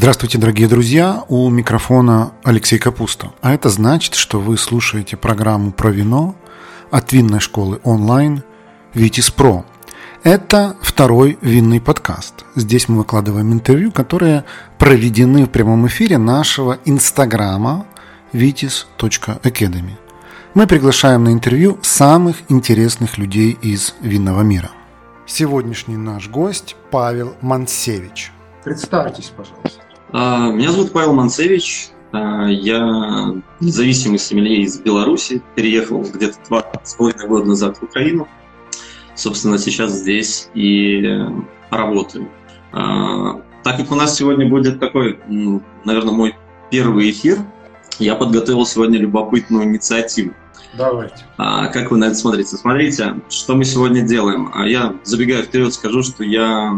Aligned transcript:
Здравствуйте, 0.00 0.38
дорогие 0.38 0.66
друзья! 0.66 1.24
У 1.28 1.50
микрофона 1.50 2.32
Алексей 2.42 2.78
Капуста. 2.78 3.32
А 3.42 3.52
это 3.52 3.68
значит, 3.68 4.14
что 4.14 4.40
вы 4.40 4.56
слушаете 4.56 5.18
программу 5.18 5.72
про 5.72 5.90
вино 5.90 6.34
от 6.90 7.12
винной 7.12 7.40
школы 7.40 7.80
онлайн 7.84 8.42
«Витис 8.94 9.30
Про». 9.30 9.66
Это 10.22 10.74
второй 10.80 11.36
винный 11.42 11.82
подкаст. 11.82 12.46
Здесь 12.54 12.88
мы 12.88 12.96
выкладываем 12.96 13.52
интервью, 13.52 13.92
которые 13.92 14.46
проведены 14.78 15.44
в 15.44 15.50
прямом 15.50 15.86
эфире 15.86 16.16
нашего 16.16 16.78
инстаграма 16.86 17.84
vitis.academy. 18.32 19.98
Мы 20.54 20.66
приглашаем 20.66 21.24
на 21.24 21.28
интервью 21.34 21.78
самых 21.82 22.38
интересных 22.48 23.18
людей 23.18 23.50
из 23.60 23.94
винного 24.00 24.40
мира. 24.40 24.70
Сегодняшний 25.26 25.98
наш 25.98 26.30
гость 26.30 26.74
Павел 26.90 27.34
Мансевич– 27.42 28.32
Представьтесь, 28.64 29.32
пожалуйста. 29.34 29.89
А, 30.12 30.50
меня 30.50 30.72
зовут 30.72 30.92
Павел 30.92 31.12
Манцевич. 31.12 31.90
А, 32.12 32.46
я 32.48 33.34
независимый 33.60 34.18
сомелье 34.18 34.62
из 34.62 34.80
Беларуси. 34.80 35.42
Переехал 35.54 36.02
где-то 36.02 36.36
два 36.48 36.64
с 36.82 36.94
половиной 36.94 37.28
года 37.28 37.44
назад 37.46 37.78
в 37.78 37.84
Украину. 37.84 38.26
Собственно, 39.14 39.58
сейчас 39.58 39.92
здесь 39.92 40.48
и 40.54 41.02
работаю. 41.70 42.28
А, 42.72 43.40
так 43.62 43.76
как 43.76 43.92
у 43.92 43.94
нас 43.94 44.16
сегодня 44.16 44.48
будет 44.48 44.80
такой, 44.80 45.20
наверное, 45.84 46.12
мой 46.12 46.34
первый 46.70 47.10
эфир, 47.10 47.38
я 47.98 48.16
подготовил 48.16 48.66
сегодня 48.66 48.98
любопытную 48.98 49.64
инициативу. 49.64 50.34
Давайте. 50.72 51.24
А, 51.36 51.66
как 51.66 51.90
вы 51.90 51.98
на 51.98 52.04
это 52.06 52.14
смотрите? 52.14 52.56
Смотрите, 52.56 53.16
что 53.28 53.56
мы 53.56 53.64
сегодня 53.64 54.02
делаем. 54.02 54.50
А 54.54 54.66
я, 54.66 54.94
забегая 55.02 55.42
вперед, 55.42 55.74
скажу, 55.74 56.02
что 56.02 56.22
я 56.22 56.74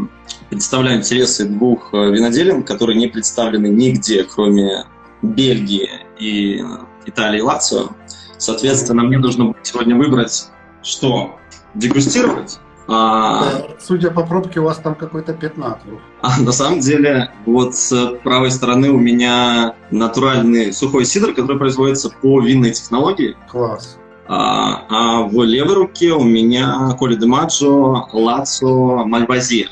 представляю 0.48 0.98
интересы 0.98 1.44
двух 1.44 1.92
э, 1.92 2.10
виноделин, 2.10 2.62
которые 2.62 2.98
не 2.98 3.08
представлены 3.08 3.66
нигде, 3.66 4.24
кроме 4.24 4.84
Бельгии 5.20 5.90
и 6.18 6.64
Италии 7.06 7.38
и 7.38 7.42
Лацио. 7.42 7.90
Соответственно, 8.38 9.04
мне 9.04 9.18
нужно 9.18 9.46
будет 9.46 9.66
сегодня 9.66 9.94
выбрать, 9.94 10.48
что 10.82 11.38
дегустировать. 11.74 12.58
А... 12.88 13.68
Судя 13.80 14.10
по 14.10 14.24
пробке, 14.24 14.60
у 14.60 14.64
вас 14.64 14.78
там 14.78 14.94
какой-то 14.94 15.34
пятна. 15.34 15.78
А 16.20 16.40
на 16.40 16.52
самом 16.52 16.80
деле, 16.80 17.30
вот 17.46 17.74
с 17.74 18.18
правой 18.22 18.50
стороны 18.50 18.90
у 18.90 18.98
меня 18.98 19.74
натуральный 19.90 20.72
сухой 20.72 21.04
сидр, 21.04 21.32
который 21.32 21.58
производится 21.58 22.10
по 22.10 22.40
винной 22.40 22.72
технологии. 22.72 23.36
Класс. 23.50 23.98
А, 24.28 24.84
а 24.88 25.22
в 25.22 25.42
левой 25.44 25.74
руке 25.74 26.12
у 26.12 26.22
меня 26.22 26.94
Коли 26.98 27.16
де 27.16 27.26
Маджо 27.26 28.06
Лацо 28.12 29.04
Мальвазия, 29.04 29.68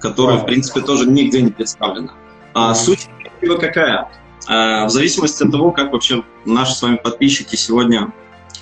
которая, 0.00 0.38
в 0.38 0.46
принципе, 0.46 0.80
тоже 0.80 1.08
нигде 1.08 1.42
не 1.42 1.50
представлена. 1.50 2.12
А, 2.54 2.74
суть 2.74 3.08
его 3.40 3.56
какая? 3.58 4.08
А, 4.48 4.86
в 4.86 4.90
зависимости 4.90 5.44
от 5.44 5.52
того, 5.52 5.70
как 5.70 5.92
вообще 5.92 6.22
наши 6.44 6.74
с 6.74 6.82
вами 6.82 6.96
подписчики 6.96 7.56
сегодня 7.56 8.12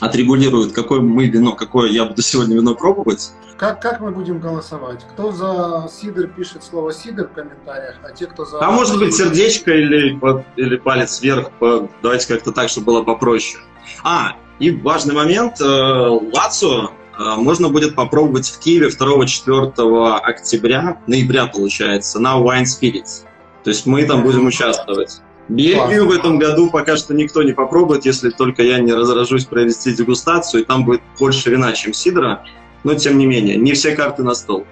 отрегулируют, 0.00 0.72
какое 0.72 1.00
мы 1.00 1.26
вино, 1.26 1.52
какое 1.52 1.90
я 1.90 2.04
буду 2.04 2.22
сегодня 2.22 2.56
вино 2.56 2.74
пробовать, 2.74 3.32
как, 3.60 3.82
как 3.82 4.00
мы 4.00 4.10
будем 4.10 4.40
голосовать? 4.40 5.04
Кто 5.12 5.32
за 5.32 5.86
сидр 5.92 6.28
пишет 6.28 6.64
слово 6.64 6.94
сидр 6.94 7.28
в 7.28 7.34
комментариях, 7.34 7.96
а 8.02 8.10
те, 8.10 8.24
кто 8.24 8.46
за... 8.46 8.58
А 8.58 8.70
может 8.70 8.98
быть 8.98 9.14
сердечко 9.14 9.70
или, 9.70 10.18
или 10.56 10.76
палец 10.78 11.20
вверх, 11.20 11.50
давайте 12.02 12.26
как-то 12.26 12.52
так, 12.52 12.70
чтобы 12.70 12.86
было 12.86 13.02
попроще. 13.02 13.62
А, 14.02 14.32
и 14.60 14.70
важный 14.70 15.14
момент, 15.14 15.60
э, 15.60 15.64
Лацо 15.64 16.92
э, 17.18 17.34
можно 17.36 17.68
будет 17.68 17.94
попробовать 17.94 18.48
в 18.48 18.58
Киеве 18.60 18.88
2-4 18.88 20.20
октября, 20.20 20.98
ноября 21.06 21.44
получается, 21.44 22.18
на 22.18 22.38
Wine 22.38 22.64
Spirits. 22.64 23.24
То 23.62 23.68
есть 23.68 23.84
мы 23.84 24.06
там 24.06 24.22
будем 24.22 24.46
участвовать. 24.46 25.20
Бельгию 25.50 26.06
в 26.06 26.12
этом 26.12 26.38
году 26.38 26.70
пока 26.70 26.96
что 26.96 27.14
никто 27.14 27.42
не 27.42 27.52
попробует, 27.52 28.04
если 28.04 28.30
только 28.30 28.62
я 28.62 28.78
не 28.78 28.92
разражусь 28.92 29.44
провести 29.44 29.92
дегустацию, 29.92 30.62
и 30.62 30.66
там 30.66 30.84
будет 30.84 31.02
больше 31.18 31.50
вина, 31.50 31.72
чем 31.72 31.92
сидра 31.92 32.42
но 32.84 32.94
тем 32.94 33.18
не 33.18 33.26
менее, 33.26 33.56
не 33.56 33.72
все 33.72 33.94
карты 33.94 34.22
на 34.22 34.34
стол. 34.34 34.66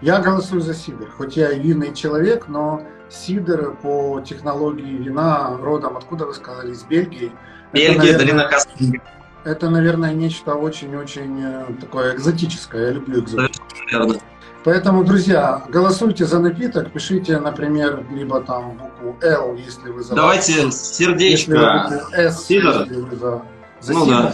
Я 0.00 0.20
голосую 0.20 0.60
за 0.60 0.74
сидр, 0.74 1.08
хоть 1.16 1.36
я 1.36 1.50
и 1.50 1.60
винный 1.60 1.94
человек, 1.94 2.46
но 2.48 2.82
сидр 3.08 3.74
по 3.82 4.20
технологии 4.20 4.96
вина 4.96 5.56
родом, 5.60 5.96
откуда 5.96 6.26
вы 6.26 6.34
сказали, 6.34 6.72
из 6.72 6.82
Бельгии. 6.82 7.32
Бельгия, 7.72 8.10
это, 8.10 8.18
долина 8.18 8.48
Каспия. 8.48 9.00
Это, 9.44 9.70
наверное, 9.70 10.12
нечто 10.12 10.54
очень-очень 10.54 11.42
э, 11.42 11.64
такое 11.80 12.14
экзотическое. 12.14 12.88
Я 12.88 12.92
люблю 12.92 13.20
экзотику. 13.20 13.64
Наверное. 13.92 14.20
Поэтому, 14.64 15.04
друзья, 15.04 15.62
голосуйте 15.68 16.24
за 16.24 16.40
напиток, 16.40 16.90
пишите, 16.90 17.38
например, 17.38 18.04
либо 18.10 18.40
там 18.40 18.78
букву 18.78 19.16
L, 19.20 19.56
если 19.56 19.90
вы 19.90 20.02
за... 20.02 20.14
Давайте 20.14 20.70
сердечко. 20.70 21.52
Если 21.52 21.56
вы 21.56 22.16
S, 22.16 22.50
если 22.50 23.00
вы 23.00 23.16
за, 23.16 23.42
за 23.80 23.92
ну. 23.92 24.06
Да 24.06 24.32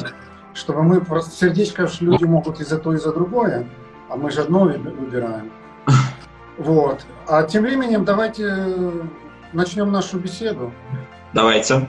чтобы 0.54 0.82
мы 0.82 1.00
просто 1.00 1.30
сердечко 1.34 1.88
люди 2.00 2.24
могут 2.24 2.60
и 2.60 2.64
за 2.64 2.78
то, 2.78 2.92
и 2.92 2.96
за 2.96 3.12
другое, 3.12 3.66
а 4.08 4.16
мы 4.16 4.30
же 4.30 4.42
одно 4.42 4.60
выбираем. 4.60 5.52
Вот. 6.58 7.06
А 7.26 7.44
тем 7.44 7.62
временем 7.62 8.04
давайте 8.04 8.68
начнем 9.54 9.90
нашу 9.90 10.18
беседу. 10.18 10.74
Давайте. 11.32 11.88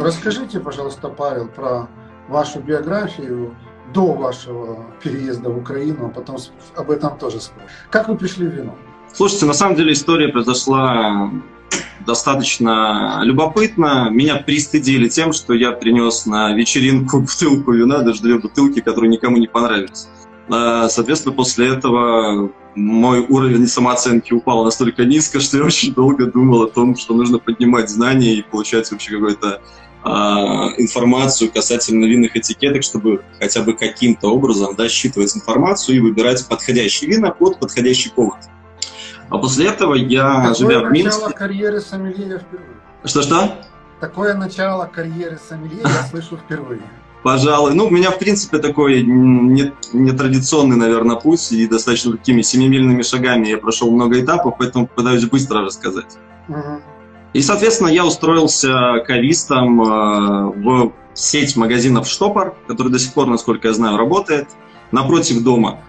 Расскажите, 0.00 0.58
пожалуйста, 0.58 1.10
Павел, 1.10 1.46
про 1.46 1.86
вашу 2.26 2.58
биографию 2.58 3.54
до 3.92 4.12
вашего 4.12 4.84
переезда 5.02 5.50
в 5.50 5.58
Украину, 5.58 6.06
а 6.06 6.08
потом 6.08 6.36
об 6.76 6.90
этом 6.90 7.18
тоже 7.18 7.40
спросим. 7.40 7.68
Как 7.90 8.08
вы 8.08 8.16
пришли 8.16 8.46
в 8.46 8.52
вино? 8.54 8.74
Слушайте, 9.12 9.46
на 9.46 9.52
самом 9.52 9.76
деле 9.76 9.92
история 9.92 10.28
произошла 10.28 11.30
достаточно 12.04 13.20
любопытно. 13.22 14.08
Меня 14.10 14.36
пристыдили 14.36 15.08
тем, 15.08 15.32
что 15.32 15.54
я 15.54 15.72
принес 15.72 16.26
на 16.26 16.52
вечеринку 16.52 17.20
бутылку 17.20 17.72
вина, 17.72 18.00
даже 18.00 18.22
две 18.22 18.38
бутылки, 18.38 18.80
которые 18.80 19.10
никому 19.10 19.36
не 19.36 19.46
понравились. 19.46 20.08
А, 20.48 20.88
соответственно, 20.88 21.34
после 21.34 21.68
этого 21.68 22.50
мой 22.74 23.20
уровень 23.20 23.66
самооценки 23.66 24.32
упал 24.32 24.64
настолько 24.64 25.04
низко, 25.04 25.40
что 25.40 25.58
я 25.58 25.64
очень 25.64 25.94
долго 25.94 26.26
думал 26.26 26.62
о 26.62 26.68
том, 26.68 26.96
что 26.96 27.14
нужно 27.14 27.38
поднимать 27.38 27.88
знания 27.88 28.34
и 28.34 28.42
получать 28.42 28.90
вообще 28.90 29.12
какую-то 29.12 29.48
а, 29.56 29.60
информацию 30.04 31.50
касательно 31.50 32.04
винных 32.04 32.36
этикеток, 32.36 32.82
чтобы 32.82 33.22
хотя 33.40 33.62
бы 33.62 33.74
каким-то 33.74 34.28
образом 34.28 34.76
да, 34.76 34.88
считывать 34.88 35.34
информацию 35.36 35.96
и 35.96 36.00
выбирать 36.00 36.46
подходящие 36.46 37.10
вина 37.10 37.30
под 37.30 37.58
подходящий 37.58 38.10
повод. 38.10 38.36
А 39.30 39.38
после 39.38 39.66
этого 39.68 39.94
я, 39.94 40.48
Такое 40.48 40.54
живя 40.54 40.80
в 40.80 40.92
Минске... 40.92 41.20
начало 41.20 41.30
карьеры 41.30 41.80
сомелье 41.80 42.38
впервые. 42.38 42.76
Что-что? 43.04 43.54
Такое 44.00 44.34
начало 44.34 44.84
карьеры 44.84 45.38
сомелье 45.48 45.80
я 45.82 46.02
слышу 46.10 46.36
впервые. 46.36 46.82
Пожалуй. 47.22 47.74
Ну, 47.74 47.86
у 47.86 47.90
меня, 47.90 48.10
в 48.10 48.18
принципе, 48.18 48.58
такой 48.58 49.02
нетрадиционный, 49.02 50.76
наверное, 50.76 51.16
путь, 51.16 51.52
и 51.52 51.66
достаточно 51.66 52.12
такими 52.12 52.42
семимильными 52.42 53.00
шагами 53.00 53.48
я 53.48 53.56
прошел 53.56 53.90
много 53.90 54.20
этапов, 54.20 54.56
поэтому 54.58 54.86
пытаюсь 54.86 55.24
быстро 55.24 55.62
рассказать. 55.62 56.18
Угу. 56.48 56.82
И, 57.34 57.42
соответственно, 57.42 57.88
я 57.88 58.06
устроился 58.06 59.00
кавистом 59.06 59.82
э, 59.82 60.52
в 60.56 60.92
сеть 61.14 61.56
магазинов 61.56 62.08
«Штопор», 62.08 62.56
который 62.68 62.92
до 62.92 62.98
сих 62.98 63.12
пор, 63.12 63.26
насколько 63.26 63.68
я 63.68 63.74
знаю, 63.74 63.96
работает, 63.96 64.48
напротив 64.92 65.42
дома. 65.42 65.80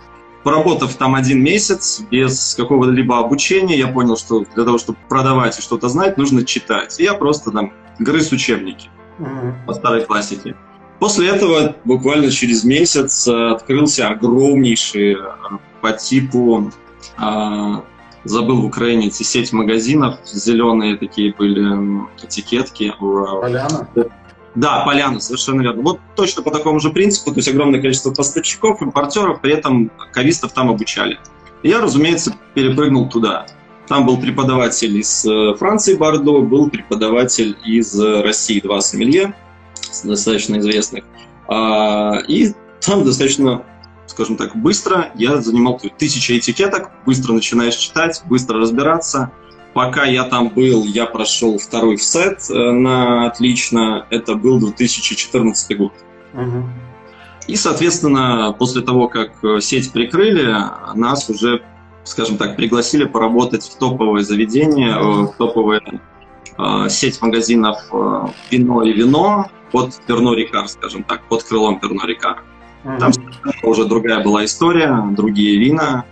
Поработав 0.43 0.95
там 0.95 1.13
один 1.15 1.41
месяц 1.43 2.01
без 2.11 2.55
какого-либо 2.55 3.19
обучения, 3.19 3.77
я 3.77 3.87
понял, 3.87 4.17
что 4.17 4.43
для 4.55 4.65
того, 4.65 4.79
чтобы 4.79 4.97
продавать 5.07 5.57
и 5.57 5.61
что-то 5.61 5.87
знать, 5.87 6.17
нужно 6.17 6.45
читать. 6.45 6.99
И 6.99 7.03
я 7.03 7.13
просто 7.13 7.51
там 7.51 7.73
грыз 7.99 8.31
учебники 8.31 8.89
mm-hmm. 9.19 9.65
по 9.67 9.73
старой 9.73 10.03
классике. 10.03 10.55
После 10.99 11.29
этого 11.29 11.75
буквально 11.83 12.31
через 12.31 12.63
месяц 12.63 13.27
э, 13.27 13.51
открылся 13.51 14.07
огромнейший 14.07 15.13
э, 15.13 15.17
по 15.81 15.91
типу 15.91 16.71
забыл 18.25 18.61
в 18.61 18.65
Украине 18.65 19.07
эти 19.07 19.23
сеть 19.23 19.53
магазинов, 19.53 20.17
зеленые 20.25 20.97
такие 20.97 21.33
были 21.33 22.05
этикетки. 22.23 22.93
Поляна? 22.99 23.87
Да, 24.55 24.85
Поляна, 24.85 25.19
совершенно 25.19 25.61
верно. 25.61 25.81
Вот 25.81 25.99
точно 26.15 26.41
по 26.41 26.51
такому 26.51 26.79
же 26.79 26.89
принципу, 26.89 27.31
то 27.31 27.37
есть 27.37 27.47
огромное 27.49 27.81
количество 27.81 28.11
поставщиков, 28.11 28.81
импортеров, 28.81 29.41
при 29.41 29.53
этом 29.53 29.91
кавистов 30.11 30.53
там 30.53 30.69
обучали. 30.69 31.19
И 31.61 31.69
я, 31.69 31.81
разумеется, 31.81 32.35
перепрыгнул 32.53 33.09
туда. 33.09 33.45
Там 33.87 34.05
был 34.05 34.17
преподаватель 34.17 34.97
из 34.97 35.25
э, 35.25 35.55
Франции, 35.55 35.95
Бордо, 35.95 36.41
был 36.41 36.69
преподаватель 36.69 37.55
из 37.65 37.99
России, 37.99 38.59
два 38.59 38.81
сомелье, 38.81 39.35
достаточно 40.03 40.57
известных. 40.57 41.03
А, 41.47 42.19
и 42.27 42.53
там 42.81 43.03
достаточно, 43.03 43.63
скажем 44.07 44.37
так, 44.37 44.55
быстро 44.55 45.11
я 45.15 45.41
занимал 45.41 45.79
тысячи 45.97 46.37
этикеток, 46.37 46.91
быстро 47.05 47.33
начинаешь 47.33 47.75
читать, 47.75 48.21
быстро 48.25 48.59
разбираться– 48.59 49.31
Пока 49.75 50.05
я 50.05 50.23
там 50.23 50.47
был, 50.47 50.85
я 50.85 51.05
прошел 51.05 51.57
второй 51.57 51.97
сет 51.97 52.49
э, 52.49 52.53
на 52.53 53.27
отлично. 53.27 54.07
Это 54.09 54.35
был 54.35 54.57
2014 54.57 55.77
год. 55.77 55.91
Угу. 56.33 56.63
И, 57.47 57.57
соответственно, 57.57 58.55
после 58.57 58.83
того, 58.83 59.09
как 59.09 59.31
э, 59.43 59.59
сеть 59.59 59.91
прикрыли, 59.91 60.55
нас 60.93 61.29
уже 61.29 61.61
скажем 62.05 62.37
так, 62.37 62.55
пригласили 62.55 63.03
поработать 63.03 63.63
в 63.65 63.77
топовое 63.77 64.23
заведение, 64.23 64.91
э, 64.91 65.23
в 65.23 65.33
топовое 65.37 65.81
сеть 66.87 67.21
магазинов 67.21 67.77
«Вино 68.49 68.83
и 68.83 68.93
вино» 68.93 69.51
под 69.73 69.93
Перно 70.05 70.33
Рикар, 70.33 70.69
скажем 70.69 71.03
так, 71.03 71.27
под 71.27 71.43
крылом 71.43 71.81
Перно 71.81 72.05
Там 72.85 73.11
уже 73.63 73.85
другая 73.85 74.23
была 74.23 74.45
история, 74.45 75.03
другие 75.11 75.57
вина. 75.57 76.05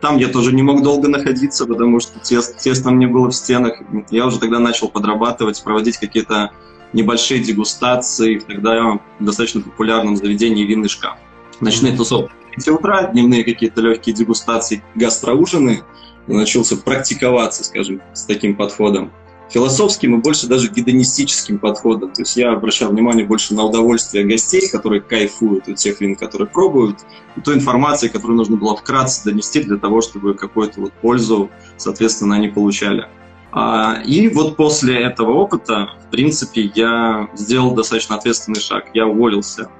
Там 0.00 0.18
я 0.18 0.28
тоже 0.28 0.54
не 0.54 0.62
мог 0.62 0.82
долго 0.82 1.08
находиться, 1.08 1.64
потому 1.64 1.98
что 2.00 2.20
тест, 2.20 2.58
тесно 2.58 2.90
мне 2.90 3.06
было 3.06 3.30
в 3.30 3.34
стенах. 3.34 3.78
Я 4.10 4.26
уже 4.26 4.38
тогда 4.38 4.58
начал 4.58 4.90
подрабатывать, 4.90 5.62
проводить 5.64 5.96
какие-то 5.96 6.50
небольшие 6.92 7.40
дегустации 7.40 8.38
в 8.38 8.44
тогда 8.44 9.00
достаточно 9.18 9.62
популярном 9.62 10.16
заведении 10.16 10.64
«Винный 10.64 10.88
шкаф». 10.88 11.16
Ночные 11.60 11.96
тусовки 11.96 12.32
в 12.50 12.64
5 12.64 12.68
утра, 12.68 13.02
дневные 13.04 13.42
какие-то 13.42 13.80
легкие 13.80 14.14
дегустации, 14.14 14.82
гастроужины. 14.94 15.82
Начался 16.26 16.76
практиковаться, 16.76 17.64
скажем, 17.64 18.02
с 18.12 18.24
таким 18.24 18.56
подходом 18.56 19.10
философским 19.48 20.18
и 20.18 20.22
больше 20.22 20.46
даже 20.46 20.68
гедонистическим 20.70 21.58
подходом. 21.58 22.12
То 22.12 22.22
есть 22.22 22.36
я 22.36 22.52
обращал 22.52 22.90
внимание 22.90 23.24
больше 23.24 23.54
на 23.54 23.64
удовольствие 23.64 24.24
гостей, 24.24 24.68
которые 24.68 25.00
кайфуют 25.00 25.68
от 25.68 25.76
тех 25.76 26.00
вин, 26.00 26.16
которые 26.16 26.48
пробуют, 26.48 27.00
и 27.36 27.40
той 27.40 27.54
информации, 27.54 28.08
которую 28.08 28.36
нужно 28.36 28.56
было 28.56 28.76
вкратце 28.76 29.24
донести 29.24 29.62
для 29.62 29.76
того, 29.76 30.00
чтобы 30.00 30.34
какую-то 30.34 30.80
вот 30.80 30.92
пользу, 30.94 31.50
соответственно, 31.76 32.36
они 32.36 32.48
получали. 32.48 33.06
А, 33.52 34.02
и 34.04 34.28
вот 34.28 34.56
после 34.56 35.02
этого 35.02 35.32
опыта, 35.32 35.90
в 36.06 36.10
принципе, 36.10 36.70
я 36.74 37.28
сделал 37.34 37.74
достаточно 37.74 38.16
ответственный 38.16 38.60
шаг. 38.60 38.86
Я 38.92 39.06
уволился 39.06 39.70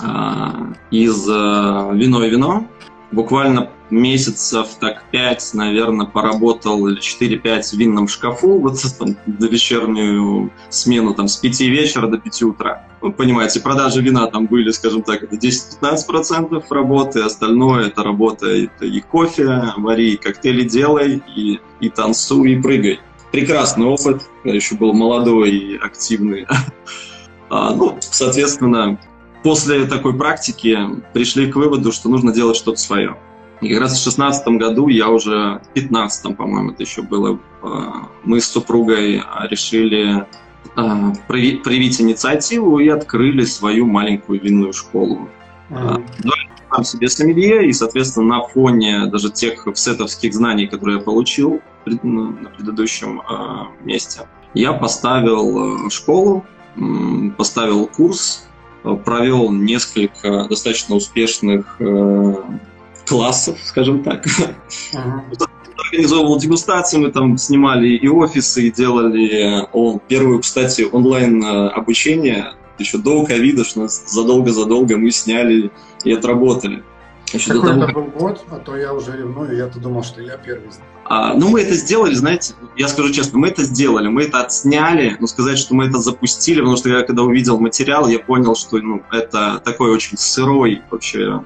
а, 0.00 0.72
из 0.90 1.28
э, 1.28 1.90
«Вино 1.94 2.24
и 2.24 2.30
вино», 2.30 2.68
буквально 3.10 3.70
месяцев 3.94 4.68
так 4.80 5.04
5, 5.10 5.50
наверное, 5.54 6.06
поработал 6.06 6.86
или 6.88 7.00
4-5 7.00 7.62
в 7.62 7.72
винном 7.74 8.08
шкафу, 8.08 8.58
вот 8.60 8.80
там, 8.98 9.16
до 9.26 9.46
вечернюю 9.46 10.50
смену, 10.68 11.14
там, 11.14 11.28
с 11.28 11.36
5 11.36 11.60
вечера 11.60 12.06
до 12.06 12.18
5 12.18 12.42
утра. 12.42 12.86
Вы 13.00 13.12
понимаете, 13.12 13.60
продажи 13.60 14.00
вина 14.00 14.26
там 14.26 14.46
были, 14.46 14.70
скажем 14.70 15.02
так, 15.02 15.22
это 15.22 15.36
10-15% 15.36 16.62
работы, 16.70 17.20
остальное 17.20 17.88
это 17.88 18.02
работа, 18.02 18.46
это 18.46 18.86
и 18.86 19.00
кофе 19.00 19.72
вари, 19.76 20.14
и 20.14 20.16
коктейли 20.16 20.66
делай, 20.66 21.22
и, 21.36 21.60
и 21.80 21.88
танцуй, 21.88 22.52
и 22.52 22.62
прыгай. 22.62 23.00
Прекрасный 23.30 23.86
опыт, 23.86 24.22
я 24.44 24.54
еще 24.54 24.76
был 24.76 24.92
молодой 24.92 25.50
и 25.50 25.76
активный. 25.76 26.46
А, 27.50 27.72
ну, 27.72 27.98
соответственно, 28.00 28.98
после 29.44 29.84
такой 29.84 30.16
практики 30.16 30.76
пришли 31.12 31.52
к 31.52 31.54
выводу, 31.54 31.92
что 31.92 32.08
нужно 32.08 32.32
делать 32.32 32.56
что-то 32.56 32.80
свое. 32.80 33.16
И 33.60 33.72
как 33.72 33.82
раз 33.82 33.98
в 33.98 34.02
шестнадцатом 34.02 34.58
году 34.58 34.88
я 34.88 35.08
уже, 35.08 35.60
в 35.62 35.68
пятнадцатом, 35.72 36.34
по-моему, 36.34 36.72
это 36.72 36.82
еще 36.82 37.02
было, 37.02 37.38
а, 37.62 38.08
мы 38.24 38.40
с 38.40 38.48
супругой 38.48 39.22
решили 39.48 40.26
а, 40.76 41.12
проявить 41.28 42.00
инициативу 42.00 42.78
и 42.78 42.88
открыли 42.88 43.44
свою 43.44 43.86
маленькую 43.86 44.40
винную 44.40 44.72
школу. 44.72 45.28
Mm-hmm. 45.70 46.04
Сам 46.70 46.84
себе 46.84 47.08
сомелье, 47.08 47.68
и, 47.68 47.72
соответственно, 47.72 48.38
на 48.38 48.42
фоне 48.48 49.06
даже 49.06 49.30
тех 49.30 49.66
сетовских 49.74 50.34
знаний, 50.34 50.66
которые 50.66 50.98
я 50.98 51.02
получил 51.04 51.60
на 51.86 52.50
предыдущем 52.50 53.22
месте, 53.84 54.22
я 54.54 54.72
поставил 54.72 55.88
школу, 55.90 56.44
поставил 57.36 57.86
курс 57.86 58.48
провел 59.04 59.50
несколько 59.50 60.46
достаточно 60.48 60.96
успешных 60.96 61.76
э, 61.78 62.34
классов, 63.06 63.58
скажем 63.64 64.02
так. 64.02 64.26
Организовывал 65.76 66.38
дегустации, 66.38 66.98
мы 66.98 67.12
там 67.12 67.38
снимали 67.38 67.88
и 67.88 68.08
офисы, 68.08 68.68
и 68.68 68.70
делали 68.70 69.66
он, 69.72 70.00
первую, 70.08 70.40
кстати, 70.40 70.86
онлайн 70.90 71.42
э, 71.44 71.68
обучение 71.68 72.54
еще 72.78 72.98
до 72.98 73.24
ковида, 73.24 73.64
что 73.64 73.86
задолго-задолго 73.88 74.96
мы 74.96 75.10
сняли 75.10 75.70
и 76.04 76.12
отработали. 76.12 76.82
Еще 77.32 77.52
Какой 77.52 77.70
того, 77.70 77.84
это 77.84 77.92
был 77.92 78.04
год, 78.04 78.44
а 78.50 78.58
то 78.58 78.76
я 78.76 78.92
уже 78.92 79.16
ревную, 79.16 79.56
я-то 79.56 79.78
думал, 79.78 80.02
что 80.02 80.20
я 80.20 80.36
первый. 80.36 80.68
А, 80.68 80.93
ну, 81.08 81.48
мы 81.48 81.60
это 81.60 81.74
сделали, 81.74 82.14
знаете, 82.14 82.54
я 82.76 82.88
скажу 82.88 83.12
честно, 83.12 83.38
мы 83.38 83.48
это 83.48 83.62
сделали, 83.62 84.08
мы 84.08 84.22
это 84.22 84.40
отсняли, 84.40 85.16
но 85.20 85.26
сказать, 85.26 85.58
что 85.58 85.74
мы 85.74 85.86
это 85.86 85.98
запустили, 85.98 86.60
потому 86.60 86.76
что 86.76 86.88
я 86.88 87.02
когда 87.02 87.22
увидел 87.22 87.58
материал, 87.58 88.08
я 88.08 88.18
понял, 88.18 88.56
что 88.56 88.78
ну, 88.78 89.02
это 89.12 89.60
такой 89.64 89.90
очень 89.90 90.16
сырой 90.16 90.82
вообще 90.90 91.42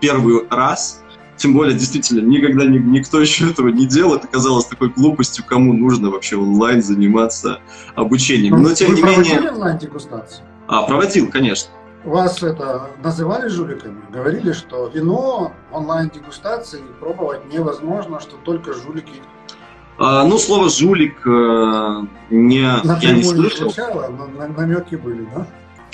первый 0.00 0.48
раз, 0.48 1.02
тем 1.36 1.52
более, 1.52 1.76
действительно, 1.76 2.20
никогда 2.26 2.64
ни, 2.64 2.78
никто 2.78 3.20
еще 3.20 3.50
этого 3.50 3.68
не 3.68 3.86
делал. 3.86 4.14
Это 4.14 4.26
казалось 4.26 4.64
такой 4.64 4.88
глупостью, 4.88 5.44
кому 5.46 5.74
нужно 5.74 6.08
вообще 6.08 6.36
онлайн 6.36 6.82
заниматься 6.82 7.60
обучением. 7.94 8.62
Но, 8.62 8.72
тем 8.72 8.92
Вы 8.92 8.96
не 8.96 9.02
менее... 9.02 9.50
онлайн-дегустацию? 9.50 10.46
А, 10.66 10.82
проводил, 10.84 11.30
конечно 11.30 11.70
вас 12.10 12.42
это 12.42 12.90
называли 13.02 13.48
жуликами? 13.48 14.00
Говорили, 14.10 14.52
что 14.52 14.88
вино 14.88 15.52
онлайн-дегустации 15.72 16.82
пробовать 17.00 17.52
невозможно, 17.52 18.20
что 18.20 18.36
только 18.36 18.72
жулики. 18.72 19.20
А, 19.98 20.24
ну, 20.24 20.38
слово 20.38 20.68
«жулик» 20.68 21.26
э, 21.26 22.06
не, 22.30 22.60
я 22.60 23.12
не 23.12 23.22
слышал. 23.22 23.70
Звучало, 23.70 24.08
но 24.08 24.46
намеки 24.46 24.94
были, 24.94 25.26
да? 25.34 25.46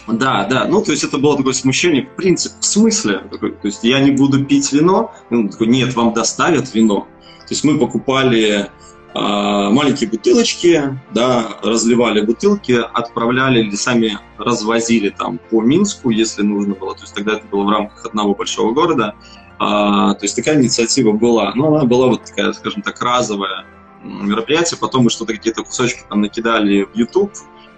Да, 0.09 0.45
да. 0.47 0.65
Ну, 0.67 0.83
то 0.83 0.91
есть 0.91 1.05
это 1.05 1.19
было 1.19 1.37
такое 1.37 1.53
смущение. 1.53 2.03
В 2.07 2.17
принципе, 2.17 2.57
в 2.59 2.65
смысле? 2.65 3.19
Такой, 3.31 3.53
то 3.53 3.69
есть 3.69 3.85
я 3.85 4.01
не 4.01 4.11
буду 4.11 4.45
пить 4.45 4.73
вино? 4.73 5.13
Он 5.31 5.49
такой, 5.49 5.69
нет, 5.69 5.95
вам 5.95 6.13
доставят 6.13 6.75
вино. 6.75 7.07
То 7.41 7.49
есть 7.51 7.63
мы 7.63 7.79
покупали 7.79 8.71
маленькие 9.15 10.09
бутылочки, 10.09 10.99
да, 11.13 11.59
разливали 11.63 12.23
бутылки, 12.23 12.73
отправляли 12.73 13.61
или 13.61 13.75
сами 13.75 14.19
развозили 14.39 15.11
там 15.11 15.39
по 15.51 15.61
Минску, 15.61 16.11
если 16.11 16.43
нужно 16.43 16.75
было. 16.75 16.95
То 16.95 17.03
есть 17.03 17.15
тогда 17.15 17.35
это 17.35 17.47
было 17.47 17.65
в 17.65 17.71
рамках 17.71 18.07
одного 18.07 18.35
большого 18.35 18.73
города. 18.73 19.15
А, 19.59 20.15
то 20.15 20.25
есть 20.25 20.35
такая 20.35 20.61
инициатива 20.61 21.13
была. 21.13 21.53
Но 21.55 21.75
она 21.75 21.85
была 21.85 22.09
вот 22.09 22.25
такая, 22.25 22.53
скажем 22.53 22.83
так, 22.83 23.01
разовая 23.01 23.65
мероприятие. 24.03 24.79
Потом 24.79 25.05
мы 25.05 25.11
что-то 25.11 25.35
какие-то 25.35 25.63
кусочки 25.63 26.03
там 26.09 26.21
накидали 26.21 26.83
в 26.83 26.97
YouTube. 26.97 27.33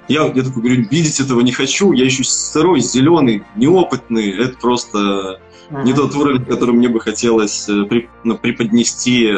Я, 0.09 0.25
я 0.27 0.43
такой 0.43 0.63
говорю, 0.63 0.89
видеть 0.91 1.21
этого 1.21 1.41
не 1.41 1.53
хочу, 1.53 1.93
я 1.93 2.05
еще 2.05 2.25
сырой, 2.25 2.81
зеленый, 2.81 3.45
неопытный. 3.57 4.31
Это 4.31 4.57
просто 4.59 5.41
uh-huh. 5.71 5.85
не 5.85 5.95
тот 5.95 6.15
уровень, 6.15 6.45
который 6.45 6.75
мне 6.75 6.89
бы 6.89 7.01
хотелось 7.01 7.69
э, 7.69 7.85
при, 7.85 8.09
ну, 8.23 8.37
преподнести 8.37 9.33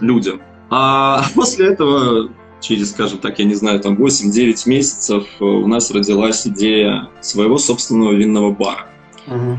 людям. 0.00 0.40
А 0.70 1.24
после 1.34 1.68
этого, 1.68 2.30
через, 2.60 2.90
скажем 2.90 3.18
так, 3.18 3.38
я 3.38 3.44
не 3.44 3.54
знаю, 3.54 3.80
там 3.80 3.94
8-9 3.94 4.68
месяцев 4.68 5.26
э, 5.40 5.44
у 5.44 5.66
нас 5.66 5.90
родилась 5.90 6.46
идея 6.46 7.08
своего 7.20 7.58
собственного 7.58 8.12
винного 8.12 8.50
бара. 8.52 8.86
Угу. 9.26 9.58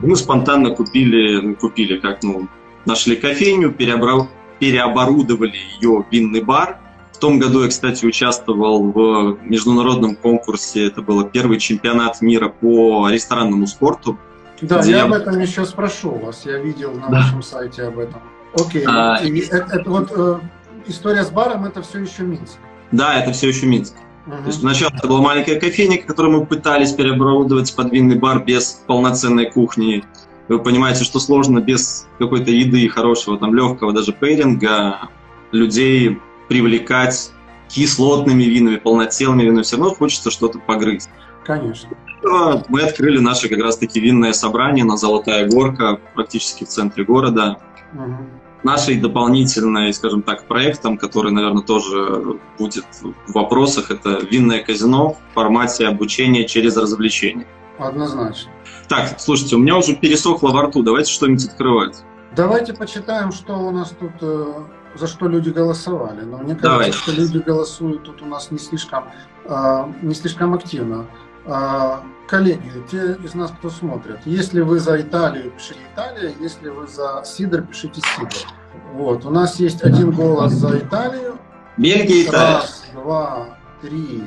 Мы 0.00 0.16
спонтанно 0.16 0.70
купили, 0.70 1.40
ну, 1.40 1.54
купили, 1.54 1.98
как, 1.98 2.22
ну, 2.22 2.48
нашли 2.86 3.16
кофейню, 3.16 3.72
переобра... 3.72 4.28
переоборудовали 4.58 5.56
ее 5.80 6.02
в 6.02 6.06
винный 6.10 6.42
бар. 6.42 6.78
В 7.12 7.18
том 7.18 7.38
году 7.38 7.62
я, 7.62 7.68
кстати, 7.68 8.04
участвовал 8.04 8.90
в 8.90 9.38
международном 9.44 10.16
конкурсе. 10.16 10.86
Это 10.86 11.02
был 11.02 11.22
первый 11.24 11.60
чемпионат 11.60 12.20
мира 12.20 12.48
по 12.48 13.08
ресторанному 13.08 13.68
спорту. 13.68 14.18
Да, 14.60 14.80
я, 14.80 14.98
я 14.98 15.04
об 15.04 15.12
этом 15.12 15.38
еще 15.38 15.64
спрошу 15.64 16.10
вас. 16.10 16.46
Я 16.46 16.58
видел 16.58 16.92
на 16.92 17.08
да. 17.08 17.18
вашем 17.18 17.42
сайте 17.42 17.82
об 17.82 17.98
этом. 17.98 18.20
Окей. 18.54 18.84
А, 18.86 19.16
и 19.22 19.40
это, 19.40 19.66
это 19.72 19.90
вот 19.90 20.12
э, 20.14 20.40
история 20.86 21.24
с 21.24 21.30
баром 21.30 21.64
это 21.64 21.82
все 21.82 22.00
еще 22.00 22.22
Минск. 22.22 22.58
Да, 22.90 23.18
это 23.18 23.32
все 23.32 23.48
еще 23.48 23.66
Минск. 23.66 23.94
Uh-huh. 24.26 24.40
То 24.40 24.46
есть 24.46 24.60
сначала 24.60 24.92
это 24.94 25.08
была 25.08 25.20
маленькая 25.20 25.58
кофейня, 25.58 26.00
которую 26.00 26.38
мы 26.40 26.46
пытались 26.46 26.92
переоборудовать 26.92 27.74
под 27.74 27.90
винный 27.92 28.16
бар 28.16 28.44
без 28.44 28.82
полноценной 28.86 29.50
кухни. 29.50 30.04
Вы 30.48 30.58
понимаете, 30.58 31.04
что 31.04 31.18
сложно 31.18 31.60
без 31.60 32.06
какой-то 32.18 32.50
еды 32.50 32.86
хорошего, 32.88 33.38
там 33.38 33.54
легкого 33.54 33.92
даже 33.92 34.12
пейринга 34.12 35.08
людей 35.50 36.20
привлекать 36.48 37.32
кислотными 37.68 38.44
винами, 38.44 38.76
полнотелыми 38.76 39.44
винами. 39.44 39.62
Все 39.62 39.76
равно 39.76 39.94
хочется 39.94 40.30
что-то 40.30 40.58
погрызть. 40.58 41.08
Конечно. 41.44 41.90
Мы 42.68 42.82
открыли 42.82 43.18
наше 43.18 43.48
как 43.48 43.58
раз-таки 43.58 43.98
винное 43.98 44.32
собрание 44.32 44.84
на 44.84 44.96
Золотая 44.96 45.48
Горка, 45.48 45.98
практически 46.14 46.64
в 46.64 46.68
центре 46.68 47.04
города. 47.04 47.58
Угу 47.94 48.41
нашей 48.64 48.96
дополнительной, 48.96 49.92
скажем 49.92 50.22
так, 50.22 50.46
проектом, 50.46 50.98
который, 50.98 51.32
наверное, 51.32 51.62
тоже 51.62 52.38
будет 52.58 52.84
в 53.02 53.32
вопросах, 53.32 53.90
это 53.90 54.20
винное 54.30 54.62
казино 54.62 55.16
в 55.30 55.34
формате 55.34 55.86
обучения 55.86 56.46
через 56.46 56.76
развлечения. 56.76 57.46
Однозначно. 57.78 58.50
Так, 58.88 59.18
слушайте, 59.18 59.56
у 59.56 59.58
меня 59.58 59.76
уже 59.76 59.96
пересохло 59.96 60.50
во 60.50 60.62
рту, 60.62 60.82
давайте 60.82 61.10
что-нибудь 61.10 61.44
открывать. 61.46 62.04
Давайте 62.36 62.72
почитаем, 62.72 63.32
что 63.32 63.54
у 63.54 63.70
нас 63.70 63.94
тут, 63.98 64.12
э, 64.20 64.64
за 64.94 65.06
что 65.06 65.28
люди 65.28 65.50
голосовали. 65.50 66.22
Но 66.22 66.38
мне 66.38 66.54
кажется, 66.54 66.68
Давай. 66.68 66.92
что 66.92 67.12
люди 67.12 67.38
голосуют 67.38 68.04
тут 68.04 68.22
у 68.22 68.26
нас 68.26 68.50
не 68.50 68.58
слишком, 68.58 69.04
э, 69.44 69.84
не 70.02 70.14
слишком 70.14 70.54
активно. 70.54 71.06
Коллеги, 72.32 72.72
те 72.90 73.18
из 73.22 73.34
нас, 73.34 73.50
кто 73.50 73.68
смотрит, 73.68 74.20
если 74.24 74.62
вы 74.62 74.78
за 74.78 74.98
Италию, 74.98 75.50
пишите 75.50 75.80
Италия, 75.92 76.32
если 76.40 76.70
вы 76.70 76.86
за 76.86 77.22
Сидор, 77.26 77.60
пишите 77.60 78.00
Сидор. 78.00 78.50
Вот, 78.94 79.26
у 79.26 79.30
нас 79.30 79.60
есть 79.60 79.82
один 79.82 80.12
голос 80.12 80.52
за 80.52 80.78
Италию. 80.78 81.36
Бельгия, 81.76 82.24
Италия. 82.24 82.54
Раз, 82.54 82.84
два, 82.94 83.58
три. 83.82 84.24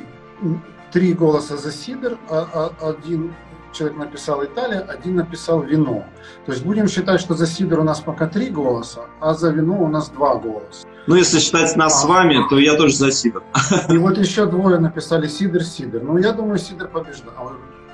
Три 0.92 1.14
голоса 1.14 1.56
за 1.56 1.72
Сидор, 1.72 2.16
а, 2.30 2.70
а, 2.80 2.90
один 2.90 3.34
человек 3.72 3.98
написал 3.98 4.44
Италия, 4.44 4.82
один 4.82 5.16
написал 5.16 5.62
вино. 5.62 6.04
То 6.44 6.52
есть 6.52 6.64
будем 6.64 6.86
считать, 6.86 7.20
что 7.20 7.34
за 7.34 7.48
Сидор 7.48 7.80
у 7.80 7.82
нас 7.82 7.98
пока 7.98 8.28
три 8.28 8.50
голоса, 8.50 9.06
а 9.20 9.34
за 9.34 9.50
вино 9.50 9.82
у 9.82 9.88
нас 9.88 10.10
два 10.10 10.36
голоса. 10.36 10.86
Ну, 11.08 11.16
если 11.16 11.40
считать 11.40 11.74
нас 11.74 11.92
а, 11.92 11.98
с 12.02 12.04
вами, 12.04 12.38
то 12.48 12.56
я 12.56 12.76
тоже 12.76 12.94
за 12.94 13.10
Сидор. 13.10 13.42
И 13.88 13.98
вот 13.98 14.16
еще 14.16 14.46
двое 14.46 14.78
написали 14.78 15.26
Сидор, 15.26 15.64
Сидор. 15.64 16.04
Ну, 16.04 16.18
я 16.18 16.30
думаю, 16.30 16.58
Сидор 16.60 16.86
побеждал. 16.86 17.32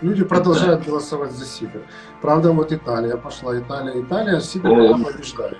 Люди 0.02 0.25
продолжают 0.25 0.85
голосовать 0.85 1.32
за 1.32 1.47
Сидор. 1.47 1.82
Правда, 2.21 2.50
вот 2.50 2.73
Италия 2.73 3.16
пошла, 3.16 3.56
Италия, 3.59 4.02
Италия, 4.02 4.40
Сидор 4.40 4.99
побеждает. 5.00 5.59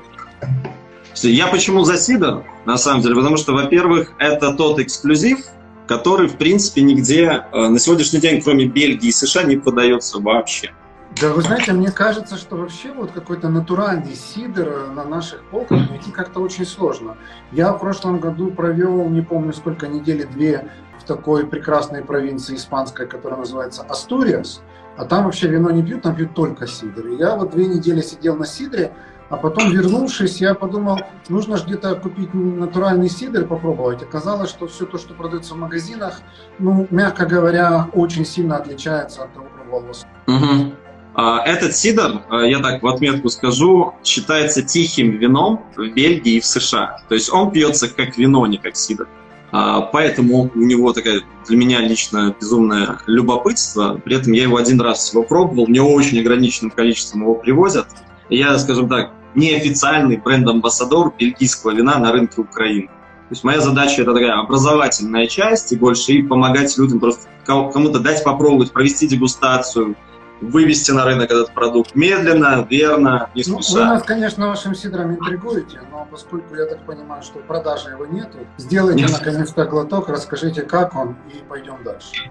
Я 1.23 1.47
почему 1.47 1.85
за 1.85 1.97
Сидор, 1.97 2.45
на 2.67 2.77
самом 2.77 3.03
деле? 3.03 3.15
Потому 3.15 3.37
что, 3.37 3.53
во-первых, 3.53 4.13
это 4.19 4.53
тот 4.55 4.81
эксклюзив, 4.81 5.39
который, 5.87 6.27
в 6.27 6.37
принципе, 6.37 6.83
нигде 6.83 7.45
э, 7.53 7.69
на 7.69 7.79
сегодняшний 7.79 8.19
день, 8.19 8.43
кроме 8.43 8.65
Бельгии 8.67 9.09
и 9.09 9.13
США, 9.13 9.45
не 9.45 9.57
продается 9.57 10.19
вообще. 10.19 10.73
Да, 11.21 11.29
вы 11.29 11.43
знаете, 11.43 11.73
мне 11.73 11.91
кажется, 11.91 12.37
что 12.37 12.57
вообще 12.57 12.91
вот 12.93 13.13
какой-то 13.13 13.49
натуральный 13.49 14.15
сидр 14.15 14.87
на 14.95 15.05
наших 15.05 15.43
полках 15.51 15.91
найти 15.91 16.11
как-то 16.11 16.41
очень 16.41 16.65
сложно. 16.65 17.17
Я 17.53 17.73
в 17.73 17.79
прошлом 17.79 18.19
году 18.19 18.51
провел, 18.51 19.09
не 19.09 19.21
помню 19.21 19.53
сколько, 19.53 19.87
недели 19.87 20.25
две 20.25 20.71
такой 21.07 21.47
прекрасной 21.47 22.03
провинции 22.03 22.57
испанской, 22.57 23.07
которая 23.07 23.41
называется 23.41 23.83
Астуриас. 23.83 24.63
А 24.97 25.05
там 25.05 25.25
вообще 25.25 25.49
вино 25.49 25.71
не 25.71 25.83
пьют, 25.83 26.03
там 26.03 26.15
пьют 26.15 26.35
только 26.35 26.67
сидр. 26.67 27.07
Я 27.19 27.37
вот 27.37 27.51
две 27.51 27.67
недели 27.67 28.03
сидел 28.03 28.37
на 28.37 28.45
сидре, 28.45 28.93
а 29.31 29.39
потом, 29.39 29.71
вернувшись, 29.71 30.43
я 30.43 30.55
подумал, 30.55 31.01
нужно 31.31 31.57
же 31.57 31.65
где-то 31.65 31.95
купить 31.95 32.35
натуральный 32.35 33.09
сидр, 33.09 33.47
попробовать. 33.47 34.03
Оказалось, 34.03 34.51
что 34.51 34.67
все 34.67 34.85
то, 34.85 34.99
что 34.99 35.15
продается 35.15 35.55
в 35.55 35.57
магазинах, 35.57 36.21
ну, 36.59 36.87
мягко 36.91 37.25
говоря, 37.25 37.89
очень 37.95 38.27
сильно 38.27 38.57
отличается 38.57 39.23
от 39.23 39.33
того, 39.33 39.47
пробовал 39.47 39.95
угу. 40.27 40.75
Этот 41.15 41.75
сидр, 41.75 42.23
а, 42.29 42.43
я 42.43 42.61
так 42.61 42.83
в 42.83 42.87
отметку 42.87 43.29
скажу, 43.29 43.95
считается 44.05 44.63
тихим 44.63 45.19
вином 45.19 45.65
в 45.77 45.81
Бельгии 45.81 46.37
и 46.37 46.41
в 46.41 46.47
США. 46.47 46.99
То 47.09 47.15
есть 47.15 47.33
он 47.33 47.51
пьется 47.51 47.89
как 47.89 48.17
вино, 48.17 48.47
не 48.47 48.59
как 48.59 48.77
сидр. 48.77 49.09
А, 49.53 49.83
поэтому 49.83 50.51
у 50.55 50.59
него 50.59 50.93
такая 50.95 51.21
для 51.47 51.57
меня 51.57 51.81
лично 51.81 52.35
безумное 52.41 52.99
любопытство. 53.07 54.01
При 54.03 54.17
этом 54.17 54.33
я 54.33 54.45
его 54.45 54.57
один 54.57 54.81
раз 54.81 55.01
всего 55.01 55.23
пробовал, 55.23 55.67
мне 55.67 55.83
очень 55.83 56.19
ограниченным 56.21 56.71
количеством 56.71 57.23
его 57.23 57.35
привозят. 57.35 57.87
Я, 58.31 58.59
скажем 58.59 58.89
так, 58.89 59.13
неофициальный 59.35 60.17
бренд-амбассадор 60.17 61.13
бельгийского 61.19 61.73
вина 61.73 61.99
на 61.99 62.13
рынке 62.13 62.41
Украины. 62.41 62.87
То 62.87 63.35
есть 63.35 63.45
моя 63.45 63.61
задача 63.61 64.03
это 64.03 64.15
такая 64.15 64.39
образовательная 64.39 65.27
часть 65.27 65.73
и 65.73 65.77
больше 65.77 66.13
и 66.13 66.23
помогать 66.23 66.77
людям 66.79 67.01
просто 67.01 67.29
кому-то 67.47 67.99
дать 67.99 68.25
попробовать, 68.25 68.73
провести 68.73 69.07
дегустацию, 69.07 69.97
вывести 70.43 70.91
на 70.91 71.05
рынок 71.05 71.31
этот 71.31 71.53
продукт 71.53 71.95
медленно, 71.95 72.67
верно, 72.69 73.31
не 73.35 73.43
спеша. 73.43 73.73
Ну, 73.73 73.79
вы 73.79 73.85
нас, 73.85 74.03
конечно, 74.03 74.49
вашим 74.49 74.75
сидром 74.75 75.13
интригуете, 75.13 75.81
но 75.91 76.07
поскольку 76.11 76.55
я 76.55 76.67
так 76.67 76.85
понимаю, 76.85 77.23
что 77.23 77.39
в 77.39 77.43
продаже 77.43 77.91
его 77.91 78.07
нету, 78.07 78.39
сделайте 78.59 79.05
Нет. 79.05 79.13
наконец-то 79.13 79.65
глоток, 79.65 80.09
расскажите, 80.09 80.63
как 80.63 80.95
он, 80.95 81.17
и 81.33 81.39
пойдем 81.49 81.83
дальше. 81.85 82.31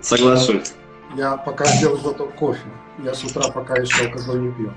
Соглашусь. 0.00 0.72
Я 1.16 1.36
пока 1.36 1.64
сделал 1.66 1.96
глоток 1.98 2.34
кофе. 2.34 2.60
Я 3.02 3.14
с 3.14 3.24
утра 3.24 3.50
пока 3.50 3.76
еще 3.76 4.06
алкоголь 4.06 4.40
не 4.40 4.52
пью. 4.52 4.72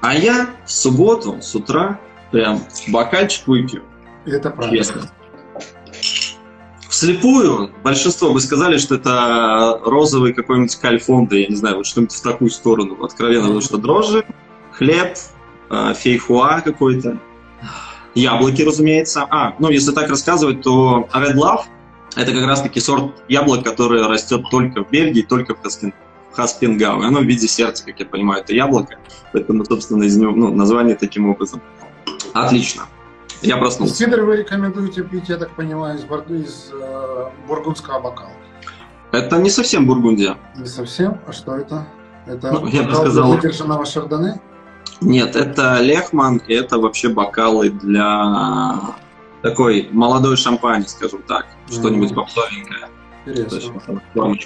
А 0.00 0.14
я 0.14 0.48
в 0.64 0.70
субботу 0.70 1.40
с 1.40 1.54
утра 1.54 1.98
прям 2.30 2.60
бокальчик 2.88 3.46
выпью. 3.46 3.82
Это 4.26 4.50
правильно. 4.50 4.76
Честно 4.76 5.10
вслепую 6.94 7.70
большинство 7.82 8.32
бы 8.32 8.40
сказали, 8.40 8.78
что 8.78 8.94
это 8.94 9.80
розовый 9.84 10.32
какой-нибудь 10.32 10.76
кальфонда, 10.76 11.34
я 11.36 11.48
не 11.48 11.56
знаю, 11.56 11.78
вот 11.78 11.86
что-нибудь 11.86 12.14
в 12.14 12.22
такую 12.22 12.50
сторону, 12.50 13.02
откровенно, 13.04 13.42
потому 13.42 13.60
что 13.60 13.78
дрожжи, 13.78 14.24
хлеб, 14.70 15.16
э, 15.70 15.94
фейхуа 15.94 16.60
какой-то, 16.60 17.18
яблоки, 18.14 18.62
разумеется. 18.62 19.26
А, 19.28 19.54
ну, 19.58 19.70
если 19.70 19.90
так 19.90 20.08
рассказывать, 20.08 20.62
то 20.62 21.08
Red 21.12 21.34
Love– 21.34 21.62
это 22.16 22.32
как 22.32 22.46
раз-таки 22.46 22.78
сорт 22.78 23.24
яблок, 23.28 23.64
который 23.64 24.06
растет 24.06 24.44
только 24.50 24.84
в 24.84 24.90
Бельгии, 24.90 25.22
только 25.22 25.56
в 25.56 25.62
Хаспин, 25.62 25.92
Хаспингау. 26.32 27.02
Оно 27.02 27.20
в 27.20 27.24
виде 27.24 27.48
сердца, 27.48 27.84
как 27.84 27.98
я 27.98 28.06
понимаю, 28.06 28.42
это 28.42 28.54
яблоко, 28.54 28.98
поэтому, 29.32 29.64
собственно, 29.64 30.04
из 30.04 30.16
него, 30.16 30.30
ну, 30.30 30.54
название 30.54 30.94
таким 30.94 31.28
образом. 31.28 31.60
Отлично. 32.32 32.84
Я 33.44 33.56
проснулся. 33.58 33.94
Сидр 33.94 34.22
вы 34.22 34.36
рекомендуете 34.36 35.02
пить, 35.02 35.28
я 35.28 35.36
так 35.36 35.54
понимаю, 35.54 35.98
из, 35.98 36.04
борду, 36.04 36.34
из 36.34 36.70
э, 36.72 37.30
бургундского 37.46 38.00
бокала? 38.00 38.30
Это 39.12 39.38
не 39.38 39.50
совсем 39.50 39.86
Бургундия. 39.86 40.36
Не 40.56 40.66
совсем? 40.66 41.20
А 41.26 41.32
что 41.32 41.56
это? 41.56 41.86
Это 42.26 42.52
ну, 42.52 42.66
я 42.66 42.82
бы 42.82 42.94
сказал... 42.94 43.32
выдержанного 43.32 43.84
шардоне? 43.84 44.40
Нет, 45.00 45.36
это 45.36 45.80
Лехман, 45.80 46.38
и 46.48 46.54
это 46.54 46.78
вообще 46.78 47.08
бокалы 47.08 47.70
для 47.70 48.96
такой 49.42 49.88
молодой 49.92 50.36
шампани, 50.36 50.84
скажем 50.86 51.22
так. 51.22 51.44
Mm-hmm. 51.44 51.72
Что-нибудь 51.72 52.14
поплавенькое. 52.14 52.88
Интересно. 53.26 54.40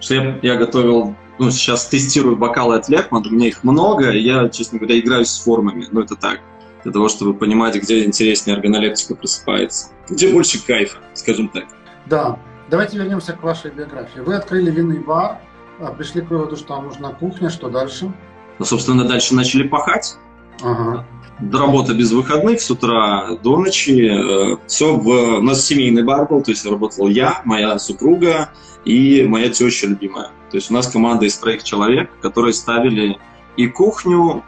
Что 0.00 0.14
я, 0.14 0.38
я 0.42 0.56
готовил, 0.56 1.14
ну, 1.38 1.50
сейчас 1.50 1.86
тестирую 1.88 2.36
бокалы 2.36 2.76
от 2.76 2.88
Лехман, 2.88 3.26
у 3.26 3.30
меня 3.30 3.48
их 3.48 3.64
много, 3.64 4.10
я, 4.10 4.48
честно 4.48 4.78
говоря, 4.78 4.98
играюсь 4.98 5.28
с 5.28 5.38
формами. 5.38 5.86
Ну, 5.90 6.00
это 6.00 6.14
так, 6.14 6.40
для 6.84 6.92
того, 6.92 7.08
чтобы 7.08 7.34
понимать, 7.34 7.74
где 7.76 8.04
интереснее 8.04 8.56
органолептика 8.56 9.14
просыпается, 9.14 9.88
где 10.08 10.32
больше 10.32 10.64
кайфа, 10.64 10.98
скажем 11.14 11.48
так. 11.48 11.64
Да, 12.06 12.38
давайте 12.70 12.98
вернемся 12.98 13.32
к 13.32 13.42
вашей 13.42 13.70
биографии. 13.70 14.20
Вы 14.20 14.36
открыли 14.36 14.70
винный 14.70 14.98
бар, 14.98 15.40
а, 15.80 15.92
пришли 15.92 16.20
к 16.20 16.30
выводу, 16.30 16.56
что 16.56 16.74
вам 16.74 16.86
нужна 16.86 17.10
кухня, 17.10 17.50
что 17.50 17.68
дальше? 17.68 18.12
Ну, 18.58 18.64
собственно, 18.64 19.04
дальше 19.04 19.34
начали 19.34 19.66
пахать. 19.66 20.16
Ага. 20.62 21.06
До 21.40 21.58
работы 21.58 21.94
без 21.94 22.12
выходных, 22.12 22.60
с 22.60 22.70
утра 22.70 23.36
до 23.42 23.56
ночи. 23.56 24.08
Э, 24.08 24.56
Все, 24.68 24.94
в... 24.94 25.08
у 25.08 25.42
нас 25.42 25.66
семейный 25.66 26.04
бар 26.04 26.28
был, 26.28 26.42
то 26.42 26.52
есть 26.52 26.64
работал 26.64 27.08
я, 27.08 27.42
моя 27.44 27.76
супруга 27.80 28.50
и 28.84 29.24
моя 29.26 29.48
теща 29.48 29.88
любимая. 29.88 30.30
То 30.50 30.58
есть 30.58 30.70
у 30.70 30.74
нас 30.74 30.86
команда 30.86 31.24
из 31.26 31.36
троих 31.36 31.64
человек, 31.64 32.10
которые 32.20 32.52
ставили 32.52 33.18
и 33.56 33.66
кухню, 33.66 34.44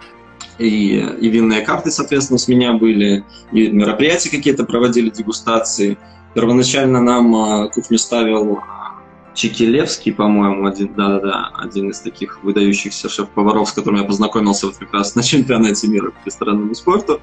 и, 0.59 0.99
и 0.99 1.29
винные 1.29 1.63
карты, 1.63 1.91
соответственно, 1.91 2.39
с 2.39 2.49
меня 2.49 2.73
были, 2.73 3.25
и 3.53 3.69
мероприятия 3.69 4.31
какие-то 4.31 4.65
проводили, 4.65 5.11
дегустации. 5.11 5.99
Первоначально 6.35 7.01
нам 7.01 7.35
а, 7.35 7.69
кухню 7.69 7.99
ставил 7.99 8.61
Чекилевский, 9.37 10.13
по-моему, 10.13 10.67
один, 10.67 10.95
да, 10.95 11.09
да, 11.09 11.21
да, 11.21 11.51
один 11.57 11.91
из 11.91 12.01
таких 12.01 12.43
выдающихся 12.43 13.09
шеф-поваров, 13.09 13.69
с 13.69 13.73
которым 13.73 14.01
я 14.01 14.07
познакомился 14.07 14.67
вот 14.67 14.77
как 14.77 14.93
раз 14.95 15.15
на 15.15 15.23
чемпионате 15.23 15.89
мира 15.89 16.11
по 16.11 16.27
ресторанному 16.27 16.75
спорту. 16.75 17.21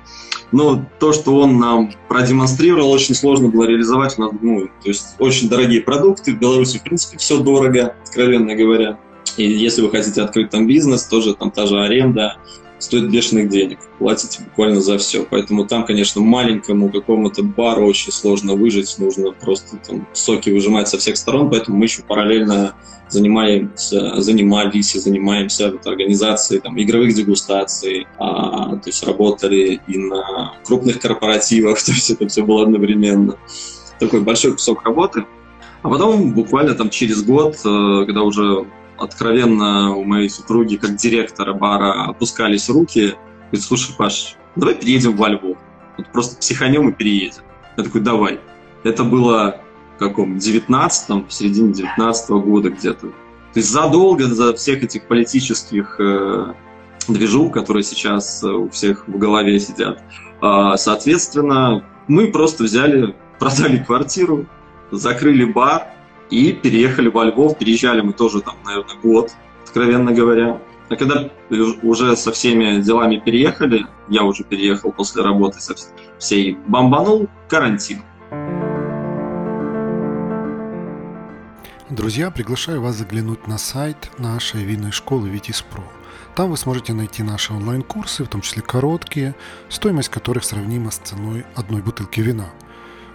Но 0.51 0.85
то, 0.99 1.11
что 1.11 1.35
он 1.39 1.57
нам 1.57 1.91
продемонстрировал, 2.07 2.91
очень 2.91 3.15
сложно 3.15 3.49
было 3.49 3.63
реализовать. 3.63 4.17
У 4.19 4.21
нас, 4.21 4.31
ну, 4.41 4.67
то 4.67 4.87
есть 4.87 5.15
очень 5.17 5.49
дорогие 5.49 5.81
продукты. 5.81 6.35
В 6.35 6.39
Беларуси, 6.39 6.77
в 6.77 6.83
принципе, 6.83 7.17
все 7.17 7.39
дорого, 7.39 7.95
откровенно 8.03 8.55
говоря. 8.55 8.99
И 9.35 9.43
если 9.43 9.81
вы 9.81 9.89
хотите 9.89 10.21
открыть 10.21 10.51
там 10.51 10.67
бизнес, 10.67 11.05
тоже 11.05 11.33
там 11.33 11.49
та 11.49 11.65
же 11.65 11.81
аренда, 11.81 12.37
стоит 12.83 13.09
бешеных 13.09 13.49
денег. 13.49 13.79
Платите 13.99 14.43
буквально 14.43 14.81
за 14.81 14.97
все. 14.97 15.25
Поэтому 15.29 15.65
там, 15.65 15.85
конечно, 15.85 16.21
маленькому 16.21 16.91
какому-то 16.91 17.43
бару 17.43 17.85
очень 17.85 18.11
сложно 18.11 18.53
выжить. 18.53 18.95
Нужно 18.99 19.31
просто 19.31 19.77
там 19.77 20.07
соки 20.13 20.49
выжимать 20.49 20.87
со 20.87 20.97
всех 20.97 21.17
сторон. 21.17 21.49
Поэтому 21.49 21.77
мы 21.77 21.85
еще 21.85 22.03
параллельно 22.03 22.75
занимаемся, 23.09 24.21
занимались 24.21 24.95
и 24.95 24.99
занимаемся 24.99 25.71
вот, 25.71 25.85
организацией 25.87 26.59
там, 26.59 26.81
игровых 26.81 27.13
дегустаций. 27.13 28.07
А, 28.17 28.75
то 28.75 28.87
есть 28.87 29.03
работали 29.03 29.79
и 29.87 29.97
на 29.97 30.53
крупных 30.63 30.99
корпоративах. 30.99 31.81
То 31.83 31.91
есть 31.91 32.09
это 32.09 32.27
все 32.27 32.43
было 32.43 32.63
одновременно. 32.63 33.37
Такой 33.99 34.21
большой 34.21 34.53
кусок 34.53 34.83
работы. 34.83 35.25
А 35.81 35.89
потом 35.89 36.33
буквально 36.33 36.75
там 36.75 36.89
через 36.89 37.23
год, 37.23 37.55
э, 37.65 38.05
когда 38.05 38.23
уже 38.23 38.65
откровенно 38.97 39.95
у 39.95 40.03
моей 40.03 40.29
супруги, 40.29 40.77
как 40.77 40.95
директора 40.95 41.53
бара, 41.53 42.05
опускались 42.05 42.69
руки. 42.69 43.15
Говорит, 43.45 43.65
слушай, 43.65 43.95
Паш, 43.97 44.35
давай 44.55 44.75
переедем 44.75 45.15
во 45.15 45.29
Львов. 45.29 45.57
Вот 45.97 46.11
просто 46.11 46.37
психанем 46.37 46.89
и 46.89 46.91
переедем. 46.91 47.43
Я 47.77 47.83
такой, 47.83 48.01
давай. 48.01 48.39
Это 48.83 49.03
было 49.03 49.61
в 49.95 49.99
каком? 49.99 50.37
19-м, 50.37 51.27
в 51.27 51.33
середине 51.33 51.73
19 51.73 52.29
-го 52.29 52.41
года 52.41 52.69
где-то. 52.69 53.07
То 53.07 53.59
есть 53.59 53.69
задолго 53.69 54.25
за 54.25 54.53
всех 54.53 54.83
этих 54.83 55.07
политических 55.07 55.99
э, 55.99 56.53
движух, 57.07 57.53
которые 57.53 57.83
сейчас 57.83 58.43
э, 58.43 58.47
у 58.47 58.69
всех 58.69 59.07
в 59.07 59.17
голове 59.17 59.59
сидят. 59.59 60.03
Э, 60.41 60.73
соответственно, 60.75 61.83
мы 62.07 62.31
просто 62.31 62.63
взяли, 62.63 63.15
продали 63.39 63.77
квартиру, 63.77 64.47
закрыли 64.91 65.45
бар, 65.45 65.92
и 66.33 66.51
переехали 66.51 67.09
во 67.09 67.25
Львов. 67.25 67.57
Переезжали 67.59 68.01
мы 68.01 68.13
тоже 68.13 68.41
там, 68.41 68.55
наверное, 68.65 68.95
год, 69.03 69.31
откровенно 69.63 70.11
говоря. 70.11 70.59
А 70.89 70.95
когда 70.95 71.29
уже 71.83 72.15
со 72.15 72.31
всеми 72.31 72.81
делами 72.81 73.17
переехали, 73.17 73.85
я 74.09 74.23
уже 74.23 74.43
переехал 74.43 74.91
после 74.91 75.23
работы 75.23 75.59
со 75.61 75.75
всей, 76.17 76.57
бомбанул 76.67 77.29
карантин. 77.47 78.01
Друзья, 81.89 82.31
приглашаю 82.31 82.81
вас 82.81 82.95
заглянуть 82.95 83.47
на 83.47 83.59
сайт 83.59 84.09
нашей 84.17 84.63
винной 84.63 84.91
школы 84.91 85.29
Витис.Про. 85.29 85.83
Там 86.35 86.49
вы 86.49 86.57
сможете 86.57 86.93
найти 86.93 87.21
наши 87.21 87.53
онлайн-курсы, 87.53 88.23
в 88.23 88.27
том 88.27 88.41
числе 88.41 88.63
короткие, 88.63 89.35
стоимость 89.69 90.09
которых 90.09 90.43
сравнима 90.43 90.89
с 90.89 90.97
ценой 90.97 91.45
одной 91.53 91.83
бутылки 91.83 92.21
вина. 92.21 92.49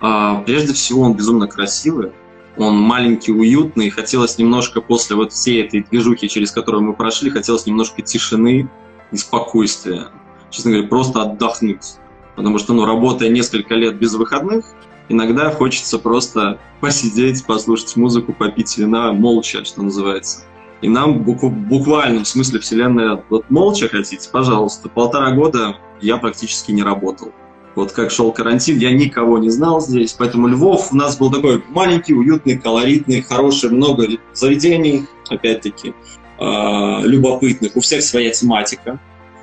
А, 0.00 0.42
прежде 0.42 0.72
всего, 0.72 1.02
он 1.02 1.14
безумно 1.14 1.46
красивый. 1.46 2.12
Он 2.56 2.76
маленький, 2.76 3.32
уютный. 3.32 3.90
Хотелось 3.90 4.38
немножко 4.38 4.80
после 4.80 5.16
вот 5.16 5.32
всей 5.32 5.62
этой 5.62 5.82
движухи, 5.82 6.28
через 6.28 6.50
которую 6.50 6.82
мы 6.82 6.94
прошли, 6.94 7.30
хотелось 7.30 7.66
немножко 7.66 8.02
тишины 8.02 8.68
и 9.12 9.16
спокойствия. 9.16 10.08
Честно 10.50 10.72
говоря, 10.72 10.88
просто 10.88 11.22
отдохнуть. 11.22 11.96
Потому 12.36 12.58
что, 12.58 12.72
ну, 12.72 12.84
работая 12.84 13.28
несколько 13.28 13.74
лет 13.74 13.98
без 13.98 14.14
выходных, 14.14 14.64
иногда 15.08 15.50
хочется 15.50 15.98
просто 15.98 16.58
посидеть, 16.80 17.44
послушать 17.44 17.96
музыку, 17.96 18.32
попить 18.32 18.76
вина 18.78 19.12
молча, 19.12 19.64
что 19.64 19.82
называется. 19.82 20.44
И 20.80 20.88
нам 20.88 21.22
буквально, 21.22 22.24
в 22.24 22.28
смысле 22.28 22.58
вселенная, 22.60 23.22
вот 23.28 23.50
молча 23.50 23.88
хотите, 23.88 24.28
пожалуйста. 24.30 24.88
Полтора 24.88 25.32
года 25.32 25.76
я 26.00 26.16
практически 26.16 26.72
не 26.72 26.82
работал. 26.82 27.32
Вот 27.74 27.92
как 27.92 28.10
шел 28.10 28.32
карантин, 28.32 28.78
я 28.78 28.90
никого 28.92 29.38
не 29.38 29.50
знал 29.50 29.80
здесь, 29.80 30.12
поэтому 30.12 30.48
Львов 30.48 30.92
у 30.92 30.96
нас 30.96 31.16
был 31.16 31.30
такой 31.30 31.62
маленький, 31.68 32.14
уютный, 32.14 32.58
колоритный, 32.58 33.22
хороший, 33.22 33.70
много 33.70 34.08
заведений, 34.32 35.06
опять-таки, 35.28 35.94
э, 36.38 37.00
любопытных. 37.04 37.76
У 37.76 37.80
всех 37.80 38.02
своя 38.02 38.30
тематика, 38.30 38.98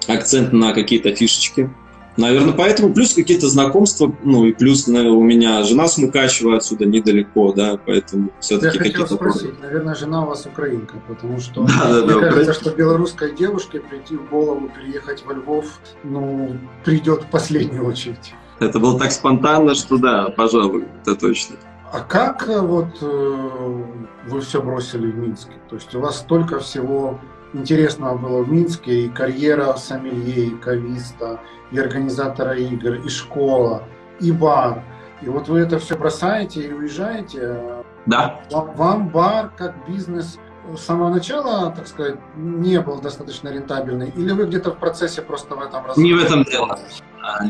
акцент 0.07 0.51
на 0.51 0.73
какие-то 0.73 1.15
фишечки. 1.15 1.69
Наверное, 2.17 2.53
поэтому 2.53 2.93
плюс 2.93 3.13
какие-то 3.13 3.47
знакомства, 3.47 4.11
ну 4.23 4.45
и 4.45 4.51
плюс 4.51 4.87
наверное, 4.87 5.17
у 5.17 5.23
меня 5.23 5.63
жена 5.63 5.87
с 5.87 5.97
Мукачева 5.99 6.57
отсюда 6.57 6.85
недалеко, 6.85 7.53
да, 7.53 7.79
поэтому 7.83 8.31
все-таки 8.39 8.79
какие-то... 8.79 8.99
Я 8.99 9.03
хотел 9.05 9.17
спросить, 9.17 9.61
наверное, 9.61 9.93
жена 9.93 10.23
у 10.23 10.27
вас 10.27 10.45
украинка, 10.45 10.95
потому 11.07 11.39
что 11.39 11.63
да, 11.63 12.01
да, 12.01 12.05
мне 12.05 12.21
да, 12.21 12.29
кажется, 12.31 12.53
что 12.53 12.71
белорусской 12.71 13.35
девушке 13.35 13.79
прийти 13.79 14.15
в 14.15 14.29
голову 14.29 14.69
переехать 14.69 15.23
во 15.25 15.33
Львов, 15.33 15.65
ну, 16.03 16.57
придет 16.83 17.23
в 17.23 17.27
последнюю 17.27 17.85
очередь. 17.85 18.33
Это 18.59 18.79
было 18.79 18.97
так 18.97 19.11
спонтанно, 19.11 19.75
что 19.75 19.97
да, 19.97 20.29
пожалуй, 20.29 20.85
это 21.01 21.15
точно. 21.15 21.57
А 21.91 22.01
как 22.01 22.49
э, 22.49 22.59
вот 22.59 22.97
э, 23.01 23.83
вы 24.27 24.41
все 24.41 24.61
бросили 24.61 25.09
в 25.09 25.17
Минске? 25.17 25.53
То 25.69 25.75
есть 25.75 25.93
у 25.95 25.99
вас 25.99 26.17
столько 26.17 26.59
всего 26.59 27.19
интересного 27.53 28.17
было 28.17 28.43
в 28.43 28.51
Минске, 28.51 29.05
и 29.05 29.09
карьера 29.09 29.73
сомелье, 29.73 30.47
и 30.47 30.55
кависта, 30.55 31.39
и 31.71 31.79
организатора 31.79 32.55
игр, 32.55 32.93
и 32.95 33.09
школа, 33.09 33.83
и 34.19 34.31
бар. 34.31 34.83
И 35.21 35.29
вот 35.29 35.47
вы 35.47 35.59
это 35.59 35.79
все 35.79 35.97
бросаете 35.97 36.61
и 36.61 36.71
уезжаете. 36.73 37.83
Да. 38.05 38.39
Вам 38.51 39.09
бар 39.09 39.51
как 39.57 39.75
бизнес 39.87 40.37
с 40.75 40.79
самого 40.81 41.09
начала, 41.09 41.71
так 41.75 41.87
сказать, 41.87 42.17
не 42.35 42.79
был 42.81 42.99
достаточно 42.99 43.49
рентабельный? 43.49 44.11
Или 44.15 44.31
вы 44.31 44.45
где-то 44.45 44.71
в 44.71 44.77
процессе 44.77 45.21
просто 45.21 45.55
в 45.55 45.61
этом 45.61 45.85
разобрались? 45.85 45.97
Не 45.97 46.13
в 46.13 46.23
этом 46.23 46.43
дело. 46.43 46.77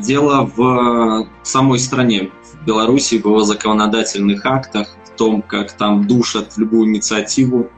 Дело 0.02 0.50
в 0.56 1.28
самой 1.44 1.80
стране, 1.80 2.32
в 2.44 2.66
Беларуси, 2.66 3.16
в 3.20 3.26
его 3.26 3.44
законодательных 3.44 4.46
актах, 4.46 4.88
в 5.06 5.18
том, 5.18 5.42
как 5.42 5.72
там 5.74 6.08
душат 6.08 6.58
любую 6.58 6.90
инициативу. 6.90 7.70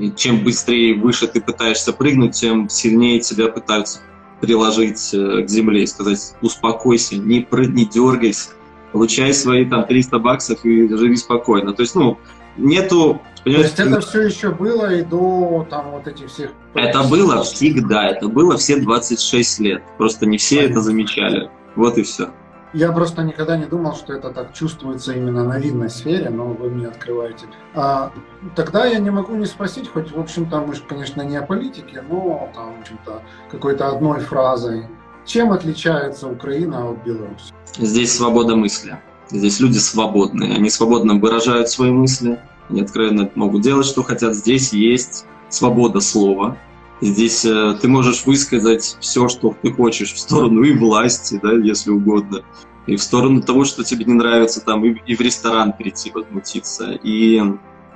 И 0.00 0.10
чем 0.16 0.42
быстрее 0.42 0.94
выше 0.94 1.26
ты 1.26 1.42
пытаешься 1.42 1.92
прыгнуть, 1.92 2.32
тем 2.32 2.70
сильнее 2.70 3.20
тебя 3.20 3.48
пытаются 3.48 4.00
приложить 4.40 5.12
э, 5.12 5.42
к 5.42 5.48
земле 5.50 5.82
и 5.82 5.86
сказать, 5.86 6.34
успокойся, 6.40 7.16
не, 7.16 7.46
не 7.50 7.84
дергайся, 7.84 8.48
получай 8.92 9.34
свои 9.34 9.66
там 9.66 9.84
300 9.84 10.18
баксов 10.18 10.64
и 10.64 10.88
живи 10.88 11.16
спокойно. 11.16 11.74
То 11.74 11.82
есть, 11.82 11.94
ну, 11.94 12.16
нету... 12.56 13.20
То 13.44 13.50
есть 13.50 13.78
это 13.78 14.00
все 14.00 14.22
еще 14.22 14.52
было 14.52 14.90
и 14.90 15.02
до 15.02 15.66
там 15.68 15.90
вот 15.90 16.06
этих 16.06 16.28
всех... 16.30 16.52
Это 16.72 17.02
было 17.02 17.42
всегда, 17.42 18.08
это 18.08 18.28
было 18.28 18.56
все 18.56 18.80
26 18.80 19.60
лет. 19.60 19.82
Просто 19.98 20.24
не 20.24 20.38
все 20.38 20.56
Понятно. 20.56 20.72
это 20.72 20.80
замечали. 20.80 21.50
Вот 21.76 21.98
и 21.98 22.04
все. 22.04 22.30
Я 22.72 22.92
просто 22.92 23.22
никогда 23.22 23.56
не 23.56 23.66
думал, 23.66 23.94
что 23.94 24.12
это 24.12 24.30
так 24.30 24.52
чувствуется 24.52 25.12
именно 25.12 25.44
на 25.44 25.58
винной 25.58 25.90
сфере, 25.90 26.30
но 26.30 26.46
вы 26.46 26.70
мне 26.70 26.86
открываете. 26.86 27.46
А, 27.74 28.12
тогда 28.54 28.86
я 28.86 29.00
не 29.00 29.10
могу 29.10 29.34
не 29.34 29.46
спросить, 29.46 29.88
хоть, 29.88 30.12
в 30.12 30.20
общем-то, 30.20 30.60
мы 30.60 30.74
же, 30.74 30.82
конечно, 30.88 31.22
не 31.22 31.36
о 31.36 31.42
политике, 31.42 32.02
но 32.08 32.48
там, 32.54 32.76
в 32.76 32.80
общем-то, 32.80 33.22
какой-то 33.50 33.88
одной 33.88 34.20
фразой. 34.20 34.86
Чем 35.26 35.52
отличается 35.52 36.28
Украина 36.28 36.90
от 36.90 37.04
Беларуси? 37.04 37.52
Здесь 37.76 38.16
свобода 38.16 38.54
мысли. 38.54 38.98
Здесь 39.30 39.60
люди 39.60 39.78
свободные. 39.78 40.54
Они 40.54 40.70
свободно 40.70 41.14
выражают 41.14 41.68
свои 41.68 41.90
мысли. 41.90 42.40
Они 42.68 42.82
откровенно 42.82 43.30
могут 43.34 43.62
делать, 43.62 43.86
что 43.86 44.02
хотят. 44.02 44.34
Здесь 44.34 44.72
есть 44.72 45.26
свобода 45.48 46.00
слова. 46.00 46.56
Здесь 47.00 47.44
э, 47.44 47.76
ты 47.80 47.88
можешь 47.88 48.26
высказать 48.26 48.96
все, 49.00 49.28
что 49.28 49.54
ты 49.62 49.72
хочешь 49.72 50.12
в 50.12 50.18
сторону 50.18 50.62
и 50.62 50.76
власти, 50.76 51.40
да, 51.42 51.52
если 51.52 51.90
угодно, 51.90 52.42
и 52.86 52.96
в 52.96 53.02
сторону 53.02 53.40
того, 53.42 53.64
что 53.64 53.84
тебе 53.84 54.04
не 54.04 54.14
нравится, 54.14 54.60
там, 54.60 54.84
и, 54.84 54.96
и 55.06 55.14
в 55.14 55.20
ресторан 55.20 55.72
прийти, 55.72 56.10
возмутиться. 56.12 56.92
И, 57.02 57.40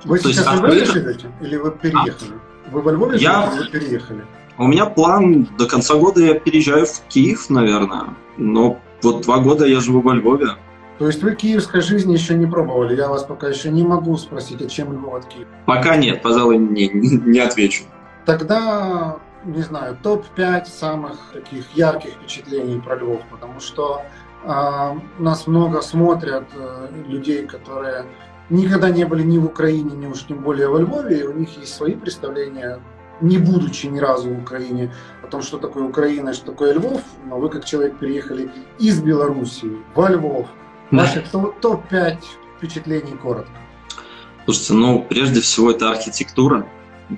вы 0.05 0.19
сейчас 0.19 0.37
есть, 0.37 0.47
в 0.49 0.55
Львове 0.55 0.85
живете 0.85 1.31
или 1.41 1.55
вы 1.57 1.71
переехали? 1.71 2.33
А? 2.33 2.71
Вы 2.71 2.81
во 2.81 2.91
Львове 2.91 3.17
я... 3.17 3.51
живете 3.51 3.55
или 3.55 3.63
вы 3.63 3.79
переехали? 3.79 4.25
У 4.57 4.67
меня 4.67 4.85
план 4.85 5.47
до 5.57 5.67
конца 5.67 5.95
года 5.95 6.21
я 6.21 6.33
переезжаю 6.33 6.85
в 6.85 7.01
Киев, 7.09 7.49
наверное. 7.49 8.15
Но 8.37 8.79
вот 9.01 9.21
два 9.23 9.39
года 9.39 9.65
я 9.65 9.81
живу 9.81 10.01
во 10.01 10.15
Львове. 10.15 10.47
То 10.97 11.07
есть 11.07 11.21
вы 11.21 11.35
киевской 11.35 11.81
жизни 11.81 12.13
еще 12.13 12.35
не 12.35 12.45
пробовали? 12.45 12.95
Я 12.95 13.09
вас 13.09 13.23
пока 13.23 13.49
еще 13.49 13.69
не 13.69 13.83
могу 13.83 14.15
спросить, 14.15 14.61
а 14.61 14.69
чем 14.69 14.93
Львов 14.93 15.15
от 15.15 15.25
Киева? 15.25 15.49
Пока 15.65 15.97
нет, 15.97 16.21
пожалуй, 16.21 16.57
не, 16.57 16.87
не 16.87 17.39
отвечу. 17.39 17.83
Тогда, 18.25 19.17
не 19.43 19.61
знаю, 19.61 19.97
топ-5 20.01 20.65
самых 20.65 21.17
таких 21.33 21.65
ярких 21.75 22.13
впечатлений 22.13 22.81
про 22.81 22.95
Львов, 22.95 23.21
потому 23.29 23.59
что 23.59 24.01
э, 24.43 24.99
нас 25.19 25.45
много 25.45 25.81
смотрят 25.81 26.45
э, 26.55 26.87
людей, 27.07 27.45
которые 27.45 28.05
никогда 28.49 28.89
не 28.89 29.05
были 29.05 29.21
ни 29.21 29.37
в 29.37 29.45
Украине, 29.45 29.95
ни 29.95 30.07
уж 30.07 30.23
тем 30.23 30.39
более 30.39 30.69
во 30.69 30.79
Львове, 30.79 31.19
и 31.19 31.23
у 31.23 31.33
них 31.33 31.55
есть 31.57 31.75
свои 31.75 31.93
представления, 31.93 32.79
не 33.21 33.37
будучи 33.37 33.85
ни 33.85 33.99
разу 33.99 34.29
в 34.29 34.41
Украине, 34.41 34.91
о 35.23 35.27
том, 35.27 35.43
что 35.43 35.59
такое 35.59 35.83
Украина, 35.83 36.33
что 36.33 36.47
такое 36.47 36.73
Львов, 36.73 37.01
но 37.25 37.37
вы 37.37 37.49
как 37.49 37.65
человек 37.65 37.99
переехали 37.99 38.51
из 38.79 39.01
Белоруссии 39.01 39.77
во 39.93 40.09
Львов. 40.09 40.47
Ваши 40.89 41.23
топ-5 41.31 42.17
впечатлений 42.57 43.15
коротко. 43.21 43.51
Слушайте, 44.45 44.73
ну, 44.73 45.05
прежде 45.07 45.41
всего, 45.41 45.71
это 45.71 45.91
архитектура 45.91 46.67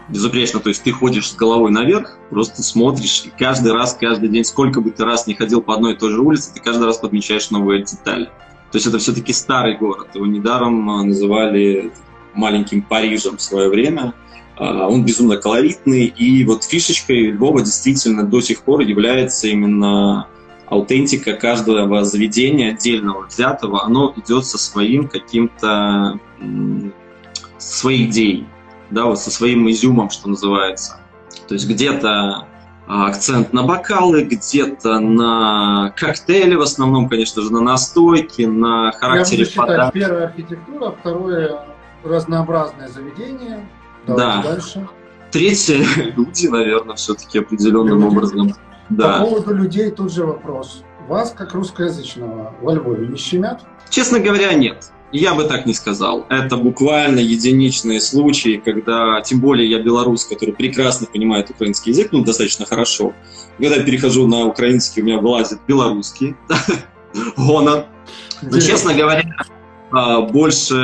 безупречно. 0.09 0.59
То 0.59 0.69
есть 0.69 0.83
ты 0.83 0.91
ходишь 0.91 1.31
с 1.31 1.35
головой 1.35 1.71
наверх, 1.71 2.17
просто 2.29 2.63
смотришь, 2.63 3.23
и 3.25 3.31
каждый 3.37 3.73
раз, 3.73 3.97
каждый 3.99 4.29
день, 4.29 4.43
сколько 4.43 4.81
бы 4.81 4.91
ты 4.91 5.05
раз 5.05 5.27
не 5.27 5.33
ходил 5.33 5.61
по 5.61 5.73
одной 5.73 5.93
и 5.93 5.97
той 5.97 6.11
же 6.11 6.21
улице, 6.21 6.53
ты 6.53 6.61
каждый 6.61 6.85
раз 6.85 6.97
подмечаешь 6.97 7.49
новые 7.51 7.83
детали. 7.83 8.25
То 8.71 8.75
есть 8.75 8.87
это 8.87 8.97
все-таки 8.99 9.33
старый 9.33 9.77
город. 9.77 10.09
Его 10.13 10.25
недаром 10.25 10.89
а, 10.89 11.03
называли 11.03 11.91
маленьким 12.33 12.81
Парижем 12.81 13.37
в 13.37 13.41
свое 13.41 13.69
время. 13.69 14.13
А, 14.57 14.87
он 14.87 15.05
безумно 15.05 15.37
колоритный, 15.37 16.05
и 16.05 16.43
вот 16.43 16.63
фишечкой 16.65 17.31
Львова 17.31 17.61
действительно 17.61 18.23
до 18.23 18.41
сих 18.41 18.63
пор 18.63 18.81
является 18.81 19.47
именно 19.47 20.27
аутентика 20.65 21.33
каждого 21.33 22.03
заведения 22.03 22.71
отдельного 22.71 23.27
взятого, 23.27 23.85
оно 23.85 24.13
идет 24.17 24.45
со 24.45 24.57
своим 24.57 25.07
каким-то 25.07 26.19
своей 27.57 28.05
идеей 28.05 28.47
да, 28.89 29.05
вот 29.05 29.19
со 29.19 29.31
своим 29.31 29.69
изюмом, 29.69 30.09
что 30.09 30.29
называется. 30.29 30.99
То 31.47 31.53
есть 31.53 31.67
где-то 31.67 32.47
а, 32.87 33.07
акцент 33.07 33.53
на 33.53 33.63
бокалы, 33.63 34.23
где-то 34.23 34.99
на 34.99 35.93
коктейли, 35.97 36.55
в 36.55 36.61
основном, 36.61 37.09
конечно 37.09 37.41
же, 37.41 37.51
на 37.51 37.61
настойки, 37.61 38.43
на 38.43 38.91
характере 38.93 39.43
Я 39.43 39.61
буду 39.61 39.71
считать, 39.73 39.93
первая 39.93 40.25
архитектура, 40.27 40.95
второе 40.99 41.65
разнообразное 42.03 42.87
заведение. 42.87 43.67
Давайте 44.05 44.43
да. 44.43 44.53
дальше. 44.53 44.87
Третье, 45.31 45.85
люди, 46.15 46.47
наверное, 46.47 46.95
все-таки 46.95 47.39
определенным 47.39 47.99
люди. 47.99 48.07
образом. 48.07 48.53
Да. 48.89 49.19
По 49.19 49.25
поводу 49.25 49.53
людей 49.53 49.91
тут 49.91 50.13
же 50.13 50.25
вопрос. 50.25 50.83
Вас, 51.09 51.31
как 51.31 51.53
русскоязычного, 51.53 52.53
во 52.61 52.73
Львове 52.73 53.07
не 53.07 53.17
щемят? 53.17 53.61
Честно 53.89 54.19
говоря, 54.19 54.53
нет. 54.53 54.91
Я 55.11 55.33
бы 55.33 55.45
так 55.45 55.65
не 55.65 55.73
сказал. 55.73 56.25
Это 56.29 56.57
буквально 56.57 57.19
единичные 57.19 58.01
случаи, 58.01 58.61
когда, 58.63 59.21
тем 59.21 59.39
более 59.39 59.69
я 59.69 59.79
белорус, 59.79 60.25
который 60.25 60.53
прекрасно 60.53 61.07
понимает 61.07 61.49
украинский 61.49 61.91
язык, 61.91 62.09
ну, 62.11 62.23
достаточно 62.23 62.65
хорошо. 62.65 63.13
Когда 63.57 63.77
я 63.77 63.83
перехожу 63.83 64.27
на 64.27 64.45
украинский, 64.45 65.01
у 65.01 65.05
меня 65.05 65.19
вылазит 65.19 65.59
белорусский. 65.65 66.35
Гонор. 67.37 67.85
Но, 68.41 68.59
честно 68.59 68.93
говоря, 68.93 69.23
а, 69.91 70.21
больше, 70.21 70.75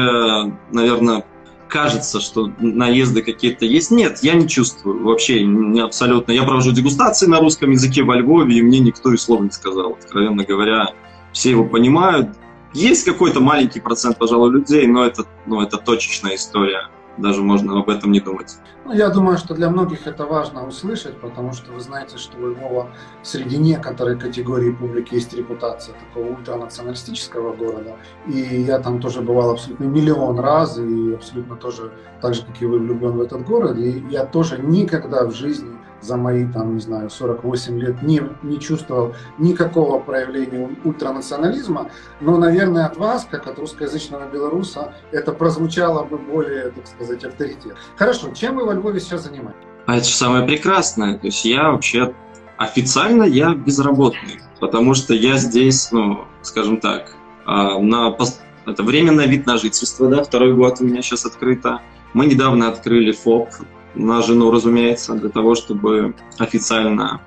наверное, 0.72 1.26
кажется, 1.68 2.22
что 2.22 2.52
наезды 2.60 3.24
какие-то 3.24 3.66
есть. 3.66 3.92
Нет, 3.92 4.20
я 4.22 4.34
не 4.36 4.48
чувствую 4.48 5.04
вообще 5.04 5.44
не 5.44 5.82
абсолютно. 5.82 6.32
Я 6.32 6.44
провожу 6.44 6.72
дегустации 6.72 7.26
на 7.26 7.40
русском 7.40 7.72
языке 7.72 8.04
во 8.04 8.16
Львове, 8.16 8.58
и 8.58 8.62
мне 8.62 8.80
никто 8.80 9.12
и 9.12 9.18
слова 9.18 9.44
не 9.44 9.52
сказал. 9.52 9.94
Откровенно 9.94 10.44
говоря, 10.44 10.94
все 11.34 11.50
его 11.50 11.66
понимают. 11.66 12.30
Есть 12.74 13.06
какой-то 13.06 13.40
маленький 13.40 13.80
процент, 13.80 14.18
пожалуй, 14.18 14.52
людей, 14.52 14.88
но 14.88 15.06
это, 15.06 15.26
ну, 15.46 15.62
это 15.62 15.78
точечная 15.78 16.36
история 16.36 16.90
даже 17.18 17.42
можно 17.42 17.80
об 17.80 17.90
этом 17.90 18.12
не 18.12 18.20
думать. 18.20 18.58
Ну, 18.86 18.94
я 18.94 19.10
думаю, 19.10 19.38
что 19.38 19.54
для 19.54 19.70
многих 19.70 20.08
это 20.08 20.26
важно 20.26 20.66
услышать, 20.68 21.20
потому 21.22 21.54
что 21.54 21.72
вы 21.72 21.80
знаете, 21.80 22.18
что 22.18 22.38
у 22.38 22.50
Львова 22.50 22.90
среди 23.22 23.58
некоторой 23.58 24.18
категории 24.18 24.72
публики 24.72 25.14
есть 25.14 25.34
репутация 25.34 25.96
такого 25.96 26.32
ультранационалистического 26.36 27.54
города. 27.54 27.96
И 28.28 28.64
я 28.64 28.80
там 28.80 29.00
тоже 29.00 29.22
бывал 29.22 29.52
абсолютно 29.52 29.86
миллион 29.86 30.40
раз, 30.40 30.78
и 30.78 31.14
абсолютно 31.14 31.56
тоже, 31.56 31.92
так 32.22 32.34
же, 32.34 32.44
как 32.46 32.62
и 32.62 32.66
вы, 32.66 32.80
влюблен 32.80 33.18
в 33.18 33.22
этот 33.22 33.46
город. 33.46 33.78
И 33.78 34.04
я 34.10 34.26
тоже 34.26 34.58
никогда 34.60 35.26
в 35.26 35.34
жизни 35.34 35.78
за 36.04 36.18
мои, 36.18 36.46
там, 36.46 36.76
не 36.76 36.82
знаю, 36.82 37.10
48 37.10 37.80
лет 37.80 38.02
не, 38.02 38.22
не 38.44 38.60
чувствовал 38.60 39.16
никакого 39.38 40.00
проявления 40.00 40.70
ультранационализма, 40.84 41.90
но, 42.22 42.38
наверное, 42.38 42.86
от 42.86 42.98
вас, 42.98 43.28
как 43.30 43.48
от 43.48 43.60
русскоязычного 43.60 44.30
белоруса, 44.30 44.94
это 45.12 45.32
прозвучало 45.32 46.04
бы 46.04 46.18
более, 46.18 46.72
так 46.72 46.88
сказать, 46.88 47.24
авторитет. 47.24 47.76
Хорошо, 47.96 48.32
чем 48.32 48.56
вы 48.56 48.66
во 48.66 48.74
Львове 48.74 49.00
сейчас 49.00 49.24
занимаетесь? 49.24 49.62
А 49.86 49.98
это 49.98 50.06
же 50.06 50.14
самое 50.14 50.46
прекрасное. 50.46 51.18
То 51.18 51.28
есть 51.28 51.44
я 51.46 51.72
вообще 51.72 52.14
официально 52.58 53.24
я 53.24 53.54
безработный, 53.54 54.40
потому 54.60 54.94
что 54.94 55.14
я 55.14 55.38
здесь, 55.38 55.92
ну, 55.92 56.26
скажем 56.42 56.80
так, 56.80 57.16
а, 57.46 57.80
на 57.80 58.16
это 58.66 58.84
временный 58.84 59.28
вид 59.28 59.46
на 59.46 59.58
жительство, 59.58 60.08
да, 60.08 60.24
второй 60.24 60.54
год 60.54 60.78
у 60.80 60.86
меня 60.86 61.02
сейчас 61.02 61.26
открыто. 61.26 61.82
Мы 62.14 62.28
недавно 62.28 62.70
открыли 62.70 63.12
ФОП, 63.12 63.50
на 63.96 64.22
жену, 64.22 64.52
разумеется, 64.52 65.14
для 65.14 65.30
того, 65.30 65.56
чтобы 65.56 66.16
официально 66.40 67.22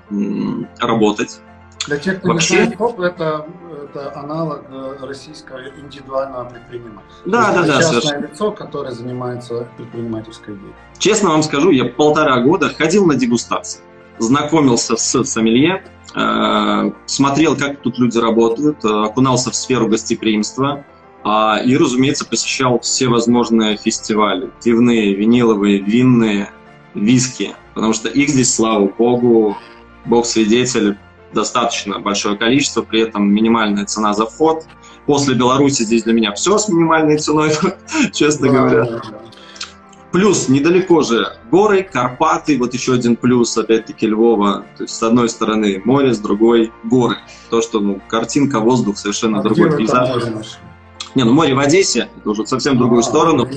работать. 0.79 1.41
Для 1.87 1.97
тех, 1.97 2.19
кто 2.19 2.29
Вообще... 2.29 2.53
не 2.53 2.59
знает, 2.63 2.77
ФОП 2.77 2.99
это, 2.99 3.45
это 3.83 4.19
аналог 4.19 4.63
э, 4.69 4.97
российского 5.05 5.59
индивидуального 5.79 6.43
предпринимателя. 6.49 7.01
Да, 7.25 7.53
да, 7.53 7.61
да. 7.63 7.77
Частное 7.77 8.01
совершенно. 8.01 8.25
лицо, 8.25 8.51
которое 8.51 8.91
занимается 8.91 9.67
предпринимательской 9.77 10.55
деятельностью. 10.55 10.83
Честно 10.97 11.29
вам 11.29 11.43
скажу, 11.43 11.71
я 11.71 11.85
полтора 11.85 12.41
года 12.41 12.69
ходил 12.69 13.05
на 13.05 13.15
дегустации, 13.15 13.79
знакомился 14.19 14.97
с 14.97 15.23
сомелье, 15.23 15.85
э, 16.13 16.91
смотрел, 17.05 17.55
как 17.55 17.79
тут 17.79 17.97
люди 17.99 18.17
работают, 18.17 18.83
э, 18.83 18.89
окунался 18.89 19.51
в 19.51 19.55
сферу 19.55 19.87
гостеприимства, 19.87 20.83
э, 21.23 21.63
и, 21.63 21.77
разумеется, 21.77 22.25
посещал 22.25 22.81
все 22.81 23.07
возможные 23.07 23.77
фестивали, 23.77 24.51
пивные, 24.61 25.13
виниловые, 25.13 25.79
винные, 25.79 26.49
виски, 26.93 27.55
потому 27.73 27.93
что 27.93 28.09
их 28.09 28.29
здесь, 28.29 28.53
слава 28.53 28.87
богу, 28.87 29.57
бог 30.05 30.25
свидетель, 30.25 30.97
достаточно 31.33 31.99
большое 31.99 32.37
количество, 32.37 32.81
при 32.81 33.01
этом 33.01 33.29
минимальная 33.29 33.85
цена 33.85 34.13
за 34.13 34.25
вход. 34.25 34.65
После 35.05 35.35
Беларуси 35.35 35.83
здесь 35.83 36.03
для 36.03 36.13
меня 36.13 36.33
все 36.33 36.57
с 36.57 36.67
минимальной 36.67 37.17
ценой, 37.17 37.51
честно 38.13 38.49
говоря. 38.49 39.01
Плюс 40.11 40.49
недалеко 40.49 41.01
же 41.01 41.37
горы, 41.51 41.83
Карпаты, 41.83 42.57
вот 42.57 42.73
еще 42.73 42.93
один 42.93 43.17
плюс, 43.17 43.57
опять-таки, 43.57 44.07
Львова. 44.07 44.65
То 44.77 44.83
есть 44.83 44.95
с 44.95 45.03
одной 45.03 45.29
стороны 45.29 45.81
море, 45.83 46.13
с 46.13 46.19
другой 46.19 46.71
горы. 46.83 47.17
То, 47.49 47.61
что 47.61 47.79
ну, 47.81 48.01
картинка, 48.07 48.59
воздух 48.59 48.97
совершенно 48.97 49.39
а 49.39 49.43
другой 49.43 49.77
пейзаж. 49.77 50.23
Не, 51.17 51.23
ну 51.23 51.33
море 51.33 51.55
в 51.55 51.59
Одессе, 51.59 52.09
это 52.15 52.29
уже 52.29 52.45
совсем 52.45 52.75
в 52.75 52.77
другую 52.77 52.99
а, 52.99 53.01
сторону. 53.01 53.47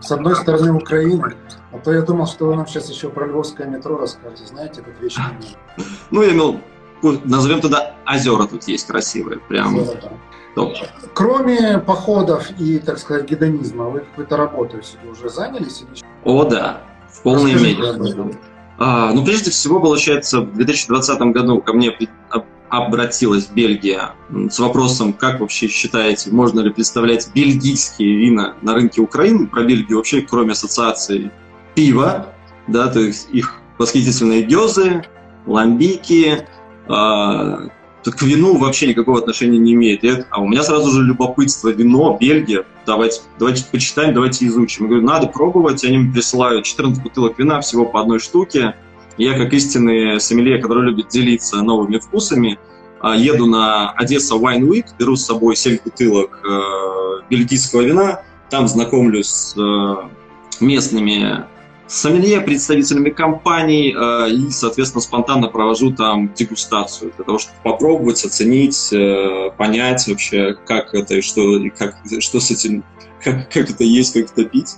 С 0.00 0.10
одной 0.10 0.34
стороны 0.34 0.72
Украина, 0.72 1.34
а 1.70 1.78
то 1.78 1.92
я 1.92 2.02
думал, 2.02 2.26
что 2.26 2.46
вы 2.46 2.56
нам 2.56 2.66
сейчас 2.66 2.90
еще 2.90 3.10
про 3.10 3.28
львовское 3.28 3.68
метро 3.68 3.96
расскажете. 3.96 4.46
Знаете, 4.46 4.80
этот 4.80 5.00
вечный 5.00 5.24
Ну, 6.10 6.22
я 6.24 6.32
имел, 6.32 6.60
назовем 7.00 7.60
туда 7.60 7.94
озера 8.04 8.44
тут 8.48 8.64
есть 8.64 8.88
красивые, 8.88 9.38
прям. 9.38 9.78
Топ. 10.56 10.74
Кроме 11.14 11.78
походов 11.78 12.50
и, 12.58 12.80
так 12.80 12.98
сказать, 12.98 13.30
гедонизма, 13.30 13.84
вы 13.84 14.00
какой-то 14.00 14.36
работой 14.36 14.82
уже 15.08 15.28
занялись? 15.28 15.82
Или... 15.82 16.02
О, 16.24 16.42
да, 16.42 16.80
в 17.08 17.22
полной 17.22 17.54
мере. 17.54 17.84
А, 18.80 19.12
ну, 19.12 19.24
прежде 19.24 19.52
всего, 19.52 19.78
получается, 19.78 20.40
в 20.40 20.54
2020 20.54 21.20
году 21.20 21.60
ко 21.60 21.72
мне 21.72 21.92
обратилась 22.70 23.46
Бельгия 23.46 24.12
с 24.48 24.58
вопросом, 24.58 25.12
как 25.12 25.40
вообще 25.40 25.66
считаете, 25.66 26.30
можно 26.30 26.60
ли 26.60 26.70
представлять 26.70 27.30
бельгийские 27.34 28.16
вина 28.16 28.54
на 28.62 28.74
рынке 28.74 29.00
Украины? 29.00 29.46
Про 29.46 29.64
Бельгию 29.64 29.98
вообще, 29.98 30.22
кроме 30.22 30.52
ассоциации 30.52 31.30
пива, 31.74 32.32
да, 32.68 32.86
то 32.86 33.00
есть 33.00 33.28
их 33.32 33.56
восхитительные 33.76 34.42
гёзы, 34.42 35.04
ламбики, 35.46 36.46
э, 36.88 37.68
к 38.08 38.22
вину 38.22 38.56
вообще 38.56 38.86
никакого 38.86 39.18
отношения 39.18 39.58
не 39.58 39.74
имеет. 39.74 40.02
а 40.30 40.40
у 40.40 40.48
меня 40.48 40.62
сразу 40.62 40.90
же 40.90 41.02
любопытство, 41.02 41.68
вино, 41.68 42.16
Бельгия, 42.18 42.64
давайте, 42.86 43.20
давайте 43.38 43.64
почитаем, 43.70 44.14
давайте 44.14 44.46
изучим. 44.46 44.84
Я 44.84 44.88
говорю, 44.90 45.06
надо 45.06 45.26
пробовать, 45.26 45.84
они 45.84 45.98
мне 45.98 46.12
присылают 46.12 46.64
14 46.64 47.02
бутылок 47.02 47.38
вина 47.38 47.60
всего 47.60 47.84
по 47.84 48.00
одной 48.00 48.20
штуке, 48.20 48.76
я, 49.20 49.36
как 49.36 49.52
истинный 49.52 50.20
сомелье, 50.20 50.58
который 50.58 50.84
любит 50.84 51.08
делиться 51.08 51.62
новыми 51.62 51.98
вкусами, 51.98 52.58
а, 53.00 53.16
еду 53.16 53.46
на 53.46 53.90
Одесса 53.90 54.34
Wine 54.34 54.62
Week, 54.62 54.86
беру 54.98 55.16
с 55.16 55.24
собой 55.24 55.56
7 55.56 55.78
бутылок 55.84 56.40
э, 56.44 57.22
бельгийского 57.30 57.82
вина, 57.82 58.22
там 58.50 58.68
знакомлюсь 58.68 59.28
с 59.28 59.54
э, 59.56 60.64
местными 60.64 61.44
сомелье, 61.86 62.40
представителями 62.42 63.10
компаний 63.10 63.94
э, 63.94 64.30
и, 64.30 64.50
соответственно, 64.50 65.00
спонтанно 65.00 65.48
провожу 65.48 65.92
там 65.92 66.32
дегустацию 66.34 67.12
для 67.16 67.24
того, 67.24 67.38
чтобы 67.38 67.56
попробовать, 67.62 68.22
оценить, 68.24 68.92
понять 69.56 70.06
вообще, 70.06 70.56
как 70.66 70.94
это 70.94 71.16
и 71.16 71.20
что, 71.22 71.56
и 71.56 71.70
как, 71.70 71.96
что 72.20 72.38
с 72.38 72.50
этим, 72.50 72.84
как, 73.24 73.50
как 73.50 73.70
это 73.70 73.84
есть, 73.84 74.12
как 74.12 74.30
это 74.30 74.44
пить. 74.44 74.76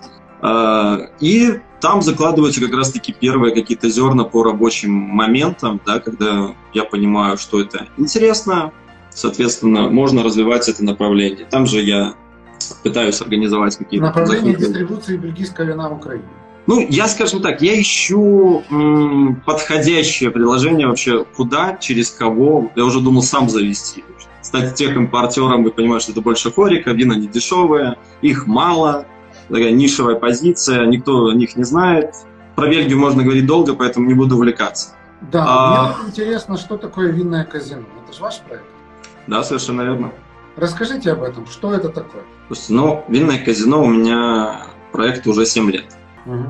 И 1.21 1.61
там 1.83 2.01
закладываются 2.01 2.61
как 2.61 2.73
раз-таки 2.75 3.13
первые 3.13 3.53
какие-то 3.53 3.91
зерна 3.91 4.25
по 4.25 4.45
рабочим 4.45 4.93
моментам, 4.93 5.81
да, 5.85 5.99
когда 5.99 6.55
я 6.73 6.85
понимаю, 6.85 7.37
что 7.37 7.61
это 7.61 7.89
интересно, 7.99 8.73
соответственно, 9.11 9.91
можно 9.91 10.23
развивать 10.23 10.69
это 10.69 10.85
направление. 10.85 11.45
Там 11.51 11.67
же 11.67 11.83
я 11.83 12.15
пытаюсь 12.85 13.21
организовать 13.21 13.77
какие-то... 13.77 14.07
Направление 14.07 14.53
захваты. 14.53 14.67
дистрибуции 14.67 15.17
бельгийского 15.17 15.65
вина 15.65 15.89
в 15.89 15.95
Украине. 15.95 16.25
Ну, 16.69 16.87
я, 16.89 17.09
скажем 17.09 17.43
так, 17.43 17.61
я 17.61 17.81
ищу 17.81 18.63
м, 18.71 19.43
подходящее 19.45 20.31
предложение 20.31 20.87
вообще 20.87 21.25
куда, 21.25 21.77
через 21.81 22.11
кого. 22.11 22.71
Я 22.77 22.85
уже 22.85 23.01
думал 23.01 23.23
сам 23.23 23.51
завести. 23.51 24.05
Стать 24.41 24.77
тех 24.77 24.97
импортером, 24.97 25.65
вы 25.65 25.73
понимаете, 25.73 26.05
что 26.05 26.13
это 26.13 26.21
больше 26.21 26.53
хорика, 26.53 26.93
вина 26.93 27.15
не 27.15 27.27
дешевые, 27.27 27.97
их 28.23 28.47
мало, 28.47 29.07
такая 29.53 29.71
нишевая 29.71 30.17
позиция, 30.17 30.87
никто 30.87 31.27
о 31.27 31.35
них 31.35 31.57
не 31.57 31.65
знает. 31.65 32.15
Про 32.57 32.69
Бельгию 32.69 32.99
можно 32.99 33.23
говорить 33.23 33.47
долго, 33.47 33.75
поэтому 33.75 34.07
не 34.07 34.15
буду 34.15 34.37
увлекаться. 34.37 34.91
Да, 35.31 35.45
а... 35.47 35.97
мне 35.99 36.11
интересно, 36.11 36.57
что 36.57 36.77
такое 36.77 37.13
винное 37.13 37.45
казино. 37.45 37.85
Это 38.05 38.17
же 38.17 38.23
ваш 38.23 38.41
проект? 38.41 38.65
Да, 39.27 39.43
совершенно 39.45 39.83
верно. 39.83 40.13
Расскажите 40.57 41.13
об 41.13 41.23
этом, 41.23 41.47
что 41.47 41.73
это 41.73 41.89
такое? 41.89 42.23
Слушайте, 42.49 42.73
ну, 42.75 43.05
винное 43.09 43.39
казино 43.39 43.83
у 43.83 43.89
меня 43.89 44.67
проект 44.91 45.27
уже 45.27 45.47
7 45.47 45.71
лет. 45.71 45.87
Угу. 46.27 46.47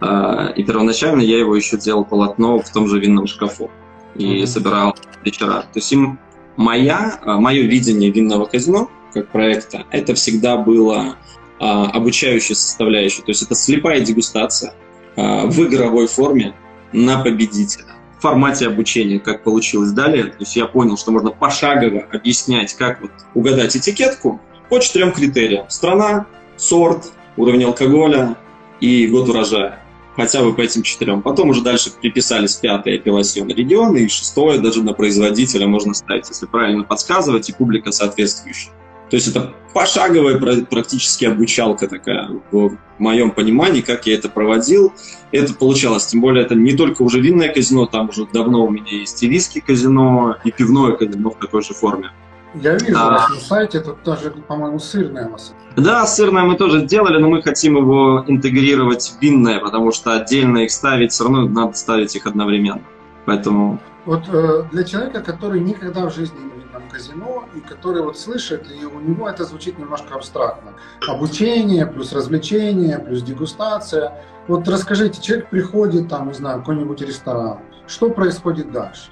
А, 0.00 0.52
и 0.56 0.64
первоначально 0.64 1.20
я 1.20 1.38
его 1.38 1.56
еще 1.56 1.78
делал 1.78 2.04
полотно 2.04 2.58
в 2.58 2.68
том 2.70 2.88
же 2.88 2.98
винном 2.98 3.26
шкафу 3.26 3.70
и 4.14 4.38
угу. 4.38 4.46
собирал 4.46 4.96
вечера. 5.24 5.60
То 5.62 5.78
есть 5.78 5.92
им 5.92 6.18
моя, 6.56 7.18
а, 7.22 7.38
мое 7.38 7.62
видение 7.62 8.10
винного 8.10 8.46
казино 8.46 8.90
как 9.14 9.28
проекта, 9.28 9.84
это 9.90 10.14
всегда 10.14 10.58
было 10.58 11.16
а, 11.58 11.86
обучающая 11.86 12.54
составляющая. 12.54 13.22
То 13.22 13.30
есть 13.30 13.42
это 13.42 13.54
слепая 13.54 14.00
дегустация 14.00 14.74
а, 15.16 15.46
в 15.46 15.58
игровой 15.64 16.06
форме 16.06 16.54
на 16.92 17.22
победителя. 17.22 17.86
В 18.18 18.22
формате 18.22 18.66
обучения, 18.66 19.18
как 19.18 19.44
получилось 19.44 19.92
далее. 19.92 20.24
То 20.24 20.36
есть 20.40 20.56
я 20.56 20.66
понял, 20.66 20.96
что 20.96 21.12
можно 21.12 21.30
пошагово 21.30 22.06
объяснять, 22.12 22.74
как 22.74 23.00
вот 23.00 23.10
угадать 23.34 23.76
этикетку 23.76 24.40
по 24.68 24.78
четырем 24.80 25.12
критериям. 25.12 25.66
Страна, 25.68 26.26
сорт, 26.56 27.12
уровень 27.36 27.64
алкоголя 27.64 28.36
и 28.80 29.06
год 29.06 29.28
урожая. 29.28 29.80
Хотя 30.16 30.42
бы 30.42 30.54
по 30.54 30.62
этим 30.62 30.82
четырем. 30.82 31.20
Потом 31.20 31.50
уже 31.50 31.62
дальше 31.62 31.90
приписались 31.90 32.56
пятое 32.56 32.96
апелласьон 32.96 33.48
региона 33.48 33.98
и 33.98 34.08
шестое 34.08 34.58
даже 34.58 34.82
на 34.82 34.94
производителя 34.94 35.66
можно 35.66 35.92
ставить, 35.92 36.28
если 36.30 36.46
правильно 36.46 36.84
подсказывать, 36.84 37.50
и 37.50 37.52
публика 37.52 37.92
соответствующая. 37.92 38.72
То 39.10 39.16
есть 39.16 39.28
это 39.28 39.52
пошаговая 39.72 40.38
практически 40.64 41.26
обучалка 41.26 41.86
такая 41.86 42.28
в 42.50 42.76
моем 42.98 43.30
понимании, 43.30 43.82
как 43.82 44.06
я 44.06 44.14
это 44.14 44.28
проводил. 44.28 44.92
Это 45.32 45.54
получалось, 45.54 46.06
тем 46.06 46.20
более 46.20 46.44
это 46.44 46.54
не 46.54 46.72
только 46.76 47.02
уже 47.02 47.20
винное 47.20 47.52
казино, 47.52 47.86
там 47.86 48.08
уже 48.08 48.26
давно 48.32 48.64
у 48.64 48.70
меня 48.70 48.90
есть 48.90 49.22
и 49.22 49.28
виски 49.28 49.60
казино, 49.60 50.36
и 50.44 50.50
пивное 50.50 50.92
казино 50.92 51.30
в 51.30 51.38
такой 51.38 51.62
же 51.62 51.74
форме. 51.74 52.10
Я 52.54 52.74
вижу 52.74 52.96
а, 52.96 53.28
на 53.28 53.36
сайте, 53.36 53.80
тут 53.80 53.98
даже, 54.02 54.30
по-моему, 54.30 54.78
сырное 54.78 55.28
масса. 55.28 55.52
Да, 55.76 56.06
сырное 56.06 56.44
мы 56.44 56.56
тоже 56.56 56.86
сделали, 56.86 57.18
но 57.18 57.28
мы 57.28 57.42
хотим 57.42 57.76
его 57.76 58.24
интегрировать 58.26 59.10
в 59.10 59.22
винное, 59.22 59.60
потому 59.60 59.92
что 59.92 60.14
отдельно 60.14 60.58
их 60.58 60.70
ставить, 60.70 61.12
все 61.12 61.24
равно 61.24 61.46
надо 61.46 61.74
ставить 61.74 62.16
их 62.16 62.26
одновременно. 62.26 62.82
Поэтому... 63.26 63.78
Вот 64.06 64.22
э, 64.28 64.62
для 64.72 64.84
человека, 64.84 65.20
который 65.20 65.60
никогда 65.60 66.08
в 66.08 66.14
жизни 66.14 66.38
не 66.38 66.55
казино, 66.96 67.44
и 67.54 67.60
который 67.60 68.02
вот 68.02 68.18
слышит, 68.18 68.66
и 68.70 68.84
у 68.84 69.00
него 69.00 69.28
это 69.28 69.44
звучит 69.44 69.78
немножко 69.78 70.14
абстрактно. 70.14 70.72
Обучение, 71.06 71.86
плюс 71.86 72.12
развлечение, 72.12 72.98
плюс 72.98 73.22
дегустация. 73.22 74.12
Вот 74.48 74.66
расскажите, 74.68 75.20
человек 75.20 75.50
приходит, 75.50 76.08
там, 76.08 76.28
не 76.28 76.34
знаю, 76.34 76.58
в 76.58 76.60
какой-нибудь 76.60 77.00
ресторан, 77.02 77.58
что 77.86 78.10
происходит 78.10 78.72
дальше? 78.72 79.10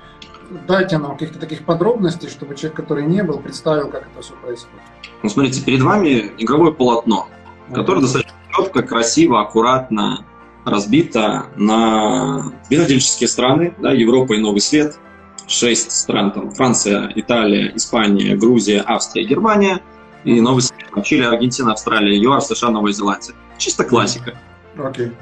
дайте 0.69 0.99
нам 0.99 1.13
каких-то 1.13 1.39
таких 1.39 1.65
подробностей, 1.65 2.29
чтобы 2.29 2.55
человек, 2.55 2.77
который 2.77 3.07
не 3.07 3.23
был, 3.23 3.39
представил, 3.39 3.89
как 3.89 4.03
это 4.03 4.21
все 4.21 4.35
происходит. 4.35 4.83
Ну, 5.23 5.29
смотрите, 5.31 5.65
перед 5.65 5.81
вами 5.81 6.33
игровое 6.37 6.73
полотно, 6.73 7.27
mm-hmm. 7.27 7.75
которое 7.75 8.03
достаточно 8.03 8.37
четко, 8.55 8.83
красиво, 8.83 9.41
аккуратно 9.41 10.27
разбито 10.65 11.47
на 11.57 12.53
винодельческие 12.69 13.29
страны, 13.29 13.75
да, 13.79 13.93
Европа 13.93 14.35
и 14.35 14.39
Новый 14.39 14.61
Свет, 14.61 14.99
шесть 15.47 15.93
стран, 15.93 16.33
там, 16.33 16.51
Франция, 16.51 17.13
Италия, 17.15 17.73
Испания, 17.75 18.37
Грузия, 18.37 18.83
Австрия, 18.87 19.25
Германия 19.25 19.81
и 20.25 20.41
Новый 20.41 20.63
Свет, 20.63 21.05
Чили, 21.05 21.23
Аргентина, 21.23 21.73
Австралия, 21.73 22.19
ЮАР, 22.19 22.41
США, 22.41 22.71
Новая 22.71 22.93
Зеландия. 22.93 23.35
Чисто 23.59 23.85
классика. 23.85 24.39
Okay 24.77 25.13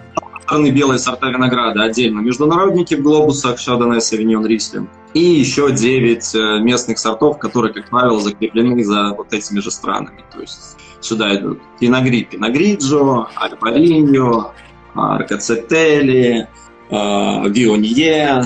стороны 0.53 0.71
белые 0.71 0.99
сорта 0.99 1.31
винограда 1.31 1.83
отдельно 1.83 2.21
международники 2.21 2.95
в 2.95 3.03
глобусах 3.03 3.59
Шардоне, 3.59 4.03
Савиньон, 4.03 4.45
Рислинг. 4.45 4.91
И 5.15 5.21
еще 5.21 5.73
9 5.73 6.35
э, 6.35 6.59
местных 6.61 6.99
сортов, 6.99 7.39
которые, 7.39 7.73
как 7.73 7.89
правило, 7.89 8.21
закреплены 8.21 8.85
за 8.85 9.15
вот 9.17 9.33
этими 9.33 9.61
же 9.61 9.71
странами. 9.71 10.23
То 10.31 10.41
есть 10.41 10.77
сюда 11.01 11.35
идут 11.37 11.59
Пиногри, 11.81 12.25
Пиногриджо, 12.25 13.29
Альпариньо, 13.35 14.53
Аркацетели, 14.95 16.49
Вионье, 16.91 18.43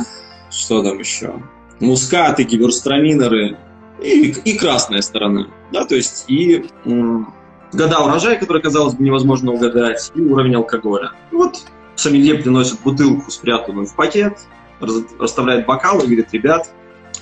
что 0.50 0.82
там 0.84 0.98
еще? 1.00 1.34
Мускаты, 1.80 2.44
гиберстраминеры 2.44 3.58
и, 4.02 4.30
и 4.30 4.58
красная 4.58 5.02
сторона. 5.02 5.48
Да, 5.72 5.84
то 5.84 5.94
есть 5.94 6.24
и 6.28 6.66
м, 6.84 7.34
года 7.72 8.00
урожая, 8.00 8.38
которые, 8.38 8.62
казалось 8.62 8.94
бы, 8.94 9.04
невозможно 9.04 9.52
угадать, 9.52 10.10
и 10.14 10.20
уровень 10.20 10.54
алкоголя. 10.54 11.12
Вот 11.32 11.64
Сомелье 11.96 12.36
приносит 12.36 12.80
бутылку, 12.80 13.30
спрятанную 13.30 13.86
в 13.86 13.94
пакет, 13.94 14.38
расставляет 15.18 15.66
бокалы 15.66 16.02
и 16.02 16.06
говорит, 16.06 16.32
ребят, 16.32 16.70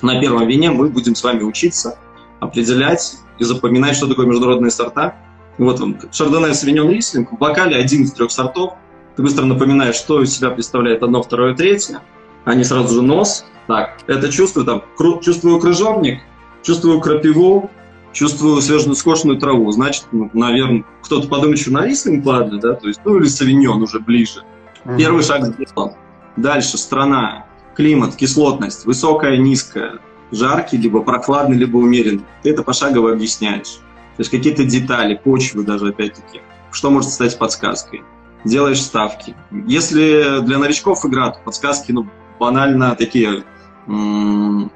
на 0.03 0.21
первом 0.21 0.47
вине 0.47 0.71
мы 0.71 0.88
будем 0.88 1.14
с 1.14 1.23
вами 1.23 1.43
учиться 1.43 1.99
определять 2.40 3.17
и 3.38 3.45
запоминать, 3.45 3.97
что 3.97 4.07
такое 4.07 4.27
международные 4.27 4.71
сорта. 4.71 5.17
Вот 5.59 5.81
он, 5.81 5.97
Шардоне 6.12 6.53
Савиньон 6.55 6.90
Рислинг, 6.90 7.33
в 7.33 7.38
бокале 7.38 7.77
один 7.77 8.03
из 8.03 8.12
трех 8.12 8.31
сортов. 8.31 8.75
Ты 9.17 9.23
быстро 9.23 9.45
напоминаешь, 9.45 9.95
что 9.95 10.21
из 10.21 10.37
себя 10.37 10.51
представляет 10.51 11.03
одно, 11.03 11.23
второе, 11.23 11.55
третье. 11.55 12.01
Они 12.45 12.64
сразу 12.64 12.97
же 12.97 13.03
нос. 13.03 13.47
Так, 13.66 13.98
это 14.07 14.31
чувствую, 14.31 14.66
там, 14.66 14.83
чувствую 15.22 15.59
крыжовник, 15.59 16.20
чувствую 16.62 17.00
крапиву, 17.00 17.70
чувствую 18.12 18.61
свежую 18.61 18.94
скошенную 18.94 19.38
траву. 19.38 19.70
Значит, 19.72 20.07
ну, 20.12 20.31
наверное, 20.33 20.85
кто-то 21.03 21.29
подумает, 21.29 21.59
что 21.59 21.72
на 21.72 21.85
рислинг 21.85 22.24
ладно, 22.24 22.59
да, 22.59 22.74
то 22.74 22.88
есть, 22.88 23.00
ну 23.05 23.16
или 23.16 23.27
савиньон 23.27 23.83
уже 23.83 24.00
ближе. 24.00 24.42
Первый 24.98 25.22
шаг 25.22 25.44
сделан. 25.46 25.92
Дальше 26.37 26.77
страна, 26.79 27.46
климат, 27.74 28.16
кислотность, 28.16 28.85
высокая, 28.85 29.37
низкая, 29.37 29.98
жаркий, 30.31 30.77
либо 30.77 31.03
прохладный, 31.03 31.57
либо 31.57 31.77
умеренный. 31.79 32.24
Ты 32.42 32.50
это 32.50 32.62
пошагово 32.62 33.12
объясняешь. 33.12 33.79
То 34.16 34.20
есть 34.20 34.31
какие-то 34.31 34.64
детали, 34.64 35.14
почвы 35.22 35.64
даже 35.64 35.88
опять-таки. 35.88 36.40
Что 36.70 36.90
может 36.90 37.11
стать 37.11 37.38
подсказкой? 37.38 38.03
Делаешь 38.44 38.83
ставки. 38.83 39.35
Если 39.66 40.40
для 40.42 40.59
новичков 40.59 41.05
игра, 41.07 41.31
то 41.31 41.40
подсказки 41.44 41.92
ну, 41.92 42.07
банально 42.38 42.94
такие 42.94 43.44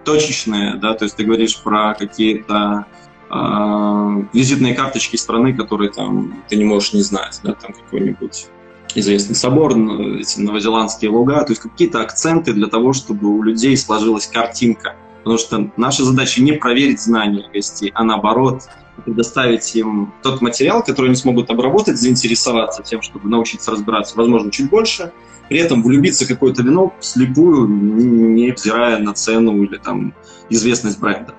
точечные, 0.04 0.74
да, 0.74 0.94
то 0.94 1.04
есть 1.04 1.16
ты 1.16 1.24
говоришь 1.24 1.60
про 1.62 1.94
какие-то 1.94 2.86
э, 3.30 4.24
визитные 4.32 4.74
карточки 4.74 5.16
страны, 5.16 5.54
которые 5.54 5.90
там 5.90 6.42
ты 6.48 6.56
не 6.56 6.64
можешь 6.64 6.92
не 6.92 7.02
знать, 7.02 7.40
да, 7.42 7.52
там 7.52 7.72
какой-нибудь 7.72 8.48
известный 8.94 9.34
собор, 9.34 9.72
эти 9.72 10.40
новозеландские 10.40 11.10
луга, 11.10 11.42
то 11.42 11.52
есть 11.52 11.62
какие-то 11.62 12.02
акценты 12.02 12.52
для 12.52 12.66
того, 12.66 12.92
чтобы 12.92 13.28
у 13.28 13.42
людей 13.42 13.76
сложилась 13.76 14.26
картинка. 14.26 14.96
Потому 15.18 15.38
что 15.38 15.70
наша 15.76 16.04
задача 16.04 16.42
не 16.42 16.52
проверить 16.52 17.00
знания 17.00 17.48
гостей, 17.52 17.90
а 17.94 18.04
наоборот 18.04 18.62
предоставить 19.02 19.74
им 19.76 20.12
тот 20.22 20.40
материал, 20.40 20.82
который 20.82 21.06
они 21.06 21.16
смогут 21.16 21.50
обработать, 21.50 21.98
заинтересоваться 21.98 22.82
тем, 22.82 23.02
чтобы 23.02 23.28
научиться 23.28 23.70
разбираться, 23.70 24.16
возможно, 24.16 24.50
чуть 24.50 24.70
больше, 24.70 25.12
при 25.48 25.58
этом 25.58 25.82
влюбиться 25.82 26.24
в 26.24 26.28
какое-то 26.28 26.62
вино 26.62 26.94
слепую, 27.00 27.68
не 27.68 28.52
взирая 28.52 28.98
на 28.98 29.14
цену 29.14 29.62
или 29.62 29.76
там 29.76 30.14
известность 30.50 30.98
бренда. 31.00 31.34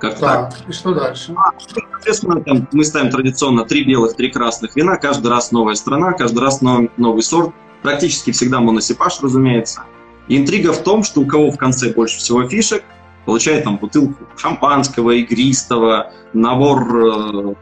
Как 0.00 0.18
так. 0.18 0.54
так. 0.54 0.68
И 0.68 0.72
что 0.72 0.94
дальше? 0.94 1.34
А, 1.36 1.52
соответственно, 1.58 2.42
там 2.42 2.66
мы 2.72 2.84
ставим 2.84 3.10
традиционно 3.10 3.66
три 3.66 3.84
белых, 3.84 4.16
три 4.16 4.30
красных 4.30 4.74
вина. 4.74 4.96
Каждый 4.96 5.28
раз 5.28 5.52
новая 5.52 5.74
страна, 5.74 6.12
каждый 6.12 6.38
раз 6.38 6.62
новый, 6.62 6.90
новый 6.96 7.22
сорт. 7.22 7.54
Практически 7.82 8.30
всегда 8.30 8.60
моносипаж, 8.60 9.20
разумеется. 9.20 9.84
И 10.28 10.36
интрига 10.36 10.72
в 10.72 10.82
том, 10.82 11.02
что 11.02 11.20
у 11.20 11.26
кого 11.26 11.50
в 11.50 11.58
конце 11.58 11.92
больше 11.92 12.18
всего 12.18 12.48
фишек, 12.48 12.82
получает 13.24 13.64
там 13.64 13.76
бутылку 13.76 14.24
шампанского, 14.36 15.12
игристого, 15.12 16.12
набор 16.32 16.96
э, 16.96 17.54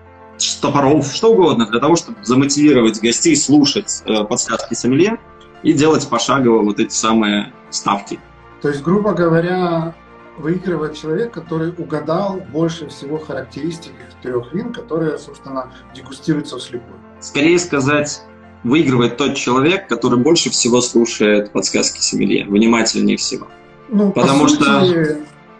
топоров, 0.60 1.06
что 1.06 1.32
угодно, 1.32 1.66
для 1.66 1.80
того, 1.80 1.96
чтобы 1.96 2.18
замотивировать 2.24 3.00
гостей 3.00 3.36
слушать 3.36 4.02
э, 4.06 4.24
подсказки 4.24 4.74
сомелье 4.74 5.18
и 5.62 5.72
делать 5.72 6.08
пошагово 6.08 6.62
вот 6.62 6.78
эти 6.78 6.92
самые 6.92 7.52
ставки. 7.70 8.18
То 8.62 8.68
есть, 8.68 8.82
грубо 8.82 9.12
говоря, 9.12 9.94
выигрывает 10.38 10.96
человек, 10.96 11.32
который 11.32 11.72
угадал 11.76 12.40
больше 12.52 12.88
всего 12.88 13.18
характеристик 13.18 13.92
трех 14.22 14.52
вин, 14.52 14.72
которые, 14.72 15.18
собственно, 15.18 15.72
дегустируются 15.94 16.58
вслепую. 16.58 16.98
Скорее 17.20 17.58
сказать, 17.58 18.22
выигрывает 18.64 19.16
тот 19.16 19.34
человек, 19.34 19.88
который 19.88 20.18
больше 20.18 20.50
всего 20.50 20.80
слушает 20.80 21.52
подсказки 21.52 22.00
Сомелье, 22.00 22.46
внимательнее 22.46 23.16
всего. 23.16 23.48
Ну, 23.88 24.12
Потому 24.12 24.44
по 24.44 24.48
сути, 24.48 24.62
что... 24.62 25.16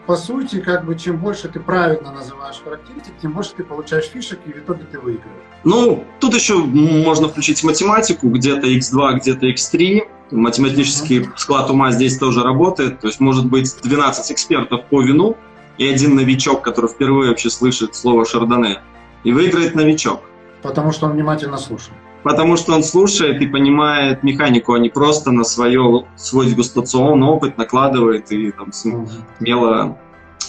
По 0.09 0.15
сути, 0.15 0.59
как 0.59 0.85
бы, 0.85 0.97
чем 0.97 1.17
больше 1.17 1.49
ты 1.49 1.59
правильно 1.59 2.11
называешь 2.11 2.59
характеристик, 2.63 3.13
тем 3.21 3.33
больше 3.33 3.51
ты 3.55 3.63
получаешь 3.63 4.05
фишек, 4.05 4.39
и 4.47 4.51
в 4.51 4.57
итоге 4.57 4.83
ты 4.91 4.97
выигрываешь. 4.99 5.43
Ну, 5.63 6.03
тут 6.19 6.33
еще 6.33 6.57
можно 6.57 7.27
включить 7.27 7.63
математику, 7.63 8.27
где-то 8.29 8.65
x2, 8.65 9.19
где-то 9.19 9.45
x3, 9.45 10.07
Математический 10.31 11.29
склад 11.35 11.69
ума 11.69 11.91
здесь 11.91 12.17
тоже 12.17 12.41
работает. 12.41 13.01
То 13.01 13.05
есть 13.05 13.19
может 13.19 13.45
быть 13.45 13.71
12 13.83 14.31
экспертов 14.31 14.85
по 14.85 15.03
вину 15.03 15.37
и 15.77 15.87
один 15.87 16.15
новичок, 16.15 16.63
который 16.63 16.89
впервые 16.89 17.29
вообще 17.29 17.51
слышит 17.51 17.93
слово 17.93 18.25
шардоне. 18.25 18.81
И 19.23 19.31
выиграет 19.31 19.75
новичок. 19.75 20.23
Потому 20.63 20.91
что 20.91 21.05
он 21.05 21.11
внимательно 21.11 21.57
слушает. 21.57 21.99
Потому 22.23 22.57
что 22.57 22.73
он 22.73 22.83
слушает 22.83 23.41
и 23.41 23.47
понимает 23.47 24.23
механику, 24.23 24.73
а 24.73 24.79
не 24.79 24.89
просто 24.89 25.31
на 25.31 25.43
свое, 25.43 26.05
свой 26.15 26.47
дегустационный 26.47 27.27
опыт 27.27 27.57
накладывает 27.57 28.31
и 28.31 28.51
там 28.51 28.71
смело 28.73 29.97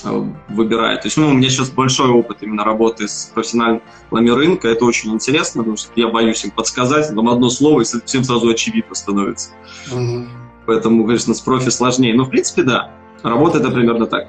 Э, 0.02 0.24
выбирает. 0.48 1.02
То 1.02 1.09
есть, 1.09 1.18
ну, 1.18 1.28
у 1.28 1.33
меня 1.33 1.50
сейчас 1.50 1.68
большой 1.70 2.09
опыт 2.09 2.38
именно 2.40 2.64
работы 2.64 3.06
с 3.06 3.30
профессионалами 3.35 4.30
рынка, 4.30 4.68
это 4.68 4.87
очень 4.87 5.12
интересно, 5.12 5.62
потому 5.62 5.76
что 5.76 5.90
я 5.94 6.09
боюсь 6.09 6.42
им 6.44 6.52
подсказать, 6.52 7.14
там 7.14 7.28
одно 7.28 7.50
слово, 7.50 7.83
и 7.83 7.85
всем 7.85 8.24
сразу 8.24 8.48
очевидно 8.48 8.94
становится. 8.94 9.50
Угу. 9.92 10.26
Поэтому, 10.66 11.04
конечно, 11.04 11.35
с 11.35 11.40
профи 11.40 11.68
сложнее. 11.68 12.14
Но, 12.14 12.24
в 12.24 12.30
принципе, 12.30 12.62
да, 12.62 12.90
работает 13.22 13.64
это 13.64 13.74
примерно 13.74 14.06
так. 14.06 14.28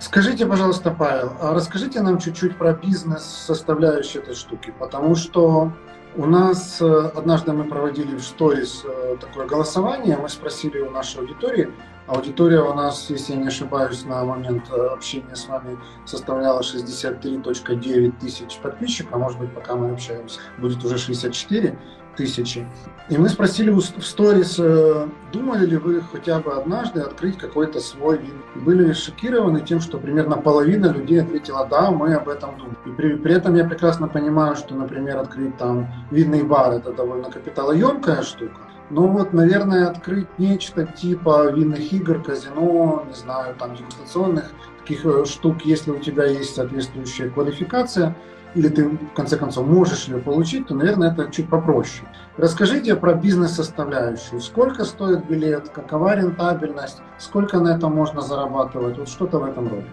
Скажите, 0.00 0.46
пожалуйста, 0.46 0.92
Павел, 0.92 1.32
а 1.40 1.54
расскажите 1.54 2.00
нам 2.00 2.18
чуть-чуть 2.18 2.56
про 2.56 2.72
бизнес 2.72 3.24
составляющую 3.24 4.22
этой 4.22 4.36
штуки, 4.36 4.72
потому 4.78 5.16
что 5.16 5.72
у 6.16 6.24
нас 6.24 6.80
э, 6.80 7.10
однажды 7.16 7.52
мы 7.52 7.64
проводили 7.64 8.14
в 8.14 8.22
сторис 8.22 8.84
э, 8.84 9.16
такое 9.20 9.46
голосование, 9.46 10.16
мы 10.16 10.28
спросили 10.28 10.78
у 10.78 10.90
нашей 10.90 11.20
аудитории, 11.20 11.72
аудитория 12.06 12.60
у 12.60 12.74
нас, 12.74 13.10
если 13.10 13.32
я 13.32 13.40
не 13.40 13.48
ошибаюсь, 13.48 14.04
на 14.04 14.24
момент 14.24 14.70
э, 14.70 14.86
общения 14.86 15.34
с 15.34 15.48
вами 15.48 15.76
составляла 16.06 16.60
63.9 16.60 18.18
тысяч 18.20 18.56
подписчиков, 18.58 19.14
а 19.14 19.18
может 19.18 19.40
быть, 19.40 19.52
пока 19.52 19.74
мы 19.74 19.90
общаемся, 19.90 20.38
будет 20.58 20.84
уже 20.84 20.96
64 20.96 21.76
тысячи. 22.18 22.66
И 23.08 23.16
мы 23.16 23.28
спросили 23.28 23.70
в 23.70 23.80
сторис, 23.80 24.56
э, 24.58 25.06
думали 25.32 25.64
ли 25.64 25.76
вы 25.78 26.02
хотя 26.12 26.40
бы 26.40 26.52
однажды 26.52 27.00
открыть 27.00 27.38
какой-то 27.38 27.80
свой 27.80 28.18
вин. 28.18 28.42
Были 28.66 28.92
шокированы 28.92 29.60
тем, 29.60 29.80
что 29.80 29.98
примерно 29.98 30.36
половина 30.36 30.92
людей 30.92 31.22
ответила, 31.22 31.66
да, 31.70 31.90
мы 31.90 32.14
об 32.14 32.28
этом 32.28 32.58
думаем. 32.58 32.76
И 32.84 32.90
при, 32.90 33.14
при 33.14 33.34
этом 33.34 33.54
я 33.54 33.64
прекрасно 33.64 34.08
понимаю, 34.08 34.56
что, 34.56 34.74
например, 34.74 35.18
открыть 35.18 35.56
там 35.56 35.86
винный 36.10 36.42
бар– 36.42 36.72
это 36.74 36.92
довольно 36.92 37.30
капиталоемкая 37.30 38.22
штука. 38.22 38.60
Но 38.90 39.06
вот, 39.06 39.32
наверное, 39.32 39.88
открыть 39.88 40.28
нечто 40.38 40.84
типа 40.84 41.50
винных 41.50 41.92
игр, 41.92 42.22
казино, 42.22 43.04
не 43.06 43.14
знаю, 43.14 43.54
там 43.58 43.76
дегустационных 43.76 44.50
таких 44.88 45.04
э, 45.04 45.24
штук, 45.26 45.64
если 45.64 45.90
у 45.90 45.98
тебя 45.98 46.24
есть 46.24 46.54
соответствующая 46.54 47.30
квалификация– 47.30 48.16
или 48.54 48.68
ты 48.68 48.88
в 48.88 49.14
конце 49.14 49.36
концов 49.36 49.66
можешь 49.66 50.08
ее 50.08 50.18
получить, 50.18 50.66
то, 50.66 50.74
наверное, 50.74 51.12
это 51.12 51.30
чуть 51.30 51.48
попроще. 51.48 52.08
Расскажите 52.36 52.94
про 52.96 53.14
бизнес-составляющую. 53.14 54.40
Сколько 54.40 54.84
стоит 54.84 55.26
билет, 55.26 55.68
какова 55.68 56.16
рентабельность, 56.16 56.98
сколько 57.18 57.60
на 57.60 57.76
этом 57.76 57.94
можно 57.94 58.20
зарабатывать, 58.20 58.98
вот 58.98 59.08
что-то 59.08 59.38
в 59.38 59.44
этом 59.44 59.68
роде. 59.68 59.86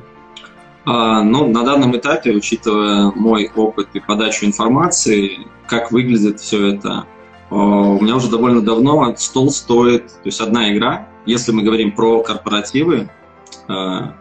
А, 0.86 1.24
ну, 1.24 1.48
на 1.48 1.64
данном 1.64 1.96
этапе, 1.98 2.32
учитывая 2.32 3.12
мой 3.16 3.52
опыт 3.56 3.90
и 3.94 4.00
подачу 4.00 4.46
информации, 4.46 5.48
как 5.68 5.92
выглядит 5.92 6.40
все 6.40 6.76
это, 6.76 7.06
а, 7.50 7.56
у 7.56 8.00
меня 8.00 8.16
уже 8.16 8.30
довольно 8.30 8.62
давно 8.62 9.16
стол 9.18 9.50
стоит, 9.50 10.08
то 10.08 10.26
есть 10.26 10.40
одна 10.40 10.72
игра, 10.72 11.08
если 11.26 11.52
мы 11.52 11.64
говорим 11.64 11.92
про 11.92 12.22
корпоративы 12.22 13.10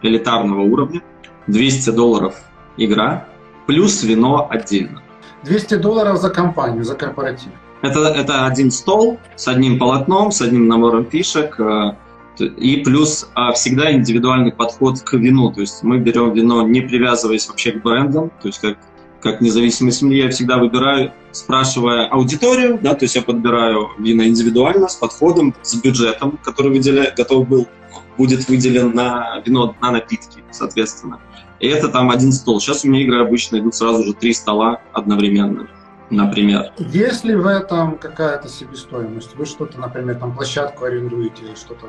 элитарного 0.01 0.61
уровня, 0.61 1.01
200 1.47 1.91
долларов 1.91 2.35
игра, 2.77 3.27
плюс 3.67 4.03
вино 4.03 4.47
отдельно. 4.49 5.01
200 5.43 5.75
долларов 5.75 6.17
за 6.17 6.29
компанию, 6.29 6.83
за 6.83 6.95
корпоратив. 6.95 7.51
Это, 7.81 7.99
это 7.99 8.45
один 8.47 8.71
стол 8.71 9.19
с 9.35 9.47
одним 9.47 9.77
полотном, 9.77 10.31
с 10.31 10.41
одним 10.41 10.67
набором 10.67 11.05
фишек, 11.05 11.59
э, 11.59 11.93
и 12.39 12.77
плюс 12.77 13.29
а, 13.33 13.53
всегда 13.53 13.93
индивидуальный 13.93 14.51
подход 14.51 14.99
к 15.01 15.13
вину. 15.13 15.51
То 15.51 15.61
есть 15.61 15.83
мы 15.83 15.99
берем 15.99 16.33
вино, 16.33 16.63
не 16.63 16.81
привязываясь 16.81 17.47
вообще 17.47 17.73
к 17.73 17.83
брендам, 17.83 18.31
то 18.41 18.47
есть 18.47 18.59
как, 18.59 18.77
как 19.21 19.41
независимый 19.41 19.91
семья 19.91 20.25
я 20.25 20.31
всегда 20.31 20.57
выбираю, 20.57 21.11
спрашивая 21.31 22.07
аудиторию, 22.07 22.79
да, 22.81 22.93
то 22.95 23.05
есть 23.05 23.15
я 23.15 23.21
подбираю 23.21 23.89
вина 23.99 24.27
индивидуально, 24.27 24.87
с 24.87 24.95
подходом, 24.95 25.53
с 25.61 25.75
бюджетом, 25.75 26.39
который 26.43 26.71
выделя, 26.71 27.13
готов 27.15 27.47
был, 27.47 27.67
будет 28.17 28.47
выделен 28.47 28.93
на 28.93 29.41
вино, 29.45 29.75
на 29.81 29.91
напитки, 29.91 30.43
соответственно. 30.51 31.19
И 31.59 31.67
это 31.67 31.87
там 31.89 32.09
один 32.09 32.31
стол. 32.31 32.59
Сейчас 32.59 32.83
у 32.83 32.89
меня 32.89 33.03
игры 33.03 33.21
обычно 33.21 33.57
идут 33.57 33.75
сразу 33.75 34.03
же 34.03 34.13
три 34.13 34.33
стола 34.33 34.81
одновременно, 34.91 35.67
например. 36.09 36.73
Есть 36.77 37.23
ли 37.23 37.33
в 37.35 37.47
этом 37.47 37.97
какая-то 37.97 38.49
себестоимость? 38.49 39.35
Вы 39.35 39.45
что-то, 39.45 39.79
например, 39.79 40.15
там 40.15 40.35
площадку 40.35 40.85
арендуете 40.85 41.43
или 41.43 41.55
что-то? 41.55 41.87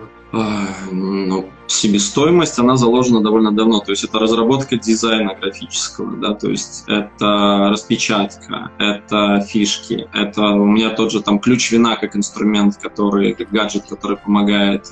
Ну, 0.92 1.50
себестоимость, 1.66 2.58
она 2.58 2.76
заложена 2.76 3.22
довольно 3.22 3.50
давно. 3.52 3.80
То 3.80 3.90
есть 3.90 4.04
это 4.04 4.20
разработка 4.20 4.76
дизайна 4.76 5.34
графического, 5.34 6.16
да, 6.16 6.34
то 6.34 6.48
есть 6.48 6.84
это 6.86 7.68
распечатка, 7.70 8.70
это 8.78 9.40
фишки, 9.40 10.08
это 10.12 10.42
у 10.42 10.66
меня 10.66 10.90
тот 10.90 11.10
же 11.10 11.22
там 11.22 11.40
ключ 11.40 11.72
вина 11.72 11.96
как 11.96 12.16
инструмент, 12.16 12.76
который, 12.76 13.34
как 13.34 13.50
гаджет, 13.50 13.86
который 13.88 14.16
помогает 14.16 14.88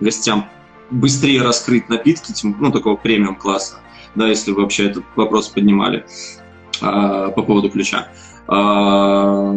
гостям 0.00 0.48
быстрее 0.90 1.42
раскрыть 1.42 1.88
напитки, 1.88 2.32
ну, 2.42 2.70
такого 2.72 2.96
премиум 2.96 3.36
класса 3.36 3.78
да, 4.18 4.28
если 4.28 4.50
вы 4.50 4.62
вообще 4.62 4.90
этот 4.90 5.04
вопрос 5.16 5.48
поднимали 5.48 6.04
а, 6.80 7.30
по 7.30 7.42
поводу 7.42 7.70
ключа. 7.70 8.08
А, 8.46 9.54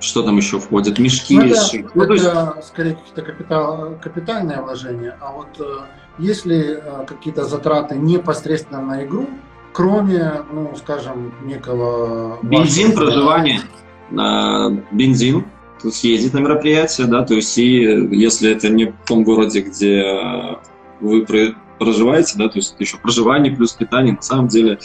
что 0.00 0.22
там 0.22 0.36
еще 0.36 0.58
входит? 0.58 0.98
Мешки. 0.98 1.36
Ну, 1.36 1.42
это, 1.42 1.90
ну, 1.94 2.02
это 2.02 2.12
есть... 2.14 2.68
скорее 2.68 2.94
какие-то 2.94 3.22
капитал, 3.22 3.98
капитальные 4.02 4.62
вложения, 4.62 5.16
а 5.20 5.32
вот 5.32 5.60
э, 5.60 5.80
если 6.18 6.80
э, 6.82 7.04
какие-то 7.06 7.44
затраты 7.44 7.96
непосредственно 7.96 8.80
на 8.80 9.04
игру, 9.04 9.28
кроме, 9.72 10.42
ну, 10.50 10.74
скажем, 10.76 11.34
некого... 11.42 12.38
Бензин, 12.42 12.94
проживание, 12.94 13.60
э, 14.10 14.82
бензин, 14.90 15.44
съездить 15.88 16.34
на 16.34 16.38
мероприятие, 16.38 17.06
да, 17.06 17.24
то 17.24 17.34
есть 17.34 17.56
и 17.58 17.80
если 18.12 18.52
это 18.52 18.68
не 18.68 18.86
в 18.86 18.94
том 19.06 19.24
городе, 19.24 19.60
где 19.60 20.58
вы 21.00 21.26
проживаете, 21.78 22.34
да, 22.36 22.48
то 22.48 22.58
есть 22.58 22.74
это 22.74 22.84
еще 22.84 22.98
проживание 22.98 23.54
плюс 23.54 23.72
питание, 23.72 24.14
на 24.14 24.22
самом 24.22 24.48
деле 24.48 24.78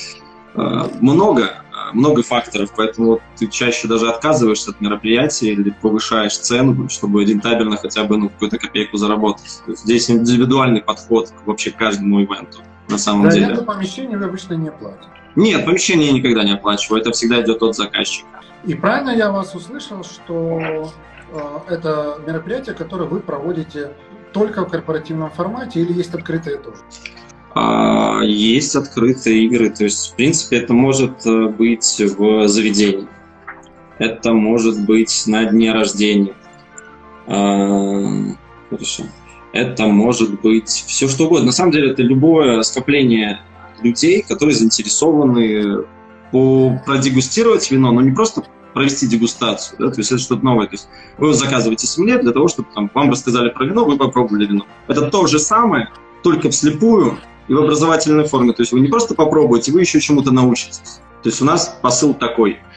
э, 0.55 0.89
много, 1.01 1.43
э, 1.43 1.93
много 1.93 2.23
факторов, 2.23 2.71
поэтому 2.75 3.19
ты 3.35 3.47
чаще 3.47 3.87
даже 3.87 4.09
отказываешься 4.09 4.71
от 4.71 4.79
мероприятия 4.79 5.51
или 5.51 5.71
повышаешь 5.81 6.37
цену, 6.37 6.87
чтобы 6.89 7.25
рентабельно 7.25 7.75
хотя 7.75 8.05
бы 8.05 8.17
ну, 8.17 8.29
какую-то 8.29 8.57
копейку 8.57 8.95
заработать. 8.97 9.61
То 9.65 9.71
есть 9.71 9.83
здесь 9.83 10.09
индивидуальный 10.09 10.81
подход 10.81 11.33
вообще 11.45 11.71
к 11.71 11.75
каждому 11.75 12.23
ивенту 12.23 12.59
на 12.87 12.97
самом 12.97 13.29
За 13.29 13.31
деле. 13.31 13.45
аренду 13.47 13.63
помещения 13.65 14.17
вы 14.17 14.25
обычно 14.25 14.53
не 14.53 14.71
платите? 14.71 15.09
Нет, 15.35 15.65
помещение 15.65 16.07
я 16.07 16.13
никогда 16.13 16.45
не 16.45 16.53
оплачиваю, 16.53 17.01
это 17.01 17.11
всегда 17.11 17.41
идет 17.41 17.61
от 17.61 17.75
заказчика. 17.75 18.27
И 18.65 18.73
правильно 18.73 19.11
я 19.11 19.31
вас 19.31 19.53
услышал, 19.53 20.03
что 20.03 20.89
э, 21.31 21.39
это 21.69 22.19
мероприятие, 22.25 22.73
которое 22.73 23.05
вы 23.05 23.19
проводите 23.19 23.91
только 24.33 24.65
в 24.65 24.69
корпоративном 24.69 25.29
формате 25.31 25.81
или 25.81 25.93
есть 25.93 26.13
открытые 26.13 26.57
тоже? 26.57 26.77
А, 27.53 28.21
есть 28.23 28.75
открытые 28.75 29.45
игры, 29.45 29.69
то 29.69 29.83
есть, 29.83 30.11
в 30.11 30.15
принципе, 30.15 30.57
это 30.57 30.73
может 30.73 31.25
э, 31.25 31.47
быть 31.47 32.01
в 32.17 32.47
заведении, 32.47 33.07
это 33.99 34.33
может 34.33 34.83
быть 34.85 35.23
на 35.27 35.45
дне 35.45 35.71
рождения, 35.71 36.33
а, 37.27 38.35
хорошо. 38.69 39.03
Это 39.53 39.87
может 39.87 40.41
быть 40.41 40.67
все 40.67 41.07
что 41.07 41.27
угодно. 41.27 41.45
На 41.45 41.51
самом 41.53 41.71
деле, 41.71 41.91
это 41.91 42.01
любое 42.01 42.61
скопление 42.63 43.39
людей, 43.81 44.21
которые 44.27 44.53
заинтересованы 44.53 45.85
по 46.35 46.77
продегустировать 46.85 47.71
вино, 47.71 47.93
но 47.93 48.01
не 48.01 48.11
просто 48.11 48.43
провести 48.73 49.07
дегустацию, 49.07 49.79
да, 49.79 49.89
то 49.89 50.01
есть 50.01 50.11
это 50.11 50.19
что-то 50.19 50.43
новое. 50.43 50.65
То 50.65 50.73
есть 50.73 50.89
вы 51.17 51.33
заказываете 51.33 51.87
сомелье 51.87 52.21
для 52.21 52.33
того, 52.33 52.49
чтобы 52.49 52.67
там, 52.75 52.91
вам 52.93 53.09
рассказали 53.09 53.51
про 53.51 53.63
вино, 53.63 53.85
вы 53.85 53.95
попробовали 53.95 54.45
вино. 54.45 54.65
Это 54.89 55.09
то 55.09 55.27
же 55.27 55.39
самое, 55.39 55.87
только 56.23 56.49
вслепую 56.49 57.19
и 57.47 57.53
в 57.53 57.57
образовательной 57.57 58.25
форме. 58.25 58.51
То 58.51 58.63
есть 58.63 58.73
вы 58.73 58.81
не 58.81 58.89
просто 58.89 59.15
попробуете, 59.15 59.71
вы 59.71 59.79
еще 59.79 60.01
чему-то 60.01 60.33
научитесь. 60.33 60.99
То 61.23 61.29
есть 61.29 61.41
у 61.41 61.45
нас 61.45 61.79
посыл 61.81 62.13
такой– 62.13 62.59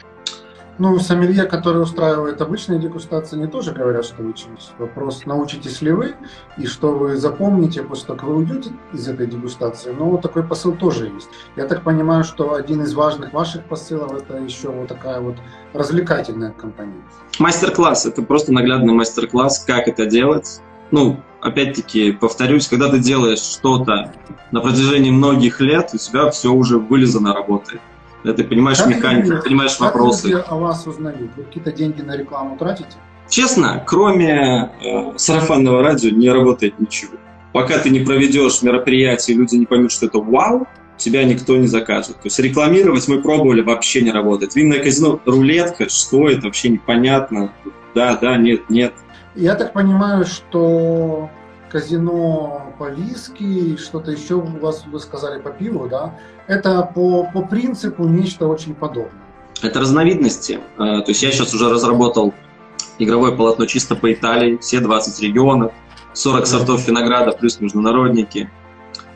ну, 0.79 0.97
сомелье, 0.99 1.43
который 1.43 1.81
устраивает 1.83 2.41
обычные 2.41 2.79
дегустации, 2.79 3.35
они 3.35 3.47
тоже 3.47 3.71
говорят, 3.73 4.05
что 4.05 4.23
учились. 4.23 4.71
Вопрос, 4.77 5.25
научитесь 5.25 5.81
ли 5.81 5.91
вы, 5.91 6.15
и 6.57 6.65
что 6.65 6.93
вы 6.93 7.17
запомните 7.17 7.83
после 7.83 8.07
того, 8.07 8.19
как 8.19 8.27
вы 8.27 8.35
уйдете 8.37 8.71
из 8.93 9.07
этой 9.07 9.27
дегустации. 9.27 9.91
Но 9.91 10.17
такой 10.17 10.43
посыл 10.43 10.73
тоже 10.73 11.07
есть. 11.07 11.29
Я 11.57 11.65
так 11.65 11.83
понимаю, 11.83 12.23
что 12.23 12.53
один 12.53 12.81
из 12.81 12.93
важных 12.93 13.33
ваших 13.33 13.65
посылов– 13.65 14.13
это 14.13 14.37
еще 14.37 14.69
вот 14.69 14.87
такая 14.87 15.19
вот 15.19 15.35
развлекательная 15.73 16.51
компания. 16.51 17.03
Мастер-класс– 17.39 18.05
это 18.07 18.21
просто 18.21 18.53
наглядный 18.53 18.93
мастер-класс, 18.93 19.65
как 19.67 19.89
это 19.89 20.05
делать. 20.05 20.61
Ну, 20.91 21.19
опять-таки, 21.41 22.13
повторюсь, 22.13 22.67
когда 22.67 22.89
ты 22.89 22.99
делаешь 22.99 23.39
что-то 23.39 24.13
на 24.51 24.61
протяжении 24.61 25.11
многих 25.11 25.59
лет, 25.59 25.89
у 25.93 25.97
тебя 25.97 26.29
все 26.31 26.51
уже 26.51 26.79
вылезано 26.79 27.33
работает. 27.33 27.81
Да, 28.23 28.33
ты 28.33 28.43
понимаешь 28.43 28.79
как 28.79 28.87
механику, 28.87 29.29
люди, 29.29 29.43
понимаешь 29.43 29.71
как 29.71 29.93
вопросы. 29.93 30.27
Люди 30.27 30.43
о 30.47 30.55
вас 30.55 30.85
узнают? 30.85 31.31
Вы 31.37 31.43
какие-то 31.43 31.71
деньги 31.71 32.01
на 32.01 32.17
рекламу 32.17 32.57
тратите? 32.57 32.89
Честно, 33.29 33.83
кроме 33.85 34.71
э, 34.81 35.17
сарафанного 35.17 35.83
радио 35.83 36.09
не 36.09 36.29
работает 36.29 36.79
ничего. 36.79 37.13
Пока 37.53 37.77
ты 37.77 37.89
не 37.89 38.01
проведешь 38.01 38.61
мероприятие, 38.61 39.37
люди 39.37 39.55
не 39.55 39.65
поймут, 39.65 39.91
что 39.91 40.07
это 40.07 40.19
вау, 40.19 40.67
тебя 40.97 41.23
никто 41.23 41.55
не 41.57 41.67
закажет. 41.67 42.15
То 42.15 42.25
есть 42.25 42.39
рекламировать 42.39 43.07
мы 43.07 43.21
пробовали, 43.21 43.61
вообще 43.61 44.01
не 44.01 44.11
работает. 44.11 44.55
Винное 44.55 44.79
казино, 44.79 45.19
рулетка, 45.25 45.89
что 45.89 46.29
это, 46.29 46.47
вообще 46.47 46.69
непонятно. 46.69 47.53
Да, 47.95 48.17
да, 48.17 48.37
нет, 48.37 48.69
нет. 48.69 48.93
Я 49.35 49.55
так 49.55 49.73
понимаю, 49.73 50.25
что 50.25 51.29
казино 51.69 52.73
по 52.77 52.89
виски, 52.89 53.77
что-то 53.77 54.11
еще 54.11 54.35
у 54.35 54.41
вас 54.41 54.85
вы 54.85 54.99
сказали 54.99 55.39
по 55.39 55.49
пиву, 55.49 55.87
да? 55.87 56.15
Это 56.49 56.81
по, 56.81 57.25
по 57.31 57.43
принципу 57.43 58.05
нечто 58.05 58.47
очень 58.47 58.73
подобное. 58.73 59.21
Это 59.61 59.79
разновидности. 59.79 60.59
Э, 60.79 61.01
то 61.01 61.05
есть 61.07 61.21
я 61.21 61.31
сейчас 61.31 61.53
уже 61.53 61.69
разработал 61.69 62.33
игровое 62.97 63.35
полотно 63.35 63.67
чисто 63.67 63.95
по 63.95 64.11
Италии, 64.11 64.57
все 64.57 64.79
20 64.79 65.21
регионов, 65.21 65.73
40 66.13 66.47
сортов 66.47 66.87
винограда 66.87 67.33
плюс 67.33 67.59
международники. 67.61 68.49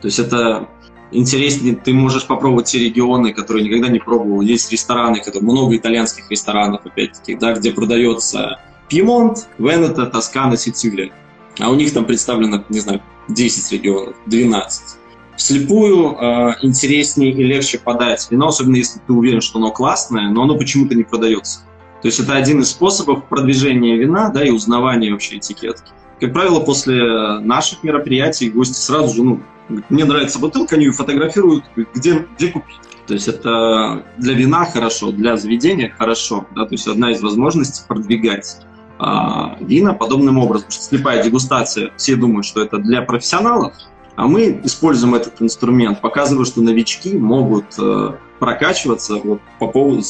То 0.00 0.06
есть 0.06 0.20
это 0.20 0.68
интереснее, 1.10 1.74
ты 1.74 1.92
можешь 1.92 2.24
попробовать 2.24 2.66
те 2.66 2.78
регионы, 2.78 3.32
которые 3.32 3.64
никогда 3.64 3.88
не 3.88 3.98
пробовал. 3.98 4.40
Есть 4.40 4.70
рестораны, 4.70 5.18
которые, 5.18 5.42
много 5.42 5.76
итальянских 5.76 6.30
ресторанов, 6.30 6.86
опять-таки, 6.86 7.34
да, 7.34 7.52
где 7.54 7.72
продается 7.72 8.60
Пьемонт, 8.88 9.48
Венета, 9.58 10.06
Тоскана, 10.06 10.56
Сицилия. 10.56 11.12
А 11.58 11.68
у 11.68 11.74
них 11.74 11.92
там 11.92 12.04
представлено, 12.04 12.64
не 12.68 12.78
знаю, 12.78 13.02
10 13.28 13.72
регионов, 13.72 14.14
12. 14.26 14.98
Вслепую 15.36 16.16
э, 16.16 16.54
интереснее 16.62 17.32
и 17.32 17.42
легче 17.42 17.78
подать 17.78 18.26
вино, 18.30 18.48
особенно 18.48 18.76
если 18.76 19.00
ты 19.00 19.12
уверен, 19.12 19.40
что 19.40 19.58
оно 19.58 19.70
классное, 19.70 20.28
но 20.30 20.42
оно 20.42 20.56
почему-то 20.56 20.94
не 20.94 21.02
продается. 21.02 21.60
То 22.02 22.08
есть 22.08 22.20
это 22.20 22.34
один 22.34 22.60
из 22.60 22.70
способов 22.70 23.24
продвижения 23.24 23.96
вина 23.96 24.28
да, 24.28 24.44
и 24.44 24.50
узнавания 24.50 25.10
вообще 25.10 25.38
этикетки. 25.38 25.90
Как 26.20 26.32
правило, 26.32 26.60
после 26.60 27.38
наших 27.40 27.82
мероприятий 27.82 28.50
гости 28.50 28.78
сразу 28.78 29.14
же, 29.14 29.22
ну, 29.22 29.40
мне 29.88 30.04
нравится 30.04 30.38
бутылка, 30.38 30.76
они 30.76 30.86
ее 30.86 30.92
фотографируют, 30.92 31.64
где, 31.94 32.26
где 32.36 32.48
купить. 32.48 32.76
То 33.06 33.14
есть 33.14 33.28
это 33.28 34.04
для 34.16 34.34
вина 34.34 34.64
хорошо, 34.64 35.12
для 35.12 35.36
заведения 35.36 35.92
хорошо. 35.96 36.46
Да? 36.54 36.64
То 36.66 36.72
есть 36.72 36.86
одна 36.86 37.10
из 37.10 37.20
возможностей 37.20 37.82
продвигать 37.86 38.58
а, 38.98 39.56
вина 39.60 39.92
подобным 39.94 40.38
образом. 40.38 40.66
Потому 40.66 40.72
что 40.72 40.82
слепая 40.84 41.22
дегустация, 41.22 41.90
все 41.96 42.16
думают, 42.16 42.46
что 42.46 42.62
это 42.62 42.78
для 42.78 43.02
профессионалов, 43.02 43.74
а 44.16 44.26
мы 44.26 44.60
используем 44.64 45.14
этот 45.14 45.40
инструмент, 45.42 46.00
показывая, 46.00 46.44
что 46.44 46.62
новички 46.62 47.16
могут 47.16 47.66
э, 47.78 48.12
прокачиваться 48.38 49.16
вот, 49.16 49.40
по 49.58 49.68
поводу 49.68 50.02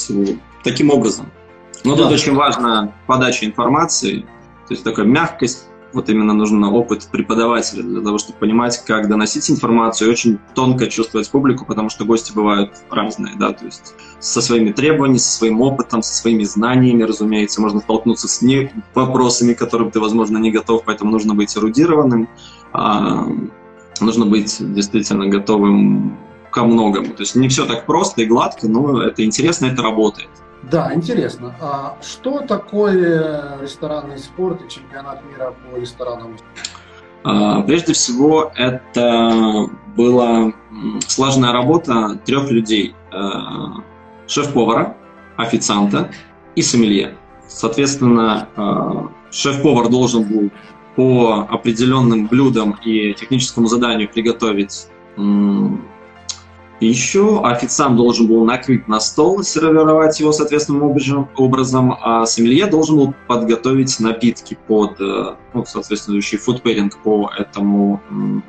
таким 0.63 0.91
образом. 0.91 1.31
Но 1.85 1.97
да. 1.97 2.05
тут 2.05 2.13
очень 2.13 2.35
важна 2.35 2.93
подача 3.07 3.47
информации, 3.47 4.21
то 4.67 4.75
есть 4.75 4.85
такая 4.85 5.07
мягкость, 5.07 5.69
вот 5.95 6.09
именно 6.09 6.35
нужен 6.35 6.63
опыт 6.65 7.07
преподавателя 7.11 7.83
для 7.83 8.01
того, 8.01 8.19
чтобы 8.19 8.39
понимать, 8.39 8.83
как 8.85 9.09
доносить 9.09 9.49
информацию 9.51 10.09
и 10.09 10.13
очень 10.13 10.39
тонко 10.55 10.89
чувствовать 10.89 11.31
публику, 11.31 11.65
потому 11.65 11.89
что 11.89 12.05
гости 12.05 12.33
бывают 12.33 12.73
разные, 12.91 13.35
да, 13.37 13.53
то 13.53 13.65
есть 13.65 13.95
со 14.19 14.43
своими 14.43 14.73
требованиями, 14.73 15.19
со 15.19 15.31
своим 15.31 15.61
опытом, 15.61 16.03
со 16.03 16.15
своими 16.15 16.43
знаниями, 16.43 17.05
разумеется, 17.05 17.61
можно 17.61 17.81
столкнуться 17.81 18.27
с 18.27 18.43
не 18.43 18.73
вопросами, 18.95 19.55
к 19.55 19.59
которым 19.59 19.91
ты, 19.91 20.01
возможно, 20.01 20.39
не 20.39 20.51
готов, 20.51 20.83
поэтому 20.85 21.13
нужно 21.13 21.35
быть 21.35 21.57
эрудированным, 21.57 22.29
а, 22.73 23.29
нужно 24.01 24.27
быть 24.27 24.57
действительно 24.61 25.27
готовым 25.27 26.19
ко 26.51 26.65
многому. 26.65 27.09
То 27.15 27.23
есть 27.23 27.35
не 27.35 27.49
все 27.49 27.67
так 27.67 27.87
просто 27.87 28.23
и 28.23 28.27
гладко, 28.27 28.69
но 28.69 29.03
это 29.03 29.25
интересно, 29.25 29.67
это 29.67 29.83
работает. 29.83 30.29
Да, 30.71 30.95
интересно. 30.95 31.55
А 31.61 31.97
что 32.03 32.41
такое 32.41 33.59
ресторанный 33.61 34.19
спорт 34.19 34.63
и 34.65 34.71
чемпионат 34.71 35.23
мира 35.31 35.53
по 35.53 35.77
ресторанам? 35.77 36.37
А, 37.25 37.63
прежде 37.63 37.93
всего, 37.93 38.53
это 38.55 39.69
была 39.97 40.53
сложная 41.07 41.53
работа 41.53 42.19
трех 42.25 42.51
людей. 42.51 42.95
А, 43.13 43.83
шеф-повара, 44.27 44.97
официанта 45.37 46.11
и 46.55 46.63
сомелье. 46.63 47.17
Соответственно, 47.49 48.49
а, 48.57 49.09
шеф-повар 49.31 49.89
должен 49.89 50.25
был 50.25 50.51
по 50.97 51.47
определенным 51.51 52.27
блюдам 52.27 52.79
и 52.85 53.15
техническому 53.15 53.67
заданию 53.67 54.09
приготовить. 54.09 54.89
Еще 56.81 57.41
официант 57.43 57.97
должен 57.97 58.27
был 58.27 58.45
накрыть 58.45 58.89
на 58.89 59.01
стол, 59.01 59.43
сервировать 59.43 60.19
его 60.21 60.33
соответственным 60.33 60.97
образом, 61.37 61.97
а 62.03 62.27
сомелье 62.27 62.67
должен 62.67 62.97
был 62.97 63.15
подготовить 63.29 63.99
напитки 64.01 64.59
под 64.67 65.01
э, 65.01 65.37
ну, 65.55 65.65
соответствующий 65.65 66.37
фудпэринг 66.37 66.99
по 66.99 67.31
этому 67.39 68.03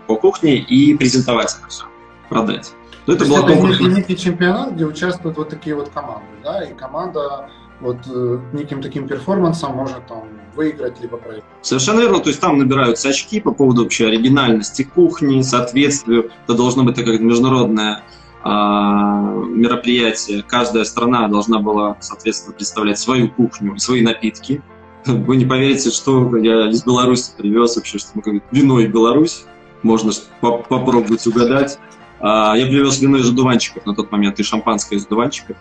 по 0.07 0.15
кухне 0.15 0.57
и 0.57 0.95
презентовать 0.97 1.55
это 1.57 1.69
все, 1.69 1.85
продать. 2.27 2.73
Но 3.05 3.13
ну, 3.13 3.19
это 3.19 3.25
был 3.25 3.67
некий, 3.67 3.85
некий 3.85 4.17
чемпионат, 4.17 4.73
где 4.73 4.85
участвуют 4.85 5.37
вот 5.37 5.49
такие 5.49 5.75
вот 5.75 5.89
команды, 5.89 6.25
да, 6.43 6.63
и 6.63 6.73
команда 6.73 7.47
вот 7.81 7.97
э, 8.07 8.39
неким 8.53 8.81
таким 8.81 9.07
перформансом 9.07 9.75
может 9.75 10.05
там 10.07 10.23
выиграть 10.55 11.01
либо 11.01 11.17
проиграть. 11.17 11.43
Совершенно 11.61 11.99
верно, 11.99 12.19
то 12.19 12.29
есть 12.29 12.39
там 12.39 12.57
набираются 12.57 13.09
очки 13.09 13.39
по 13.41 13.51
поводу 13.51 13.83
вообще 13.83 14.07
оригинальности 14.07 14.83
кухни, 14.83 15.41
соответствию, 15.41 16.31
это 16.45 16.55
должно 16.55 16.83
быть 16.83 16.95
такая 16.95 17.19
международная 17.19 18.03
а, 18.43 19.33
мероприятие. 19.33 20.43
Каждая 20.43 20.83
страна 20.83 21.27
должна 21.27 21.59
была, 21.59 21.97
соответственно, 21.99 22.55
представлять 22.55 22.99
свою 22.99 23.29
кухню 23.29 23.77
свои 23.79 24.01
напитки. 24.01 24.61
Вы 25.05 25.37
не 25.37 25.45
поверите, 25.45 25.89
что 25.89 26.37
я 26.37 26.69
из 26.69 26.83
Беларуси 26.83 27.31
привез 27.35 27.75
вообще, 27.75 27.97
что 27.97 28.11
мы 28.13 28.41
вино 28.51 28.79
и 28.79 28.87
Беларусь. 28.87 29.45
Можно 29.83 30.11
попробовать 30.39 31.25
угадать. 31.27 31.79
А, 32.19 32.55
я 32.55 32.65
привез 32.67 33.01
вино 33.01 33.17
из 33.17 33.29
одуванчиков 33.29 33.85
на 33.85 33.95
тот 33.95 34.11
момент 34.11 34.39
и 34.39 34.43
шампанское 34.43 34.95
из 34.95 35.05
одуванчиков. 35.05 35.57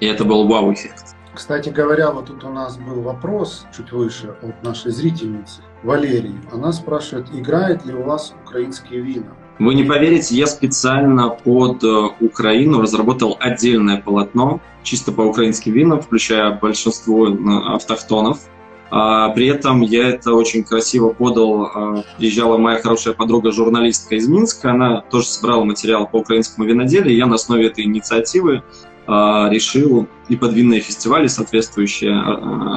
И 0.00 0.06
это 0.06 0.24
был 0.24 0.46
вау-эффект. 0.46 1.16
Кстати 1.38 1.68
говоря, 1.68 2.10
вот 2.10 2.26
тут 2.26 2.42
у 2.42 2.48
нас 2.48 2.76
был 2.78 3.00
вопрос 3.00 3.64
чуть 3.74 3.92
выше 3.92 4.34
от 4.42 4.60
нашей 4.64 4.90
зрительницы 4.90 5.60
Валерии. 5.84 6.34
Она 6.52 6.72
спрашивает, 6.72 7.28
играет 7.32 7.86
ли 7.86 7.94
у 7.94 8.02
вас 8.02 8.34
украинские 8.44 9.02
вина? 9.02 9.36
Вы 9.60 9.74
не 9.74 9.84
поверите, 9.84 10.34
я 10.34 10.48
специально 10.48 11.28
под 11.28 11.84
э, 11.84 12.08
Украину 12.20 12.80
разработал 12.80 13.36
отдельное 13.38 14.02
полотно, 14.02 14.60
чисто 14.82 15.12
по 15.12 15.20
украинским 15.20 15.74
винам, 15.74 16.00
включая 16.00 16.58
большинство 16.58 17.28
э, 17.28 17.32
автохтонов. 17.72 18.40
А, 18.90 19.28
при 19.28 19.46
этом 19.46 19.82
я 19.82 20.08
это 20.08 20.32
очень 20.32 20.64
красиво 20.64 21.10
подал. 21.10 21.70
А, 21.72 22.04
приезжала 22.16 22.56
моя 22.56 22.80
хорошая 22.80 23.14
подруга, 23.14 23.52
журналистка 23.52 24.16
из 24.16 24.28
Минска. 24.28 24.72
Она 24.72 25.02
тоже 25.02 25.26
собрала 25.26 25.64
материал 25.64 26.08
по 26.08 26.16
украинскому 26.16 26.66
виноделию. 26.66 27.16
Я 27.16 27.26
на 27.26 27.36
основе 27.36 27.66
этой 27.66 27.84
инициативы 27.84 28.62
решил 29.08 30.06
и 30.28 30.36
под 30.36 30.52
винные 30.52 30.80
фестивали 30.80 31.26
соответствующие 31.28 32.14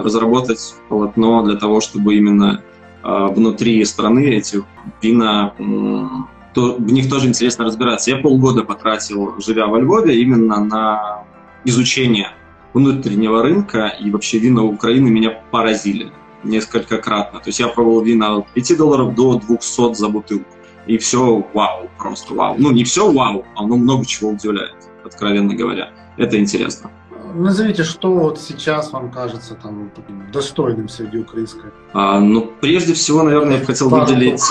разработать 0.02 0.76
полотно 0.88 1.44
для 1.44 1.58
того, 1.58 1.82
чтобы 1.82 2.16
именно 2.16 2.64
внутри 3.04 3.84
страны 3.84 4.30
эти 4.30 4.64
вина 5.02 5.54
то 6.54 6.76
в 6.76 6.92
них 6.92 7.10
тоже 7.10 7.28
интересно 7.28 7.66
разбираться. 7.66 8.12
Я 8.12 8.18
полгода 8.18 8.64
потратил, 8.64 9.36
живя 9.40 9.68
во 9.68 9.80
Львове, 9.80 10.22
именно 10.22 10.64
на 10.64 11.24
изучение 11.64 12.30
внутреннего 12.74 13.42
рынка, 13.42 13.88
и 13.88 14.12
вообще 14.12 14.38
вина 14.40 14.64
Украины 14.64 15.10
меня 15.10 15.42
поразили 15.52 16.12
несколько 16.44 16.98
кратно. 16.98 17.40
То 17.40 17.50
есть 17.50 17.60
я 17.60 17.68
пробовал 17.68 18.02
вина 18.02 18.36
от 18.36 18.52
5 18.54 18.78
долларов 18.78 19.16
до 19.16 19.36
200 19.36 19.94
за 19.94 20.10
бутылку. 20.10 20.46
И 20.88 20.98
все 20.98 21.46
вау, 21.54 21.90
просто 21.98 22.34
вау. 22.34 22.56
Ну, 22.58 22.72
не 22.72 22.84
все 22.84 23.12
вау, 23.12 23.46
а 23.56 23.64
оно 23.64 23.78
много 23.78 24.06
чего 24.06 24.32
удивляет, 24.32 24.76
откровенно 25.06 25.54
говоря. 25.56 25.92
Это 26.18 26.40
интересно. 26.40 26.92
Назовите, 27.34 27.84
что 27.84 28.14
вот 28.14 28.40
сейчас 28.40 28.92
вам 28.92 29.10
кажется 29.12 29.56
там 29.56 29.92
достойным 30.34 30.90
среди 30.90 31.20
украинской? 31.20 31.72
А, 31.94 32.20
ну, 32.20 32.52
прежде 32.60 32.94
всего, 32.94 33.24
наверное, 33.24 33.54
я 33.54 33.60
бы 33.60 33.66
хотел 33.66 33.90
выделить 33.90 34.42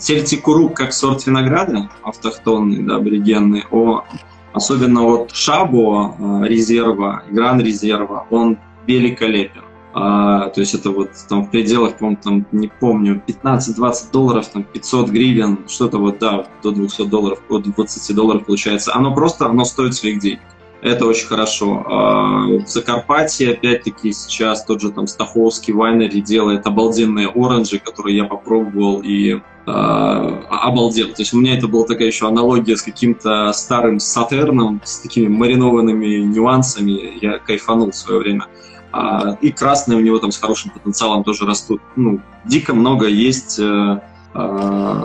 Тельтикурук 0.00 0.74
как 0.74 0.92
сорт 0.92 1.26
винограда, 1.26 1.88
автохтонный, 2.02 2.82
да, 2.82 2.96
аборигенный, 2.96 3.64
о, 3.70 4.04
особенно 4.52 5.02
вот 5.02 5.30
Шабо 5.32 6.16
э, 6.18 6.48
резерва, 6.48 7.22
Гран 7.30 7.60
резерва, 7.60 8.26
он 8.30 8.58
великолепен. 8.86 9.62
А, 9.94 10.50
то 10.50 10.60
есть 10.60 10.74
это 10.74 10.90
вот 10.90 11.10
там 11.28 11.46
в 11.46 11.50
пределах, 11.50 11.96
по 11.96 12.14
там, 12.16 12.46
не 12.52 12.68
помню, 12.68 13.22
15-20 13.26 14.12
долларов, 14.12 14.46
там 14.48 14.64
500 14.64 15.08
гривен, 15.08 15.60
что-то 15.68 15.98
вот, 15.98 16.18
да, 16.18 16.46
до 16.62 16.72
200 16.72 17.06
долларов, 17.06 17.38
от 17.48 17.62
20 17.62 18.14
долларов 18.14 18.44
получается. 18.44 18.94
Оно 18.94 19.14
просто, 19.14 19.46
оно 19.46 19.64
стоит 19.64 19.94
своих 19.94 20.18
денег. 20.18 20.40
Это 20.86 21.04
очень 21.06 21.26
хорошо. 21.26 21.84
А, 21.84 22.46
в 22.46 22.68
Закарпатье, 22.68 23.54
опять-таки, 23.54 24.12
сейчас 24.12 24.64
тот 24.64 24.80
же 24.80 24.92
там 24.92 25.08
Стаховский 25.08 25.74
Вайнери 25.74 26.20
делает 26.20 26.64
обалденные 26.64 27.28
оранжи, 27.28 27.80
которые 27.80 28.16
я 28.16 28.24
попробовал 28.24 29.00
и 29.02 29.32
э, 29.32 29.40
обалдел. 29.66 31.08
То 31.08 31.22
есть 31.22 31.34
у 31.34 31.40
меня 31.40 31.58
это 31.58 31.66
была 31.66 31.86
такая 31.86 32.06
еще 32.06 32.28
аналогия 32.28 32.76
с 32.76 32.82
каким-то 32.82 33.52
старым 33.52 33.98
сатерном, 33.98 34.80
с 34.84 35.00
такими 35.00 35.26
маринованными 35.26 36.18
нюансами. 36.18 37.18
Я 37.20 37.40
кайфанул 37.40 37.90
в 37.90 37.96
свое 37.96 38.20
время. 38.20 38.46
А, 38.92 39.36
и 39.40 39.50
красные 39.50 39.98
у 39.98 40.02
него 40.02 40.20
там 40.20 40.30
с 40.30 40.38
хорошим 40.38 40.70
потенциалом 40.70 41.24
тоже 41.24 41.46
растут. 41.46 41.82
Ну, 41.96 42.20
дико 42.44 42.74
много 42.74 43.08
есть. 43.08 43.58
Э, 43.58 44.02
э, 44.34 45.00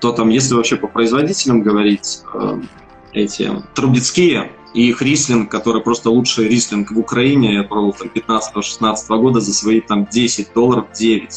то 0.00 0.12
там, 0.12 0.28
если 0.28 0.52
вообще 0.52 0.76
по 0.76 0.86
производителям 0.86 1.62
говорить, 1.62 2.20
э, 2.34 2.60
эти 3.14 3.50
трубецкие, 3.74 4.52
И 4.74 4.88
их 4.88 5.00
рислинг, 5.00 5.50
который 5.50 5.82
просто 5.82 6.10
лучший 6.10 6.48
рислинг 6.48 6.90
в 6.90 6.98
Украине, 6.98 7.54
я 7.54 7.62
пробовал 7.62 7.94
там 7.94 8.08
15-16 8.08 9.20
года 9.20 9.40
за 9.40 9.54
свои 9.54 9.80
там 9.80 10.06
10 10.06 10.52
долларов 10.52 10.86
9. 10.92 11.28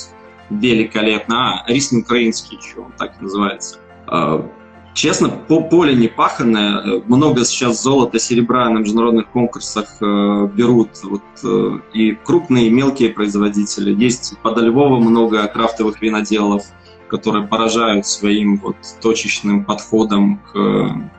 Великолепно. 0.50 1.62
А, 1.62 1.72
рислинг 1.72 2.06
украинский 2.06 2.58
еще, 2.58 2.82
он 2.82 2.92
так 2.98 3.14
и 3.20 3.24
называется. 3.24 3.80
А, 4.08 4.46
честно, 4.94 5.30
по 5.30 5.62
поле 5.62 5.96
не 5.96 6.10
паханное. 6.10 7.02
Много 7.08 7.46
сейчас 7.46 7.82
золота, 7.82 8.20
серебра 8.20 8.70
на 8.70 8.80
международных 8.80 9.30
конкурсах 9.30 9.88
э, 10.02 10.50
берут 10.54 10.90
вот, 11.04 11.24
э, 11.44 11.80
и 11.94 12.12
крупные, 12.12 12.68
и 12.68 12.70
мелкие 12.70 13.12
производители. 13.12 13.94
Есть 13.94 14.38
подо 14.42 14.62
Львова 14.62 15.00
много 15.00 15.48
крафтовых 15.48 16.02
виноделов, 16.02 16.64
которые 17.08 17.48
поражают 17.48 18.06
своим 18.06 18.58
вот 18.58 18.76
точечным 19.02 19.64
подходом 19.64 20.42
к, 20.52 21.12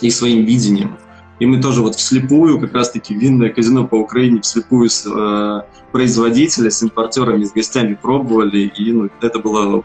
и 0.00 0.10
своим 0.10 0.44
видением. 0.44 0.96
И 1.40 1.46
мы 1.46 1.60
тоже 1.60 1.80
вот 1.80 1.96
вслепую, 1.96 2.60
как 2.60 2.74
раз-таки 2.74 3.14
винное 3.14 3.48
казино 3.48 3.86
по 3.86 3.94
Украине 3.96 4.42
вслепую 4.42 4.90
с 4.90 5.06
э, 5.06 5.62
производителя, 5.90 6.70
с 6.70 6.82
импортерами, 6.82 7.44
с 7.44 7.52
гостями 7.52 7.94
пробовали, 7.94 8.70
и 8.76 8.92
ну, 8.92 9.08
это 9.22 9.38
было 9.38 9.82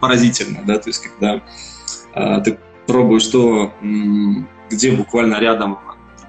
поразительно, 0.00 0.60
да, 0.66 0.78
то 0.78 0.88
есть 0.88 1.02
когда 1.02 1.42
э, 2.14 2.42
ты 2.42 2.58
пробуешь 2.86 3.26
то, 3.26 3.74
где 4.70 4.92
буквально 4.92 5.38
рядом 5.38 5.78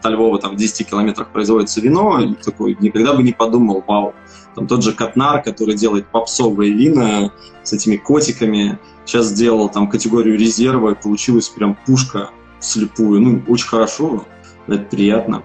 от 0.04 0.12
Львова, 0.12 0.38
там, 0.38 0.52
в 0.52 0.58
10 0.58 0.90
километрах 0.90 1.30
производится 1.30 1.80
вино, 1.80 2.20
и 2.20 2.34
такой 2.34 2.76
никогда 2.82 3.14
бы 3.14 3.24
не 3.24 3.32
подумал, 3.32 3.82
вау, 3.88 4.14
там 4.54 4.68
тот 4.68 4.84
же 4.84 4.92
Катнар, 4.92 5.42
который 5.42 5.76
делает 5.76 6.08
попсовые 6.08 6.74
вина 6.74 7.32
с 7.64 7.72
этими 7.72 7.96
котиками, 7.96 8.80
сейчас 9.06 9.28
сделал 9.28 9.70
там 9.70 9.88
категорию 9.88 10.38
резерва, 10.38 10.92
и 10.92 11.02
получилась 11.02 11.48
прям 11.48 11.78
пушка 11.86 12.32
слепую. 12.60 13.22
Ну, 13.22 13.42
очень 13.48 13.68
хорошо 13.68 14.26
это 14.68 14.84
приятно. 14.86 15.44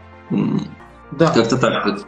Да. 1.12 1.32
Как-то 1.32 1.56
так. 1.58 2.06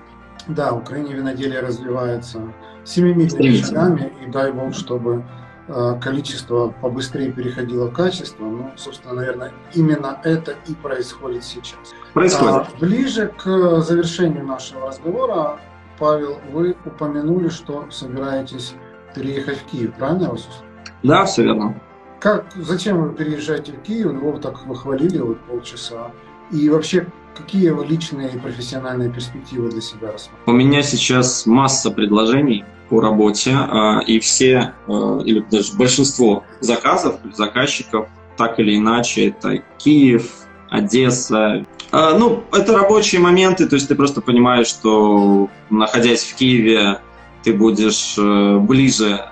Да, 0.48 0.72
в 0.72 0.78
Украине 0.78 1.14
виноделие 1.14 1.60
развивается 1.60 2.40
семимильными 2.84 3.56
шагами, 3.60 4.12
и 4.24 4.30
дай 4.30 4.50
бог, 4.50 4.74
чтобы 4.74 5.24
э, 5.68 6.00
количество 6.00 6.68
побыстрее 6.68 7.30
переходило 7.32 7.86
в 7.86 7.92
качество. 7.92 8.44
Ну, 8.44 8.70
собственно, 8.76 9.14
наверное, 9.14 9.52
именно 9.74 10.18
это 10.24 10.54
и 10.66 10.74
происходит 10.74 11.44
сейчас. 11.44 11.94
Происходит. 12.14 12.54
А, 12.54 12.66
ближе 12.80 13.30
к 13.36 13.80
завершению 13.80 14.46
нашего 14.46 14.86
разговора, 14.86 15.60
Павел, 15.98 16.38
вы 16.50 16.76
упомянули, 16.84 17.48
что 17.50 17.84
собираетесь 17.90 18.74
переехать 19.14 19.58
в 19.58 19.64
Киев, 19.66 19.94
правильно 19.94 20.24
я 20.24 20.30
вас 20.30 20.40
услышал? 20.40 20.64
Да, 21.02 21.24
все 21.26 21.42
верно. 21.42 21.80
Как, 22.20 22.46
зачем 22.56 23.02
вы 23.02 23.14
переезжаете 23.14 23.72
в 23.72 23.82
Киев? 23.82 24.12
Его 24.12 24.38
так 24.38 24.64
вы 24.66 24.74
хвалили 24.74 25.18
вот 25.18 25.40
полчаса. 25.40 26.10
И 26.50 26.68
вообще, 26.68 27.06
какие 27.36 27.70
вы 27.70 27.86
личные 27.86 28.30
и 28.30 28.38
профессиональные 28.38 29.10
перспективы 29.10 29.70
для 29.70 29.80
себя 29.80 30.12
рассматриваете? 30.12 30.50
У 30.50 30.52
меня 30.52 30.82
сейчас 30.82 31.46
масса 31.46 31.90
предложений 31.90 32.64
по 32.88 33.00
работе, 33.00 33.54
а, 33.54 34.00
и 34.06 34.18
все, 34.18 34.74
а, 34.86 35.20
или 35.24 35.44
даже 35.50 35.74
большинство 35.74 36.44
заказов, 36.60 37.16
заказчиков, 37.34 38.08
так 38.36 38.58
или 38.60 38.76
иначе, 38.76 39.28
это 39.28 39.62
Киев, 39.78 40.30
Одесса. 40.70 41.66
А, 41.90 42.18
ну, 42.18 42.44
это 42.52 42.76
рабочие 42.76 43.20
моменты, 43.20 43.68
то 43.68 43.74
есть 43.74 43.88
ты 43.88 43.94
просто 43.94 44.20
понимаешь, 44.20 44.68
что 44.68 45.50
находясь 45.70 46.24
в 46.24 46.34
Киеве, 46.34 47.00
ты 47.44 47.52
будешь 47.54 48.16
э, 48.18 48.58
ближе, 48.58 49.24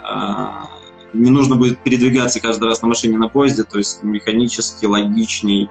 не 1.12 1.30
нужно 1.30 1.56
будет 1.56 1.78
передвигаться 1.78 2.40
каждый 2.40 2.68
раз 2.68 2.80
на 2.80 2.88
машине, 2.88 3.18
на 3.18 3.28
поезде, 3.28 3.64
то 3.64 3.78
есть 3.78 4.02
механически, 4.02 4.86
логичней, 4.86 5.68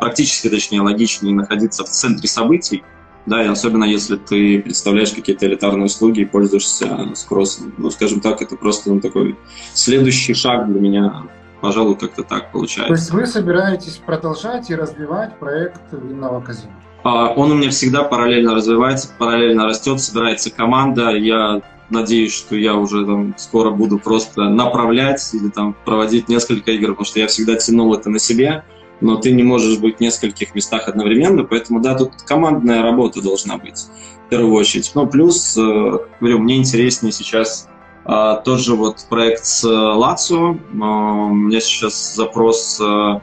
практически, 0.00 0.48
точнее, 0.48 0.80
логичнее 0.80 1.34
находиться 1.34 1.84
в 1.84 1.88
центре 1.88 2.28
событий, 2.28 2.84
да, 3.26 3.42
и 3.42 3.48
особенно 3.48 3.84
если 3.84 4.16
ты 4.16 4.62
представляешь 4.62 5.10
какие-то 5.10 5.46
элитарные 5.46 5.86
услуги 5.86 6.20
и 6.20 6.24
пользуешься 6.24 7.10
спросом. 7.14 7.74
Ну, 7.76 7.90
скажем 7.90 8.20
так, 8.20 8.40
это 8.40 8.56
просто 8.56 8.92
ну, 8.92 9.00
такой 9.00 9.36
следующий 9.74 10.32
шаг 10.32 10.70
для 10.70 10.80
меня, 10.80 11.24
пожалуй, 11.60 11.96
как-то 11.96 12.22
так 12.22 12.52
получается. 12.52 12.94
То 12.94 12.94
есть 12.94 13.10
вы 13.10 13.26
собираетесь 13.26 13.96
продолжать 13.96 14.70
и 14.70 14.76
развивать 14.76 15.36
проект 15.38 15.80
винного 15.92 16.40
казино? 16.40 16.70
А, 17.02 17.32
он 17.32 17.50
у 17.50 17.54
меня 17.56 17.70
всегда 17.70 18.04
параллельно 18.04 18.54
развивается, 18.54 19.10
параллельно 19.18 19.66
растет, 19.66 20.00
собирается 20.00 20.50
команда. 20.50 21.10
Я 21.10 21.62
надеюсь, 21.90 22.32
что 22.32 22.56
я 22.56 22.74
уже 22.74 23.04
там 23.04 23.34
скоро 23.38 23.70
буду 23.70 23.98
просто 23.98 24.44
направлять 24.44 25.28
или 25.34 25.48
там 25.48 25.74
проводить 25.84 26.28
несколько 26.28 26.70
игр, 26.72 26.88
потому 26.88 27.04
что 27.04 27.18
я 27.18 27.26
всегда 27.26 27.56
тянул 27.56 27.94
это 27.94 28.08
на 28.08 28.18
себе 28.20 28.64
но 29.00 29.16
ты 29.16 29.32
не 29.32 29.42
можешь 29.42 29.78
быть 29.78 29.98
в 29.98 30.00
нескольких 30.00 30.54
местах 30.54 30.88
одновременно, 30.88 31.44
поэтому, 31.44 31.80
да, 31.80 31.94
тут 31.94 32.12
командная 32.26 32.82
работа 32.82 33.22
должна 33.22 33.58
быть 33.58 33.86
в 34.26 34.28
первую 34.30 34.54
очередь. 34.54 34.90
Ну, 34.94 35.06
плюс, 35.06 35.56
э, 35.56 35.98
говорю, 36.20 36.38
мне 36.38 36.56
интереснее 36.56 37.12
сейчас 37.12 37.68
э, 38.04 38.36
тот 38.44 38.60
же 38.60 38.74
вот 38.74 39.06
проект 39.08 39.44
с 39.44 39.64
Лацио. 39.64 40.54
Э, 40.54 40.56
у 40.72 41.34
меня 41.34 41.60
сейчас 41.60 42.14
запрос 42.14 42.80
Wine 42.80 43.22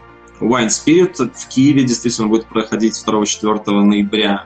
Spirit 0.67 1.31
в 1.33 1.47
Киеве 1.47 1.83
действительно 1.83 2.27
будет 2.27 2.45
проходить 2.45 3.01
2-4 3.05 3.71
ноября. 3.71 4.45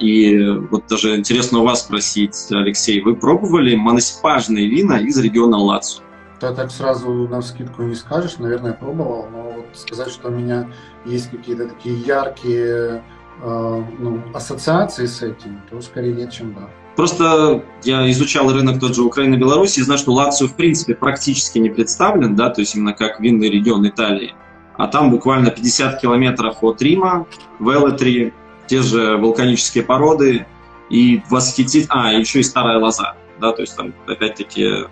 И 0.00 0.38
вот 0.70 0.84
даже 0.88 1.16
интересно 1.16 1.58
у 1.58 1.64
вас 1.64 1.80
спросить, 1.80 2.46
Алексей, 2.50 3.02
вы 3.02 3.16
пробовали 3.16 3.74
моносипажные 3.74 4.66
вина 4.68 4.98
из 4.98 5.18
региона 5.18 5.58
Лацио? 5.58 6.05
То 6.40 6.52
так 6.52 6.70
сразу 6.70 7.10
на 7.28 7.42
скидку 7.42 7.82
не 7.82 7.94
скажешь, 7.94 8.38
наверное, 8.38 8.72
пробовал, 8.72 9.28
но 9.30 9.42
вот 9.56 9.66
сказать, 9.74 10.10
что 10.10 10.28
у 10.28 10.30
меня 10.30 10.70
есть 11.04 11.30
какие-то 11.30 11.68
такие 11.68 11.98
яркие 11.98 13.02
э, 13.42 13.84
ну, 13.98 14.22
ассоциации 14.34 15.06
с 15.06 15.22
этим, 15.22 15.62
то 15.70 15.80
скорее 15.80 16.12
нет, 16.12 16.32
чем 16.32 16.54
да. 16.54 16.68
Просто 16.96 17.62
я 17.84 18.10
изучал 18.10 18.50
рынок 18.50 18.80
тот 18.80 18.94
же 18.94 19.02
Украины, 19.02 19.36
Беларуси 19.36 19.80
и 19.80 19.82
знаю, 19.82 19.98
что 19.98 20.12
Лацио 20.12 20.48
в 20.48 20.56
принципе 20.56 20.94
практически 20.94 21.58
не 21.58 21.68
представлен, 21.68 22.34
да, 22.36 22.48
то 22.50 22.62
есть 22.62 22.74
именно 22.74 22.94
как 22.94 23.20
винный 23.20 23.50
регион 23.50 23.86
Италии. 23.86 24.34
А 24.78 24.88
там 24.88 25.10
буквально 25.10 25.50
50 25.50 26.00
километров 26.00 26.62
от 26.62 26.80
Рима, 26.82 27.26
Велетри, 27.60 28.32
те 28.66 28.82
же 28.82 29.16
вулканические 29.16 29.84
породы 29.84 30.46
и 30.90 31.22
восхитить... 31.30 31.86
А, 31.88 32.12
еще 32.12 32.40
и 32.40 32.42
старая 32.42 32.78
лоза, 32.78 33.14
да, 33.40 33.52
то 33.52 33.62
есть 33.62 33.76
там 33.76 33.94
опять-таки 34.06 34.86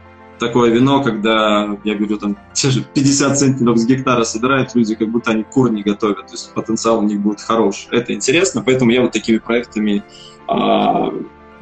такое 0.47 0.71
вино, 0.71 1.03
когда, 1.03 1.77
я 1.85 1.95
говорю, 1.95 2.19
там 2.19 2.37
50 2.55 3.39
центнеров 3.39 3.79
с 3.79 3.87
гектара 3.87 4.25
собирают 4.25 4.75
люди, 4.75 4.95
как 4.95 5.09
будто 5.09 5.31
они 5.31 5.43
кур 5.45 5.71
не 5.71 5.83
готовят, 5.83 6.27
то 6.27 6.33
есть 6.33 6.53
потенциал 6.53 6.99
у 6.99 7.03
них 7.03 7.21
будет 7.21 7.41
хорош. 7.41 7.89
Это 7.91 8.13
интересно, 8.13 8.63
поэтому 8.65 8.91
я 8.91 9.03
вот 9.03 9.13
такими 9.13 9.39
проектами 9.39 10.03
а, 10.49 11.13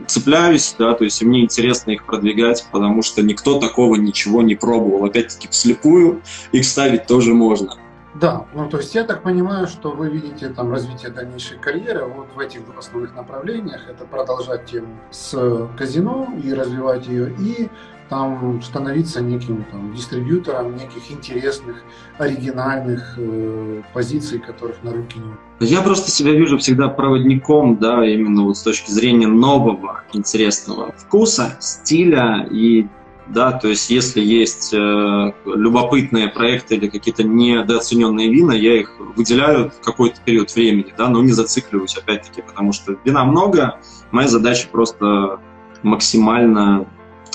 цепляюсь, 0.07 0.75
да, 0.79 0.95
то 0.95 1.05
есть 1.05 1.23
мне 1.23 1.43
интересно 1.43 1.93
их 1.93 2.05
продвигать, 2.05 2.67
потому 2.73 3.03
что 3.03 3.23
никто 3.23 3.59
такого 3.59 3.97
ничего 3.97 4.43
не 4.43 4.55
пробовал. 4.55 5.05
Опять-таки 5.05 5.49
вслепую 5.49 6.23
их 6.53 6.65
ставить 6.65 7.07
тоже 7.07 7.35
можно. 7.35 7.75
Да, 8.15 8.45
ну 8.53 8.69
то 8.69 8.77
есть 8.77 8.95
я 8.95 9.05
так 9.05 9.23
понимаю, 9.23 9.67
что 9.67 9.91
вы 9.91 10.11
видите 10.11 10.51
там 10.51 10.71
развитие 10.71 11.11
дальнейшей 11.11 11.59
карьеры 11.59 12.05
вот 12.05 12.29
в 12.35 12.39
этих 12.39 12.65
двух 12.65 12.79
основных 12.79 13.15
направлениях. 13.15 13.89
Это 13.89 14.05
продолжать 14.05 14.67
тему 14.67 14.99
с 15.11 15.69
казино 15.79 16.29
и 16.43 16.53
развивать 16.53 17.07
ее, 17.07 17.35
и 17.39 17.71
там 18.13 18.61
становиться 18.61 19.23
неким 19.23 19.65
там, 19.71 19.95
дистрибьютором 19.95 20.77
неких 20.77 21.11
интересных, 21.11 21.83
оригинальных 22.19 23.15
э, 23.17 23.81
позиций, 23.95 24.39
которых 24.39 24.83
на 24.83 24.93
рынке 24.93 25.19
нет. 25.19 25.39
Я 25.61 25.81
просто 25.81 26.11
себя 26.11 26.33
вижу 26.33 26.59
всегда 26.59 26.89
проводником, 26.89 27.79
да, 27.79 28.07
именно 28.07 28.43
вот 28.43 28.59
с 28.59 28.63
точки 28.63 28.91
зрения 28.91 29.29
нового, 29.29 30.03
интересного 30.13 30.93
вкуса, 30.93 31.57
стиля 31.59 32.47
и 32.51 32.87
да, 33.29 33.53
то 33.53 33.69
есть 33.69 33.89
если 33.89 34.21
есть 34.21 34.75
э, 34.75 35.33
любопытные 35.47 36.29
проекты 36.29 36.75
или 36.75 36.89
какие-то 36.89 37.23
недооцененные 37.23 38.29
вина, 38.29 38.53
я 38.53 38.79
их 38.79 38.93
выделяю 39.17 39.71
в 39.71 39.81
какой-то 39.83 40.21
период 40.23 40.55
времени, 40.55 40.93
да, 40.99 41.09
но 41.09 41.23
не 41.23 41.33
зацикливаюсь 41.33 41.97
опять-таки, 41.97 42.43
потому 42.43 42.75
что 42.75 42.95
вина 43.07 43.25
много, 43.25 43.79
моя 44.11 44.29
задача 44.29 44.69
просто 44.71 45.41
максимально 45.83 46.87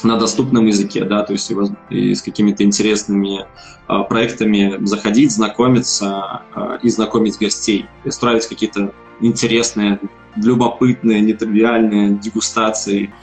на 0.04 0.18
доступном 0.18 0.68
языке, 0.68 1.04
да, 1.06 1.24
то 1.24 1.34
есть 1.34 1.52
и, 1.90 2.14
с 2.14 2.22
какими-то 2.22 2.64
интересными 2.64 3.42
э, 3.42 4.04
проектами 4.08 4.78
заходить, 4.86 5.32
знакомиться 5.32 6.42
э, 6.56 6.80
и 6.84 6.90
знакомить 6.90 7.38
гостей, 7.40 7.88
устраивать 8.06 8.48
какие-то 8.48 8.94
интересные, 9.22 10.00
любопытные, 10.36 11.22
нетривиальные 11.22 12.18
дегустации, 12.18 13.14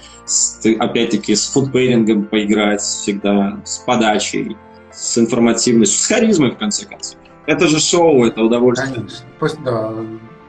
опять-таки 0.78 1.34
с 1.34 1.46
фудпейрингом 1.52 2.24
поиграть 2.24 2.80
всегда, 2.80 3.60
с 3.64 3.78
подачей, 3.78 4.56
с 4.90 5.18
информативностью, 5.18 6.00
с 6.00 6.06
харизмой, 6.06 6.50
в 6.50 6.58
конце 6.58 6.86
концов. 6.86 7.18
Это 7.46 7.68
же 7.68 7.78
шоу, 7.78 8.24
это 8.24 8.42
удовольствие. 8.42 8.94
Конечно. 8.94 9.26
Да. 9.64 9.92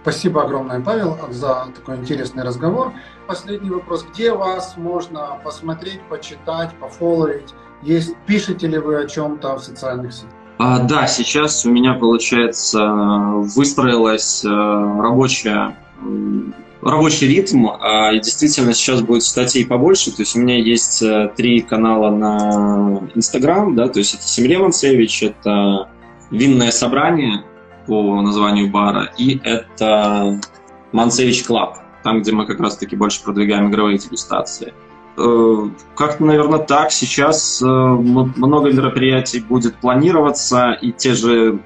Спасибо 0.01 0.43
огромное, 0.43 0.79
Павел, 0.79 1.17
за 1.31 1.67
такой 1.75 1.97
интересный 1.97 2.43
разговор. 2.43 2.93
Последний 3.27 3.69
вопрос. 3.69 4.05
Где 4.13 4.33
вас 4.33 4.75
можно 4.77 5.39
посмотреть, 5.43 6.01
почитать, 6.09 6.71
пофолловить? 6.79 7.53
Есть, 7.81 8.15
пишете 8.25 8.67
ли 8.67 8.77
вы 8.77 8.97
о 8.97 9.07
чем-то 9.07 9.55
в 9.55 9.63
социальных 9.63 10.13
сетях? 10.13 10.29
А, 10.57 10.79
да, 10.79 11.07
сейчас 11.07 11.65
у 11.65 11.71
меня, 11.71 11.95
получается, 11.95 12.85
выстроилась 13.55 14.45
э, 14.45 14.47
рабочая 14.47 15.75
рабочий 16.85 17.27
ритм, 17.27 17.67
а, 17.67 18.11
и 18.13 18.19
действительно 18.19 18.73
сейчас 18.73 19.01
будет 19.01 19.23
статей 19.23 19.65
побольше, 19.65 20.11
то 20.11 20.21
есть 20.21 20.35
у 20.35 20.39
меня 20.39 20.57
есть 20.57 21.01
э, 21.01 21.31
три 21.35 21.61
канала 21.61 22.11
на 22.11 23.01
Инстаграм, 23.15 23.75
да, 23.75 23.87
то 23.87 23.99
есть 23.99 24.13
это 24.13 24.23
Семья 24.23 24.59
Мансевич, 24.59 25.23
это 25.23 25.89
винное 26.29 26.71
собрание 26.71 27.43
по 27.87 28.21
названию 28.21 28.69
бара, 28.69 29.11
и 29.17 29.39
это 29.43 30.39
Мансевич 30.91 31.43
Club, 31.43 31.79
там, 32.05 32.21
где 32.21 32.31
мы 32.31 32.45
как 32.45 32.59
раз-таки 32.59 32.95
больше 32.95 33.23
продвигаем 33.23 33.71
игровые 33.71 33.97
дегустации. 33.97 34.75
Э, 35.17 35.69
как-то, 35.95 36.23
наверное, 36.23 36.59
так. 36.59 36.91
Сейчас 36.91 37.61
э, 37.63 37.65
много 37.65 38.71
мероприятий 38.71 39.39
будет 39.39 39.75
планироваться, 39.77 40.73
и 40.73 40.91
те 40.91 41.15
же, 41.15 41.59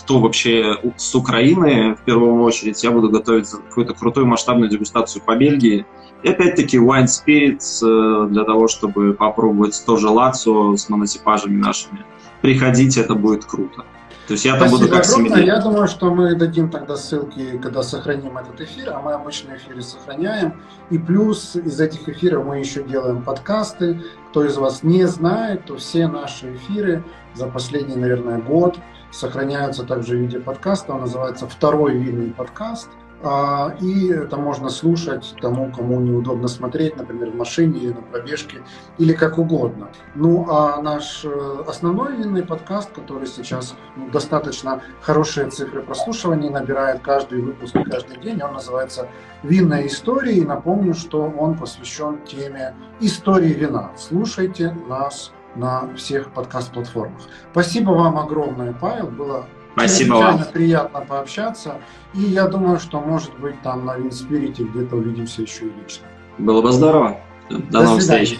кто 0.00 0.18
вообще 0.18 0.74
с 0.96 1.14
Украины, 1.14 1.94
в 1.94 2.00
первую 2.00 2.42
очередь, 2.42 2.82
я 2.82 2.90
буду 2.90 3.10
готовить 3.10 3.48
какую-то 3.48 3.94
крутую 3.94 4.26
масштабную 4.26 4.68
дегустацию 4.68 5.22
по 5.24 5.36
Бельгии. 5.36 5.86
И 6.24 6.28
опять-таки 6.28 6.78
Wine 6.78 7.06
Spirits 7.06 7.80
э, 7.86 8.26
для 8.28 8.42
того, 8.42 8.66
чтобы 8.66 9.12
попробовать 9.12 9.80
тоже 9.86 10.08
лацо 10.08 10.76
с 10.76 10.88
монотипажами 10.88 11.58
нашими. 11.58 12.04
Приходите, 12.42 13.02
это 13.02 13.14
будет 13.14 13.44
круто. 13.44 13.84
То 14.26 14.32
есть 14.32 14.44
я 14.44 14.58
там 14.58 14.70
буду 14.70 14.88
как 14.88 15.04
огромное. 15.06 15.44
Я 15.44 15.60
думаю, 15.60 15.86
что 15.86 16.12
мы 16.12 16.34
дадим 16.34 16.68
тогда 16.68 16.96
ссылки, 16.96 17.58
когда 17.58 17.82
сохраним 17.82 18.36
этот 18.36 18.60
эфир, 18.60 18.92
а 18.92 19.00
мы 19.00 19.12
обычно 19.12 19.56
эфиры 19.56 19.82
сохраняем. 19.82 20.60
И 20.90 20.98
плюс 20.98 21.54
из 21.54 21.80
этих 21.80 22.08
эфиров 22.08 22.44
мы 22.44 22.58
еще 22.58 22.82
делаем 22.82 23.22
подкасты. 23.22 24.02
Кто 24.30 24.44
из 24.44 24.56
вас 24.56 24.82
не 24.82 25.04
знает, 25.06 25.66
то 25.66 25.76
все 25.76 26.08
наши 26.08 26.56
эфиры 26.56 27.04
за 27.34 27.46
последний, 27.46 27.96
наверное, 27.96 28.38
год 28.38 28.78
сохраняются 29.12 29.84
также 29.84 30.16
в 30.16 30.20
виде 30.20 30.40
подкаста. 30.40 30.94
Он 30.94 31.02
называется 31.02 31.46
«Второй 31.46 31.96
винный 31.96 32.32
подкаст». 32.32 32.88
А, 33.22 33.74
и 33.80 34.08
это 34.08 34.36
можно 34.36 34.68
слушать 34.68 35.34
тому, 35.40 35.72
кому 35.72 36.00
неудобно 36.00 36.48
смотреть, 36.48 36.96
например, 36.96 37.30
в 37.30 37.36
машине 37.36 37.78
или 37.78 37.92
на 37.92 38.02
пробежке, 38.02 38.58
или 38.98 39.14
как 39.14 39.38
угодно. 39.38 39.88
Ну 40.14 40.46
а 40.50 40.82
наш 40.82 41.24
э, 41.24 41.64
основной 41.66 42.16
винный 42.16 42.42
подкаст, 42.42 42.90
который 42.92 43.26
сейчас 43.26 43.74
ну, 43.96 44.10
достаточно 44.10 44.82
хорошие 45.00 45.48
цифры 45.48 45.82
прослушивания 45.82 46.50
набирает 46.50 47.00
каждый 47.00 47.40
выпуск 47.40 47.74
каждый 47.90 48.18
день, 48.20 48.42
он 48.42 48.52
называется 48.52 49.08
«Винная 49.42 49.86
история». 49.86 50.36
И 50.36 50.44
напомню, 50.44 50.92
что 50.92 51.22
он 51.22 51.56
посвящен 51.56 52.18
теме 52.24 52.74
истории 53.00 53.54
вина. 53.54 53.92
Слушайте 53.96 54.76
нас 54.88 55.32
на 55.54 55.92
всех 55.94 56.32
подкаст-платформах. 56.32 57.22
Спасибо 57.50 57.90
вам 57.92 58.18
огромное, 58.18 58.74
Павел. 58.74 59.08
Было 59.08 59.46
Спасибо 59.76 60.14
вам. 60.14 60.44
приятно 60.54 61.00
пообщаться. 61.00 61.78
И 62.14 62.20
я 62.20 62.46
думаю, 62.48 62.80
что, 62.80 62.98
может 63.00 63.38
быть, 63.38 63.60
там 63.60 63.84
на 63.84 63.96
Винспирите 63.96 64.64
где-то 64.64 64.96
увидимся 64.96 65.42
еще 65.42 65.66
и 65.66 65.72
лично. 65.82 66.06
Было 66.38 66.62
бы 66.62 66.72
здорово. 66.72 67.20
До, 67.50 67.58
До 67.58 67.82
новых 67.82 68.00
встреч. 68.00 68.38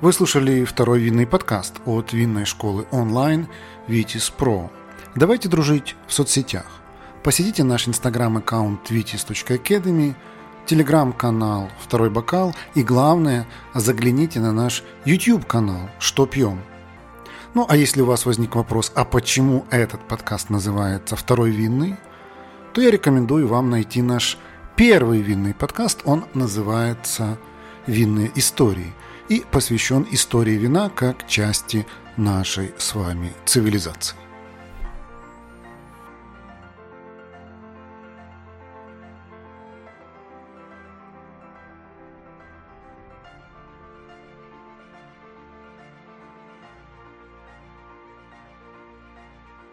Вы 0.00 0.12
слушали 0.14 0.64
второй 0.64 1.00
винный 1.00 1.26
подкаст 1.26 1.74
от 1.84 2.14
винной 2.14 2.46
школы 2.46 2.86
онлайн 2.90 3.46
Vitis 3.88 4.32
Pro. 4.36 4.70
Давайте 5.14 5.50
дружить 5.50 5.96
в 6.06 6.14
соцсетях. 6.14 6.64
Посетите 7.22 7.62
наш 7.62 7.86
инстаграм-аккаунт 7.86 8.90
vitis.academy, 8.90 10.14
телеграм-канал 10.64 11.68
«Второй 11.78 12.08
бокал» 12.08 12.54
и, 12.74 12.82
главное, 12.82 13.46
загляните 13.74 14.40
на 14.40 14.52
наш 14.52 14.82
YouTube-канал 15.04 15.90
«Что 15.98 16.24
пьем?». 16.24 16.60
Ну, 17.52 17.66
а 17.68 17.76
если 17.76 18.00
у 18.00 18.06
вас 18.06 18.26
возник 18.26 18.54
вопрос, 18.54 18.92
а 18.94 19.04
почему 19.04 19.66
этот 19.70 20.06
подкаст 20.06 20.50
называется 20.50 21.16
«Второй 21.16 21.50
винный», 21.50 21.96
то 22.72 22.80
я 22.80 22.92
рекомендую 22.92 23.48
вам 23.48 23.70
найти 23.70 24.02
наш 24.02 24.38
первый 24.76 25.20
винный 25.20 25.52
подкаст. 25.52 26.02
Он 26.04 26.26
называется 26.32 27.38
«Винные 27.88 28.30
истории» 28.36 28.94
и 29.28 29.44
посвящен 29.50 30.06
истории 30.12 30.52
вина 30.52 30.90
как 30.90 31.26
части 31.26 31.86
нашей 32.16 32.72
с 32.78 32.94
вами 32.94 33.32
цивилизации. 33.44 34.16